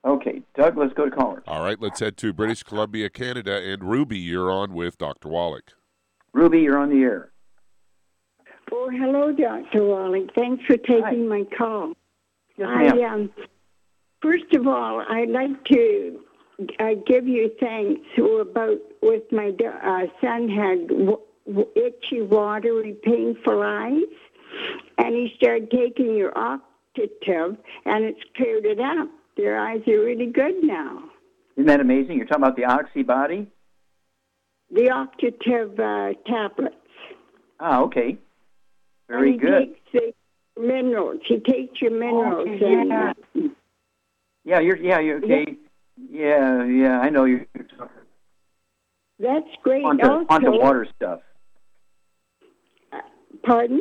Okay, 0.04 0.42
Doug, 0.56 0.78
let's 0.78 0.94
go 0.94 1.04
to 1.06 1.10
callers. 1.10 1.42
All 1.46 1.62
right, 1.62 1.80
let's 1.80 2.00
head 2.00 2.16
to 2.18 2.32
British 2.32 2.62
Columbia, 2.62 3.10
Canada. 3.10 3.60
And 3.62 3.84
Ruby, 3.84 4.18
you're 4.18 4.50
on 4.50 4.72
with 4.72 4.96
Dr. 4.96 5.28
Wallach. 5.28 5.72
Ruby, 6.32 6.60
you're 6.60 6.78
on 6.78 6.90
the 6.90 7.02
air. 7.02 7.30
Oh, 8.72 8.88
hello, 8.90 9.32
Dr. 9.32 9.84
Walling. 9.84 10.28
Thanks 10.38 10.64
for 10.64 10.76
taking 10.76 11.28
my 11.28 11.44
call. 11.56 11.92
Yes, 12.56 12.68
I, 12.70 12.94
ma'am. 12.94 13.04
um, 13.04 13.30
first 14.22 14.54
of 14.54 14.66
all, 14.66 15.02
I'd 15.08 15.28
like 15.28 15.64
to 15.64 16.20
uh, 16.78 16.94
give 17.06 17.26
you 17.26 17.50
thanks 17.60 18.00
about 18.18 18.78
with 19.02 19.24
my 19.32 19.48
uh, 19.48 20.06
son 20.20 20.48
had 20.48 20.88
w- 20.88 21.06
w- 21.06 21.18
itchy, 21.76 22.22
watery, 22.22 22.96
painful 23.02 23.62
eyes, 23.62 24.02
and 24.98 25.14
he 25.14 25.32
started 25.36 25.70
taking 25.70 26.16
your 26.16 26.32
octative, 26.32 27.56
and 27.84 28.04
it's 28.04 28.20
cleared 28.36 28.64
it 28.66 28.80
up. 28.80 29.08
Their 29.36 29.58
eyes 29.58 29.80
are 29.86 30.00
really 30.00 30.26
good 30.26 30.62
now. 30.62 31.04
Isn't 31.56 31.66
that 31.66 31.80
amazing? 31.80 32.16
You're 32.16 32.26
talking 32.26 32.42
about 32.44 32.56
the 32.56 32.62
Oxybody? 32.64 33.46
The 34.72 34.88
octative 34.90 35.78
uh, 35.78 36.14
tablets. 36.26 36.76
Ah, 37.58 37.80
okay. 37.82 38.18
Very 39.08 39.32
and 39.32 39.40
he 39.40 39.46
good. 39.46 39.74
Takes 39.92 40.16
the 40.56 40.60
minerals. 40.62 41.20
He 41.26 41.38
takes 41.38 41.80
your 41.80 41.90
minerals. 41.90 42.48
and, 42.62 42.92
uh, 42.92 43.14
Yeah, 44.44 44.60
you're 44.60 44.76
yeah, 44.76 45.00
you're 45.00 45.18
okay. 45.18 45.56
Yeah, 46.10 46.64
yeah, 46.64 47.00
I 47.00 47.10
know 47.10 47.24
you're, 47.24 47.46
you're 47.54 47.64
talking 47.64 47.88
That's 49.18 49.46
great. 49.62 49.84
on 49.84 49.98
the, 49.98 50.10
also, 50.10 50.26
on 50.30 50.42
the 50.42 50.50
water 50.50 50.86
stuff. 50.96 51.20
Pardon? 53.44 53.80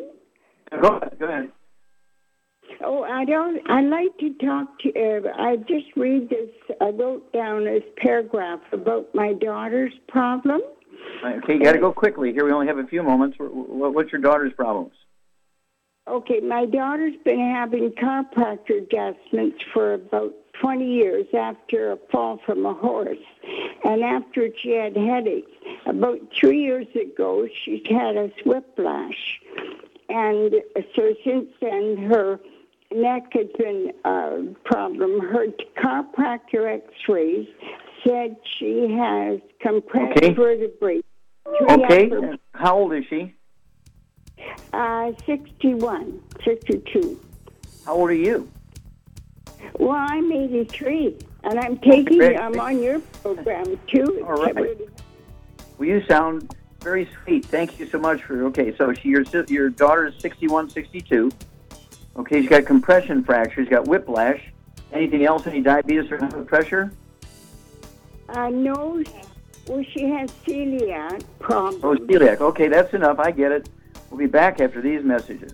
Go 0.82 0.88
ahead. 0.97 1.18
Go 1.20 1.26
ahead. 1.26 1.51
Oh, 2.84 3.03
I 3.03 3.26
don't. 3.26 3.60
I 3.70 3.82
like 3.82 4.18
to 4.20 4.34
talk 4.45 4.80
to. 4.80 4.89
Uh, 4.89 5.30
I 5.38 5.57
just 5.57 5.88
read 5.95 6.30
this. 6.30 6.49
I 6.80 6.89
wrote 6.89 7.32
down 7.34 7.66
this 7.66 7.84
paragraph 7.97 8.62
about 8.72 9.14
my 9.14 9.34
daughter's 9.34 9.93
problem. 10.07 10.62
Okay, 11.26 11.53
you 11.53 11.64
got 11.64 11.74
to 11.74 11.80
go 11.80 11.91
quickly. 11.91 12.32
Here 12.32 12.45
we 12.45 12.51
only 12.51 12.68
have 12.68 12.78
a 12.78 12.86
few 12.86 13.03
moments. 13.03 13.38
Wh- 13.38 13.49
wh- 13.51 13.93
What's 13.93 14.12
your 14.12 14.22
daughter's 14.22 14.53
problems? 14.53 14.93
Okay, 16.07 16.39
my 16.39 16.66
daughter's 16.66 17.16
been 17.26 17.39
having 17.39 17.89
chiropractor 17.91 18.82
adjustments 18.84 19.57
for 19.74 19.93
about 19.95 20.34
20 20.60 20.86
years 20.86 21.26
after 21.38 21.91
a 21.93 21.97
fall 22.12 22.39
from 22.45 22.66
a 22.66 22.74
horse, 22.74 23.18
and 23.84 24.03
after 24.03 24.49
she 24.62 24.72
had 24.72 24.95
headaches. 24.95 25.51
About 25.86 26.20
three 26.39 26.62
years 26.62 26.88
ago, 26.95 27.47
she 27.64 27.82
had 27.89 28.16
a 28.18 28.32
whiplash, 28.45 29.39
and 30.10 30.53
so 30.95 31.14
since 31.24 31.47
then 31.62 31.97
her 31.97 32.39
neck 32.91 33.32
has 33.34 33.47
been 33.57 33.93
a 34.03 34.43
problem. 34.66 35.20
Her 35.22 35.47
chiropractor 35.78 36.76
X-rays 36.76 37.47
said 38.03 38.36
she 38.57 38.91
has 38.97 39.39
compressed 39.62 40.18
Okay. 40.18 40.34
vertebrae. 40.34 41.01
Okay, 41.70 42.12
how 42.53 42.78
old 42.78 42.93
is 42.93 43.05
she? 43.10 43.34
Uh, 44.74 45.12
61, 45.26 46.22
62. 46.43 47.20
How 47.86 47.95
old 47.95 48.10
are 48.10 48.14
you? 48.14 48.49
Well, 49.80 49.91
I'm 49.91 50.30
83, 50.30 51.17
and 51.45 51.57
I'm 51.57 51.77
taking, 51.77 52.17
great. 52.17 52.38
I'm 52.38 52.59
on 52.59 52.84
your 52.84 52.99
program 52.99 53.80
too. 53.88 54.25
All 54.27 54.34
right. 54.34 54.53
Well, 55.77 55.88
you 55.88 56.03
sound 56.05 56.53
very 56.82 57.09
sweet. 57.23 57.45
Thank 57.45 57.80
you 57.80 57.88
so 57.88 57.97
much 57.97 58.21
for. 58.23 58.43
Okay, 58.47 58.75
so 58.75 58.93
she, 58.93 59.07
your 59.07 59.23
your 59.47 59.69
daughter 59.69 60.07
is 60.07 60.15
61, 60.19 60.69
62. 60.69 61.32
Okay, 62.17 62.41
she's 62.41 62.49
got 62.49 62.65
compression 62.65 63.23
fracture. 63.23 63.63
She's 63.63 63.69
got 63.69 63.88
whiplash. 63.88 64.41
Anything 64.91 65.23
else? 65.23 65.47
Any 65.47 65.61
diabetes 65.61 66.11
or 66.11 66.17
high 66.17 66.27
blood 66.27 66.47
pressure? 66.47 66.91
Uh, 68.27 68.49
no, 68.49 69.01
well, 69.67 69.84
she 69.93 70.09
has 70.09 70.30
celiac 70.45 71.23
problems. 71.39 71.84
Oh, 71.86 71.95
celiac. 71.95 72.41
Okay, 72.41 72.67
that's 72.67 72.93
enough. 72.93 73.17
I 73.17 73.32
get 73.32 73.53
it. 73.53 73.69
We'll 74.09 74.19
be 74.19 74.25
back 74.25 74.59
after 74.59 74.82
these 74.82 75.05
messages. 75.05 75.53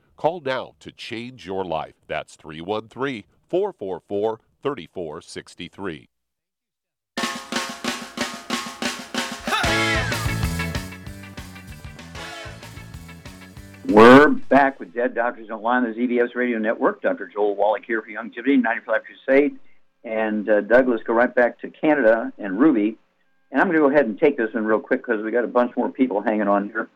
Call 0.21 0.39
now 0.39 0.75
to 0.81 0.91
change 0.91 1.47
your 1.47 1.65
life. 1.65 1.95
That's 2.05 2.35
313 2.35 3.23
444 3.49 4.39
3463. 4.61 6.09
We're 13.89 14.29
back 14.29 14.79
with 14.79 14.93
Dead 14.93 15.15
Doctors 15.15 15.47
Don't 15.47 15.63
Lie 15.63 15.77
on 15.77 15.83
the 15.85 15.89
ZBS 15.89 16.35
Radio 16.35 16.59
Network. 16.59 17.01
Dr. 17.01 17.25
Joel 17.25 17.55
Wallach 17.55 17.83
here 17.83 18.03
for 18.03 18.09
Youngevity, 18.09 18.61
95 18.61 19.01
Crusade. 19.03 19.57
And 20.03 20.47
uh, 20.47 20.61
Douglas, 20.61 21.01
go 21.03 21.13
right 21.13 21.33
back 21.33 21.59
to 21.61 21.71
Canada 21.71 22.31
and 22.37 22.59
Ruby. 22.59 22.95
And 23.51 23.59
I'm 23.59 23.65
going 23.69 23.79
to 23.79 23.81
go 23.81 23.89
ahead 23.89 24.05
and 24.05 24.19
take 24.19 24.37
this 24.37 24.53
one 24.53 24.65
real 24.65 24.79
quick 24.79 25.03
because 25.03 25.23
we 25.23 25.31
got 25.31 25.45
a 25.45 25.47
bunch 25.47 25.75
more 25.75 25.89
people 25.89 26.21
hanging 26.21 26.47
on 26.47 26.67
here. 26.67 26.89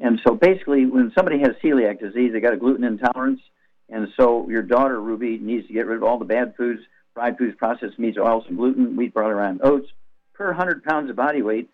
And 0.00 0.20
so 0.26 0.34
basically, 0.34 0.86
when 0.86 1.12
somebody 1.14 1.38
has 1.40 1.50
celiac 1.62 2.00
disease, 2.00 2.32
they 2.32 2.40
got 2.40 2.54
a 2.54 2.56
gluten 2.56 2.84
intolerance. 2.84 3.40
And 3.90 4.08
so 4.16 4.48
your 4.48 4.62
daughter, 4.62 5.00
Ruby, 5.00 5.38
needs 5.38 5.66
to 5.66 5.72
get 5.72 5.86
rid 5.86 5.98
of 5.98 6.02
all 6.02 6.18
the 6.18 6.24
bad 6.24 6.54
foods, 6.56 6.80
fried 7.12 7.36
foods, 7.36 7.56
processed 7.56 7.98
meats, 7.98 8.16
oils, 8.18 8.44
and 8.48 8.56
gluten, 8.56 8.96
wheat, 8.96 9.12
barley, 9.12 9.34
rye, 9.34 9.56
oats 9.62 9.88
per 10.40 10.46
100 10.46 10.82
pounds 10.82 11.10
of 11.10 11.16
body 11.16 11.42
weight 11.42 11.68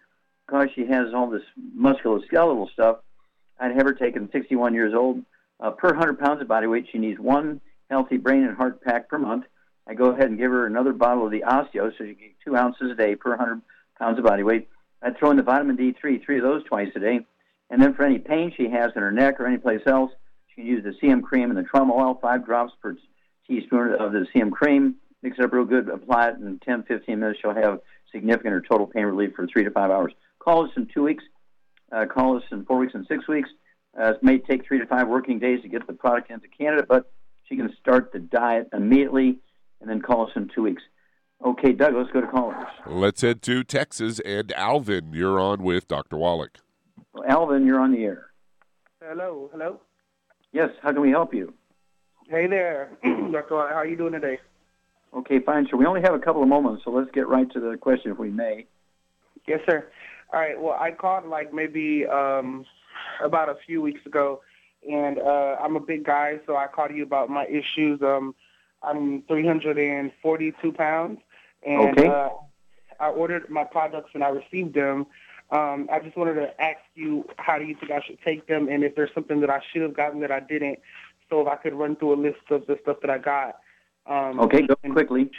because 0.44 0.68
she 0.74 0.84
has 0.86 1.14
all 1.14 1.30
this 1.30 1.42
musculoskeletal 1.78 2.70
stuff. 2.72 2.98
I'd 3.60 3.76
have 3.76 3.86
her 3.86 3.94
taken 3.94 4.28
61 4.32 4.74
years 4.74 4.92
old. 4.92 5.22
Uh, 5.60 5.70
per 5.70 5.90
100 5.90 6.18
pounds 6.18 6.42
of 6.42 6.48
body 6.48 6.66
weight, 6.66 6.86
she 6.90 6.98
needs 6.98 7.18
one 7.18 7.60
healthy 7.88 8.16
brain 8.16 8.42
and 8.42 8.56
heart 8.56 8.82
pack 8.82 9.08
per 9.08 9.18
month. 9.18 9.44
I 9.86 9.94
go 9.94 10.06
ahead 10.06 10.26
and 10.26 10.36
give 10.36 10.50
her 10.50 10.66
another 10.66 10.92
bottle 10.92 11.26
of 11.26 11.30
the 11.30 11.44
Osteo, 11.46 11.96
so 11.96 12.04
she 12.04 12.14
can 12.14 12.26
get 12.26 12.40
two 12.44 12.56
ounces 12.56 12.90
a 12.90 12.94
day 12.94 13.14
per 13.14 13.30
100 13.30 13.62
pounds 13.98 14.18
of 14.18 14.24
body 14.24 14.42
weight. 14.42 14.68
I'd 15.00 15.16
throw 15.16 15.30
in 15.30 15.36
the 15.36 15.44
vitamin 15.44 15.76
D3, 15.76 16.24
three 16.24 16.38
of 16.38 16.42
those 16.42 16.64
twice 16.64 16.90
a 16.96 17.00
day. 17.00 17.20
And 17.70 17.82
then 17.82 17.94
for 17.94 18.04
any 18.04 18.18
pain 18.18 18.52
she 18.56 18.68
has 18.70 18.92
in 18.94 19.02
her 19.02 19.10
neck 19.10 19.40
or 19.40 19.46
anyplace 19.46 19.82
else, 19.86 20.12
she 20.48 20.62
can 20.62 20.66
use 20.66 20.84
the 20.84 21.06
CM 21.06 21.22
cream 21.22 21.50
and 21.50 21.58
the 21.58 21.64
trauma 21.64 21.94
oil, 21.94 22.18
five 22.20 22.44
drops 22.44 22.72
per 22.80 22.96
teaspoon 23.46 23.94
of 23.98 24.12
the 24.12 24.26
CM 24.34 24.50
cream. 24.50 24.96
Mix 25.22 25.38
it 25.38 25.44
up 25.44 25.52
real 25.52 25.64
good, 25.64 25.88
apply 25.88 26.28
it 26.28 26.36
in 26.36 26.58
10, 26.64 26.84
15 26.84 27.18
minutes. 27.18 27.40
She'll 27.40 27.54
have 27.54 27.80
significant 28.12 28.54
or 28.54 28.60
total 28.60 28.86
pain 28.86 29.04
relief 29.04 29.32
for 29.34 29.46
three 29.46 29.64
to 29.64 29.70
five 29.70 29.90
hours. 29.90 30.12
Call 30.38 30.64
us 30.64 30.70
in 30.76 30.86
two 30.86 31.02
weeks. 31.02 31.24
Uh, 31.90 32.04
call 32.06 32.36
us 32.36 32.42
in 32.50 32.64
four 32.64 32.78
weeks 32.78 32.94
and 32.94 33.06
six 33.06 33.26
weeks. 33.28 33.48
Uh, 33.98 34.12
it 34.12 34.22
may 34.22 34.38
take 34.38 34.66
three 34.66 34.78
to 34.78 34.86
five 34.86 35.08
working 35.08 35.38
days 35.38 35.62
to 35.62 35.68
get 35.68 35.86
the 35.86 35.92
product 35.92 36.30
into 36.30 36.46
Canada, 36.48 36.84
but 36.88 37.10
she 37.44 37.56
can 37.56 37.74
start 37.80 38.12
the 38.12 38.18
diet 38.18 38.68
immediately 38.72 39.38
and 39.80 39.88
then 39.88 40.00
call 40.00 40.26
us 40.26 40.32
in 40.36 40.48
two 40.54 40.62
weeks. 40.62 40.82
Okay, 41.44 41.72
Doug, 41.72 41.94
let's 41.94 42.10
go 42.10 42.20
to 42.20 42.26
callers. 42.26 42.66
Let's 42.86 43.20
head 43.20 43.42
to 43.42 43.62
Texas. 43.62 44.20
And 44.20 44.52
Alvin, 44.52 45.12
you're 45.12 45.38
on 45.38 45.62
with 45.62 45.86
Dr. 45.86 46.16
Wallach. 46.16 46.58
Alvin, 47.28 47.66
you're 47.66 47.80
on 47.80 47.92
the 47.92 48.04
air. 48.04 48.26
Hello, 49.02 49.48
hello. 49.52 49.80
Yes, 50.52 50.70
how 50.82 50.92
can 50.92 51.00
we 51.00 51.10
help 51.10 51.34
you? 51.34 51.52
Hey 52.28 52.46
there, 52.46 52.90
Dr. 53.04 53.50
How 53.50 53.76
are 53.76 53.86
you 53.86 53.96
doing 53.96 54.12
today? 54.12 54.38
Okay, 55.14 55.38
fine, 55.40 55.66
sir. 55.70 55.76
We 55.76 55.86
only 55.86 56.02
have 56.02 56.14
a 56.14 56.18
couple 56.18 56.42
of 56.42 56.48
moments, 56.48 56.82
so 56.84 56.90
let's 56.90 57.10
get 57.12 57.28
right 57.28 57.50
to 57.52 57.60
the 57.60 57.76
question 57.76 58.10
if 58.12 58.18
we 58.18 58.30
may. 58.30 58.66
Yes, 59.46 59.60
sir. 59.68 59.86
All 60.32 60.40
right. 60.40 60.60
Well, 60.60 60.76
I 60.78 60.90
called 60.90 61.26
like 61.26 61.54
maybe 61.54 62.04
um, 62.06 62.64
about 63.24 63.48
a 63.48 63.54
few 63.66 63.80
weeks 63.80 64.04
ago, 64.04 64.40
and 64.90 65.18
uh, 65.18 65.56
I'm 65.60 65.76
a 65.76 65.80
big 65.80 66.04
guy, 66.04 66.40
so 66.46 66.56
I 66.56 66.66
called 66.66 66.90
you 66.94 67.04
about 67.04 67.30
my 67.30 67.46
issues. 67.46 68.00
Um, 68.02 68.34
I'm 68.82 69.22
342 69.28 70.72
pounds, 70.72 71.20
and 71.64 71.98
Okay. 71.98 72.06
uh, 72.08 72.30
I 72.98 73.08
ordered 73.08 73.48
my 73.50 73.64
products 73.64 74.10
and 74.14 74.24
I 74.24 74.28
received 74.28 74.74
them. 74.74 75.06
Um, 75.50 75.88
I 75.92 76.00
just 76.00 76.16
wanted 76.16 76.34
to 76.34 76.60
ask 76.60 76.80
you, 76.94 77.24
how 77.36 77.58
do 77.58 77.64
you 77.64 77.76
think 77.78 77.92
I 77.92 78.00
should 78.04 78.18
take 78.24 78.46
them, 78.48 78.68
and 78.68 78.82
if 78.82 78.96
there's 78.96 79.10
something 79.14 79.40
that 79.40 79.50
I 79.50 79.60
should 79.72 79.82
have 79.82 79.94
gotten 79.94 80.20
that 80.20 80.32
I 80.32 80.40
didn't, 80.40 80.80
so 81.30 81.40
if 81.40 81.46
I 81.48 81.56
could 81.56 81.74
run 81.74 81.96
through 81.96 82.14
a 82.14 82.20
list 82.20 82.50
of 82.50 82.66
the 82.66 82.78
stuff 82.82 82.96
that 83.02 83.10
I 83.10 83.18
got. 83.18 83.58
Um, 84.06 84.40
Okay, 84.40 84.62
go 84.62 84.74
and- 84.82 84.92
quickly. 84.92 85.30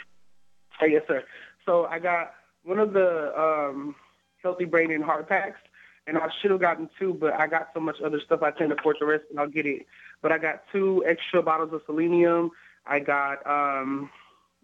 Oh, 0.80 0.86
yes, 0.86 1.02
sir. 1.08 1.24
So 1.66 1.86
I 1.86 1.98
got 1.98 2.34
one 2.62 2.78
of 2.78 2.92
the 2.92 3.38
um, 3.38 3.94
healthy 4.42 4.64
brain 4.64 4.92
and 4.92 5.04
heart 5.04 5.28
packs, 5.28 5.58
and 6.06 6.16
I 6.16 6.28
should 6.40 6.50
have 6.52 6.60
gotten 6.60 6.88
two, 6.98 7.14
but 7.14 7.34
I 7.34 7.46
got 7.46 7.68
so 7.74 7.80
much 7.80 8.00
other 8.00 8.20
stuff 8.20 8.42
I 8.42 8.50
tend 8.52 8.70
to 8.70 8.76
afford 8.76 8.96
the 9.00 9.06
rest, 9.06 9.24
and 9.30 9.38
I'll 9.38 9.48
get 9.48 9.66
it. 9.66 9.86
But 10.22 10.32
I 10.32 10.38
got 10.38 10.62
two 10.72 11.04
extra 11.06 11.42
bottles 11.42 11.72
of 11.72 11.82
selenium. 11.84 12.50
I 12.86 13.00
got 13.00 13.46
um, 13.46 14.10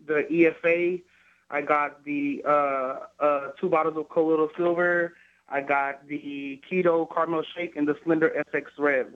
the 0.07 0.25
EFA. 0.31 1.03
I 1.51 1.61
got 1.61 2.03
the 2.05 2.43
uh, 2.47 2.99
uh, 3.21 3.51
two 3.61 3.69
bottles 3.69 3.97
of 3.99 4.09
colloidal 4.09 4.49
silver. 4.57 5.15
I 5.49 5.61
got 5.61 6.07
the 6.09 6.61
keto 6.71 7.07
caramel 7.13 7.43
shake 7.55 7.77
and 7.77 7.87
the 7.87 7.97
Slender 8.05 8.45
FX 8.53 8.65
Rev. 8.79 9.07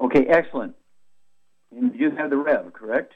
Okay, 0.00 0.26
excellent. 0.26 0.74
And 1.70 1.94
you 1.94 2.10
have 2.10 2.30
the 2.30 2.36
Rev, 2.36 2.72
correct? 2.72 3.14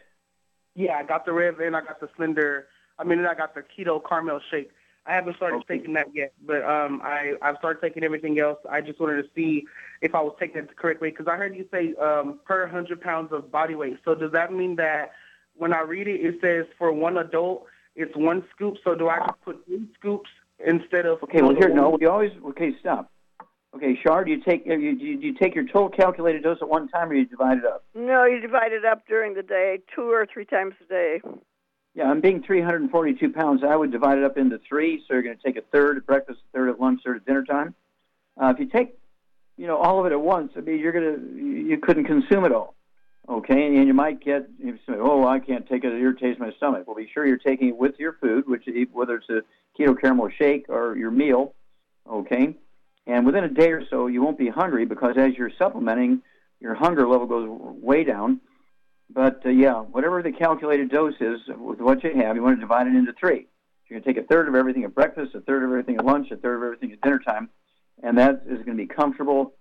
Yeah, 0.75 0.97
I 0.97 1.03
got 1.03 1.27
the 1.27 1.33
Rev 1.33 1.59
and 1.61 1.77
I 1.77 1.81
got 1.81 2.01
the 2.01 2.09
Slender. 2.17 2.69
I 2.99 3.05
mean, 3.05 3.25
I 3.25 3.35
got 3.35 3.55
the 3.55 3.63
keto 3.63 4.01
caramel 4.07 4.41
shake. 4.51 4.71
I 5.07 5.15
haven't 5.15 5.37
started 5.37 5.63
taking 5.67 5.95
that 5.95 6.09
yet, 6.15 6.35
but 6.47 6.63
um, 6.65 7.01
I 7.03 7.33
I've 7.41 7.57
started 7.57 7.81
taking 7.81 8.05
everything 8.05 8.39
else. 8.39 8.59
I 8.71 8.83
just 8.83 9.01
wanted 9.01 9.23
to 9.23 9.29
see 9.35 9.65
if 10.03 10.15
I 10.15 10.21
was 10.21 10.37
taking 10.39 10.59
it 10.59 10.69
the 10.69 10.75
correct 10.75 11.01
way 11.01 11.09
because 11.09 11.27
I 11.27 11.37
heard 11.37 11.57
you 11.57 11.67
say 11.73 11.95
um, 11.95 12.41
per 12.45 12.63
100 12.65 13.01
pounds 13.01 13.33
of 13.33 13.51
body 13.51 13.75
weight. 13.75 13.97
So 14.05 14.15
does 14.15 14.33
that 14.33 14.53
mean 14.53 14.77
that 14.77 15.13
when 15.55 15.73
I 15.73 15.81
read 15.81 16.09
it, 16.09 16.21
it 16.21 16.35
says 16.43 16.67
for 16.77 16.93
one 16.93 17.17
adult 17.17 17.67
it's 17.97 18.15
one 18.17 18.45
scoop? 18.55 18.77
So 18.85 18.95
do 18.95 19.09
I 19.09 19.19
just 19.19 19.41
put 19.45 19.65
three 19.67 19.89
scoops 19.99 20.31
instead 20.65 21.07
of 21.07 21.23
Okay, 21.23 21.43
well 21.43 21.55
here, 21.55 21.69
no, 21.69 21.97
we 22.01 22.07
always 22.07 22.33
okay. 22.51 22.75
Stop. 22.81 23.11
Okay, 23.75 23.99
Shar, 24.03 24.25
do 24.25 24.31
you 24.31 24.43
take 24.43 24.65
uh, 24.69 24.75
you, 24.75 24.91
you, 24.91 25.19
do 25.19 25.27
you 25.27 25.35
take 25.35 25.55
your 25.55 25.65
total 25.65 25.91
calculated 25.91 26.43
dose 26.43 26.59
at 26.63 26.69
one 26.69 26.89
time, 26.89 27.11
or 27.11 27.15
you 27.15 27.27
divide 27.27 27.59
it 27.59 27.65
up? 27.65 27.85
No, 27.95 28.25
you 28.25 28.41
divide 28.41 28.73
it 28.73 28.85
up 28.85 29.07
during 29.07 29.35
the 29.35 29.43
day, 29.43 29.81
two 29.95 30.11
or 30.11 30.27
three 30.27 30.45
times 30.45 30.75
a 30.85 30.89
day. 30.89 31.21
Yeah, 31.95 32.11
I'm 32.11 32.21
being 32.21 32.43
342 32.43 33.33
pounds. 33.33 33.63
I 33.65 33.75
would 33.75 33.91
divide 33.91 34.19
it 34.19 34.25
up 34.25 34.39
into 34.39 34.61
three, 34.69 35.03
so 35.07 35.15
you're 35.15 35.23
going 35.23 35.37
to 35.37 35.43
take 35.43 35.57
a 35.57 35.63
third 35.73 35.97
at 35.97 36.07
breakfast, 36.07 36.41
a 36.49 36.57
third 36.57 36.71
at 36.71 36.81
lunch, 36.81 37.01
third 37.05 37.17
at 37.17 37.27
dinner 37.27 37.45
time. 37.45 37.75
Uh, 38.41 38.53
if 38.55 38.61
you 38.61 38.67
take, 38.67 38.97
you 39.57 39.67
know, 39.67 39.77
all 39.77 40.01
of 40.01 40.07
it 40.07 40.13
at 40.13 40.21
once, 40.21 40.53
I 40.57 40.61
mean, 40.61 40.79
you're 40.79 40.93
gonna 40.93 41.17
you 41.37 41.77
couldn't 41.79 42.05
consume 42.05 42.45
it 42.45 42.53
all. 42.53 42.75
Okay, 43.29 43.77
and 43.77 43.87
you 43.87 43.95
might 43.95 44.25
get 44.25 44.49
you 44.59 44.79
say, 44.89 44.95
oh, 44.97 45.27
I 45.27 45.41
can't 45.41 45.69
take 45.69 45.85
it; 45.85 45.93
it 45.93 46.01
irritates 46.01 46.39
my 46.39 46.53
stomach. 46.53 46.87
Well, 46.87 46.97
be 46.97 47.11
sure 47.13 47.27
you're 47.27 47.37
taking 47.37 47.69
it 47.69 47.77
with 47.77 47.99
your 47.99 48.15
food, 48.15 48.49
which 48.49 48.69
whether 48.93 49.17
it's 49.17 49.29
a 49.29 49.43
keto 49.79 49.99
caramel 49.99 50.29
shake 50.37 50.67
or 50.69 50.97
your 50.97 51.11
meal. 51.11 51.55
Okay, 52.11 52.57
and 53.07 53.27
within 53.27 53.45
a 53.45 53.49
day 53.49 53.71
or 53.71 53.87
so, 53.89 54.07
you 54.07 54.23
won't 54.23 54.39
be 54.39 54.49
hungry 54.49 54.85
because 54.85 55.17
as 55.17 55.35
you're 55.35 55.51
supplementing, 55.59 56.23
your 56.61 56.75
hunger 56.75 57.07
level 57.07 57.27
goes 57.27 57.49
way 57.83 58.05
down. 58.05 58.41
But 59.11 59.45
uh, 59.47 59.51
yeah, 59.51 59.81
whatever 59.81 60.23
the 60.23 60.33
calculated 60.33 60.91
dose 60.91 61.15
is 61.21 61.41
with 61.49 61.81
what 61.81 62.03
you 62.05 62.15
have, 62.17 62.37
you 62.37 62.43
want 62.43 62.57
to 62.57 62.61
divide 62.61 62.87
it 62.87 62.95
into 62.95 63.13
three. 63.19 63.47
You're 63.89 64.01
going 64.01 64.03
to 64.03 64.15
take 64.15 64.23
a 64.23 64.27
third 64.27 64.49
of 64.49 64.55
everything 64.55 64.85
at 64.85 64.95
breakfast, 64.95 65.35
a 65.35 65.41
third 65.41 65.63
of 65.63 65.71
everything 65.71 65.97
at 65.97 66.05
lunch, 66.05 66.31
a 66.31 66.37
third 66.37 66.57
of 66.57 66.63
everything 66.63 66.93
at 66.93 67.01
dinner 67.01 67.19
time, 67.19 67.49
and 68.03 68.19
that 68.19 68.43
is 68.47 68.59
going 68.59 68.77
to 68.77 68.83
be 68.83 68.87
comfortable. 68.87 69.55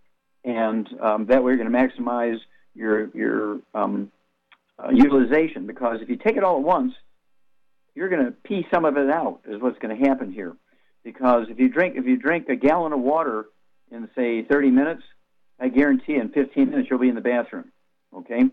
And 0.44 0.88
um, 1.02 1.26
that 1.28 1.44
way, 1.44 1.54
you're 1.54 1.64
going 1.64 1.72
to 1.72 1.78
maximize 1.78 2.40
your 2.76 3.10
your 3.16 3.60
um, 3.74 4.12
uh, 4.78 4.90
utilization 4.92 5.66
because 5.66 6.02
if 6.02 6.10
you 6.10 6.18
take 6.18 6.36
it 6.36 6.44
all 6.44 6.58
at 6.58 6.64
once, 6.64 6.94
you're 7.98 8.10
going 8.10 8.26
to 8.26 8.32
pee 8.32 8.66
some 8.72 8.86
of 8.86 8.96
it 8.96 9.10
out. 9.10 9.42
Is 9.50 9.60
what's 9.60 9.80
going 9.80 9.98
to 9.98 10.08
happen 10.08 10.32
here. 10.32 10.56
Because 11.04 11.48
if 11.50 11.60
you 11.60 11.68
drink 11.68 11.96
if 11.98 12.06
you 12.06 12.16
drink 12.16 12.48
a 12.48 12.56
gallon 12.56 12.94
of 12.94 13.00
water 13.00 13.48
in 13.92 14.08
say 14.16 14.44
30 14.44 14.70
minutes, 14.70 15.02
I 15.60 15.70
guarantee 15.70 16.16
in 16.16 16.30
15 16.30 16.70
minutes 16.70 16.90
you'll 16.90 17.00
be 17.00 17.10
in 17.10 17.16
the 17.16 17.22
bathroom. 17.22 17.72
Okay. 18.16 18.44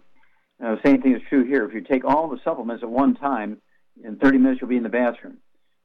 Now, 0.58 0.76
the 0.76 0.80
same 0.84 1.02
thing 1.02 1.14
is 1.14 1.22
true 1.28 1.44
here. 1.44 1.66
If 1.66 1.74
you 1.74 1.82
take 1.82 2.04
all 2.04 2.28
the 2.28 2.38
supplements 2.42 2.82
at 2.82 2.88
one 2.88 3.16
time, 3.16 3.58
in 4.02 4.16
30 4.16 4.38
minutes 4.38 4.60
you'll 4.60 4.70
be 4.70 4.76
in 4.76 4.82
the 4.82 4.88
bathroom. 4.88 5.38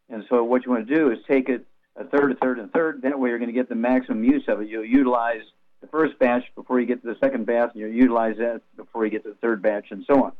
And 0.09 0.23
so 0.29 0.43
what 0.43 0.65
you 0.65 0.71
want 0.71 0.87
to 0.87 0.95
do 0.95 1.11
is 1.11 1.17
take 1.27 1.49
it 1.49 1.65
a 1.97 2.05
third, 2.05 2.31
a 2.31 2.35
third, 2.35 2.59
and 2.59 2.69
a 2.69 2.71
third. 2.71 3.01
That 3.01 3.19
way 3.19 3.29
you're 3.29 3.39
going 3.39 3.53
to 3.53 3.59
get 3.59 3.67
the 3.67 3.75
maximum 3.75 4.23
use 4.23 4.43
of 4.47 4.61
it. 4.61 4.69
You'll 4.69 4.85
utilize 4.85 5.41
the 5.81 5.87
first 5.87 6.17
batch 6.17 6.43
before 6.55 6.79
you 6.79 6.85
get 6.85 7.01
to 7.01 7.07
the 7.07 7.19
second 7.19 7.45
batch, 7.45 7.71
and 7.73 7.81
you'll 7.81 7.91
utilize 7.91 8.37
that 8.37 8.61
before 8.77 9.05
you 9.05 9.11
get 9.11 9.23
to 9.23 9.29
the 9.29 9.35
third 9.35 9.61
batch, 9.61 9.87
and 9.91 10.05
so 10.05 10.23
on. 10.23 10.31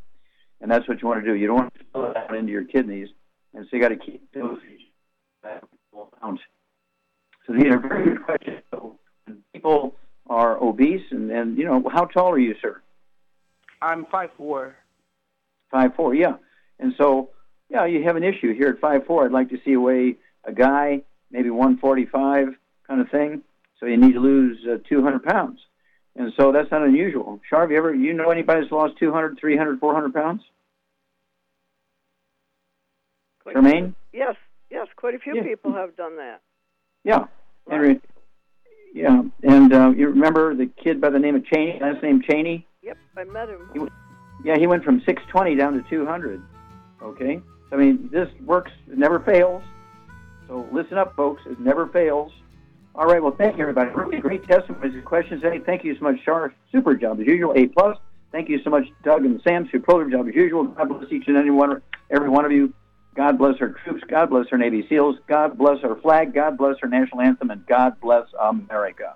And 0.62 0.70
that's 0.70 0.88
what 0.88 1.02
you 1.02 1.08
want 1.08 1.24
to 1.24 1.30
do. 1.30 1.36
You 1.36 1.48
don't 1.48 1.56
want 1.56 1.74
to 1.74 1.80
fill 1.94 2.12
it 2.12 2.18
out 2.18 2.36
into 2.36 2.52
your 2.52 2.66
kidneys, 2.66 3.10
and 3.54 3.66
so 3.66 3.78
you 3.78 3.82
got 3.82 3.90
to 3.90 3.96
keep 3.96 4.32
dosage 4.34 4.60
amount. 6.22 6.40
So 7.46 7.54
these 7.54 7.66
are 7.66 7.80
very 7.80 8.06
good 8.06 8.24
questions. 8.24 8.62
So 8.72 9.00
people 9.54 9.96
are 10.28 10.62
obese, 10.62 11.02
and, 11.12 11.32
and 11.32 11.58
you 11.58 11.66
know, 11.66 11.84
how 11.92 12.06
tall 12.06 12.32
are 12.32 12.40
you, 12.40 12.56
sir? 12.62 12.82
I'm 13.82 14.06
five 14.06 14.30
four. 14.38 14.76
Five 15.72 15.96
four, 15.96 16.14
yeah. 16.14 16.36
And 16.80 16.94
so, 16.98 17.30
yeah, 17.70 17.86
you 17.86 18.04
have 18.04 18.16
an 18.16 18.24
issue 18.24 18.54
here 18.54 18.70
at 18.70 18.80
five 18.80 19.06
four. 19.06 19.26
I'd 19.26 19.32
like 19.32 19.50
to 19.50 19.60
see 19.64 19.74
a 19.74 19.80
way 19.80 20.18
a 20.44 20.52
guy 20.52 21.02
maybe 21.32 21.50
one 21.50 21.78
forty 21.78 22.06
five 22.06 22.48
kind 22.88 23.02
of 23.02 23.10
thing. 23.10 23.42
So 23.80 23.86
you 23.86 23.98
need 23.98 24.14
to 24.14 24.20
lose 24.20 24.58
uh, 24.68 24.78
two 24.88 25.02
hundred 25.02 25.24
pounds, 25.24 25.60
and 26.20 26.34
so 26.38 26.52
that's 26.52 26.70
not 26.70 26.84
unusual. 26.84 27.40
Sharv, 27.52 27.72
you 27.72 27.78
ever 27.78 27.96
you 27.96 28.14
know 28.14 28.30
anybody 28.30 28.60
that's 28.62 28.72
lost 28.72 28.98
200, 29.00 29.40
300, 29.40 29.80
400 29.80 30.14
pounds? 30.14 30.42
Quite 33.42 33.56
Charmaine? 33.56 33.96
Yes, 34.14 34.36
yes, 34.70 34.88
quite 34.98 35.16
a 35.16 35.20
few 35.20 35.36
Yeah. 35.38 35.44
people 35.44 35.74
have 35.74 35.96
done 35.96 36.18
that. 36.18 36.42
Yeah, 37.04 37.26
Henry. 37.70 38.02
Yeah, 38.94 39.22
and 39.44 39.74
uh, 39.74 39.92
you 39.96 40.10
remember 40.10 40.54
the 40.56 40.66
kid 40.66 41.00
by 41.00 41.10
the 41.10 41.20
name 41.20 41.36
of 41.36 41.46
Cheney? 41.46 41.80
Last 41.80 42.04
name 42.04 42.22
Cheney. 42.22 42.68
Yep, 42.82 42.98
I 43.18 43.24
met 43.24 43.50
him. 43.50 43.70
He, 43.74 43.80
yeah, 44.44 44.58
he 44.58 44.68
went 44.68 44.84
from 44.84 45.00
620 45.06 45.56
down 45.56 45.74
to 45.74 45.90
200. 45.90 46.42
Okay, 47.02 47.40
I 47.72 47.76
mean 47.78 48.10
this 48.12 48.28
works. 48.46 48.72
It 48.92 48.98
never 48.98 49.20
fails. 49.22 49.64
So 50.48 50.68
listen 50.74 50.98
up, 50.98 51.16
folks. 51.16 51.44
It 51.46 51.60
never 51.60 51.88
fails. 51.88 52.32
All 52.96 53.06
right. 53.06 53.22
Well, 53.22 53.36
thank 53.38 53.58
you, 53.58 53.62
everybody. 53.62 53.92
Really 53.92 54.20
great 54.20 54.48
testimonies 54.48 54.94
and 54.94 55.06
questions. 55.06 55.42
Hey, 55.42 55.60
thank 55.60 55.84
you 55.84 55.96
so 55.98 56.04
much, 56.04 56.24
Shar. 56.24 56.54
Super 56.72 56.96
job 56.96 57.20
as 57.20 57.28
usual. 57.28 57.54
A 57.56 57.68
plus. 57.68 57.98
Thank 58.32 58.50
you 58.50 58.62
so 58.64 58.70
much, 58.70 58.86
Doug 59.04 59.26
and 59.26 59.42
Sam. 59.42 59.68
Superlative 59.72 60.12
job 60.12 60.28
as 60.28 60.36
usual. 60.36 60.66
God 60.66 60.90
bless 60.90 61.12
each 61.12 61.28
and 61.28 61.38
every 61.38 61.52
one, 61.52 61.82
every 62.12 62.30
one 62.30 62.46
of 62.46 62.52
you. 62.52 62.74
God 63.16 63.38
bless 63.38 63.60
our 63.60 63.70
troops. 63.70 64.04
God 64.08 64.30
bless 64.30 64.48
our 64.52 64.58
Navy 64.58 64.86
SEALs. 64.88 65.18
God 65.28 65.58
bless 65.58 65.84
our 65.84 65.96
flag. 65.96 66.34
God 66.34 66.58
bless 66.58 66.76
our 66.84 66.90
national 66.90 67.22
anthem. 67.22 67.50
And 67.50 67.66
God 67.66 68.00
bless 68.00 68.28
America. 68.40 69.16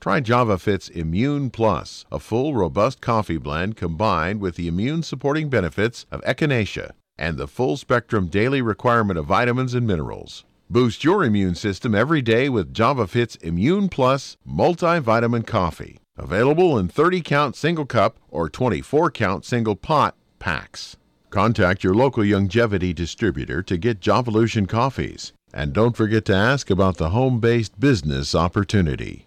Try 0.00 0.22
JavaFit's 0.22 0.88
Immune 0.88 1.50
Plus, 1.50 2.06
a 2.10 2.18
full, 2.18 2.54
robust 2.54 3.02
coffee 3.02 3.36
blend 3.36 3.76
combined 3.76 4.40
with 4.40 4.56
the 4.56 4.66
immune 4.66 5.02
supporting 5.02 5.50
benefits 5.50 6.06
of 6.10 6.22
echinacea 6.22 6.92
and 7.18 7.36
the 7.36 7.46
full 7.46 7.76
spectrum 7.76 8.28
daily 8.28 8.62
requirement 8.62 9.18
of 9.18 9.26
vitamins 9.26 9.74
and 9.74 9.86
minerals. 9.86 10.46
Boost 10.70 11.04
your 11.04 11.22
immune 11.22 11.54
system 11.54 11.94
every 11.94 12.22
day 12.22 12.48
with 12.48 12.72
JavaFit's 12.72 13.36
Immune 13.42 13.90
Plus 13.90 14.38
multivitamin 14.48 15.46
coffee. 15.46 15.98
Available 16.16 16.78
in 16.78 16.88
30 16.88 17.20
count 17.20 17.54
single 17.54 17.84
cup 17.84 18.16
or 18.30 18.48
24 18.48 19.10
count 19.10 19.44
single 19.44 19.76
pot 19.76 20.16
packs. 20.38 20.96
Contact 21.28 21.84
your 21.84 21.92
local 21.92 22.24
Youngevity 22.24 22.94
distributor 22.94 23.62
to 23.64 23.76
get 23.76 24.00
Javalution 24.00 24.66
coffees. 24.66 25.34
And 25.52 25.74
don't 25.74 25.94
forget 25.94 26.24
to 26.24 26.34
ask 26.34 26.70
about 26.70 26.96
the 26.96 27.10
home 27.10 27.38
based 27.38 27.78
business 27.78 28.34
opportunity. 28.34 29.26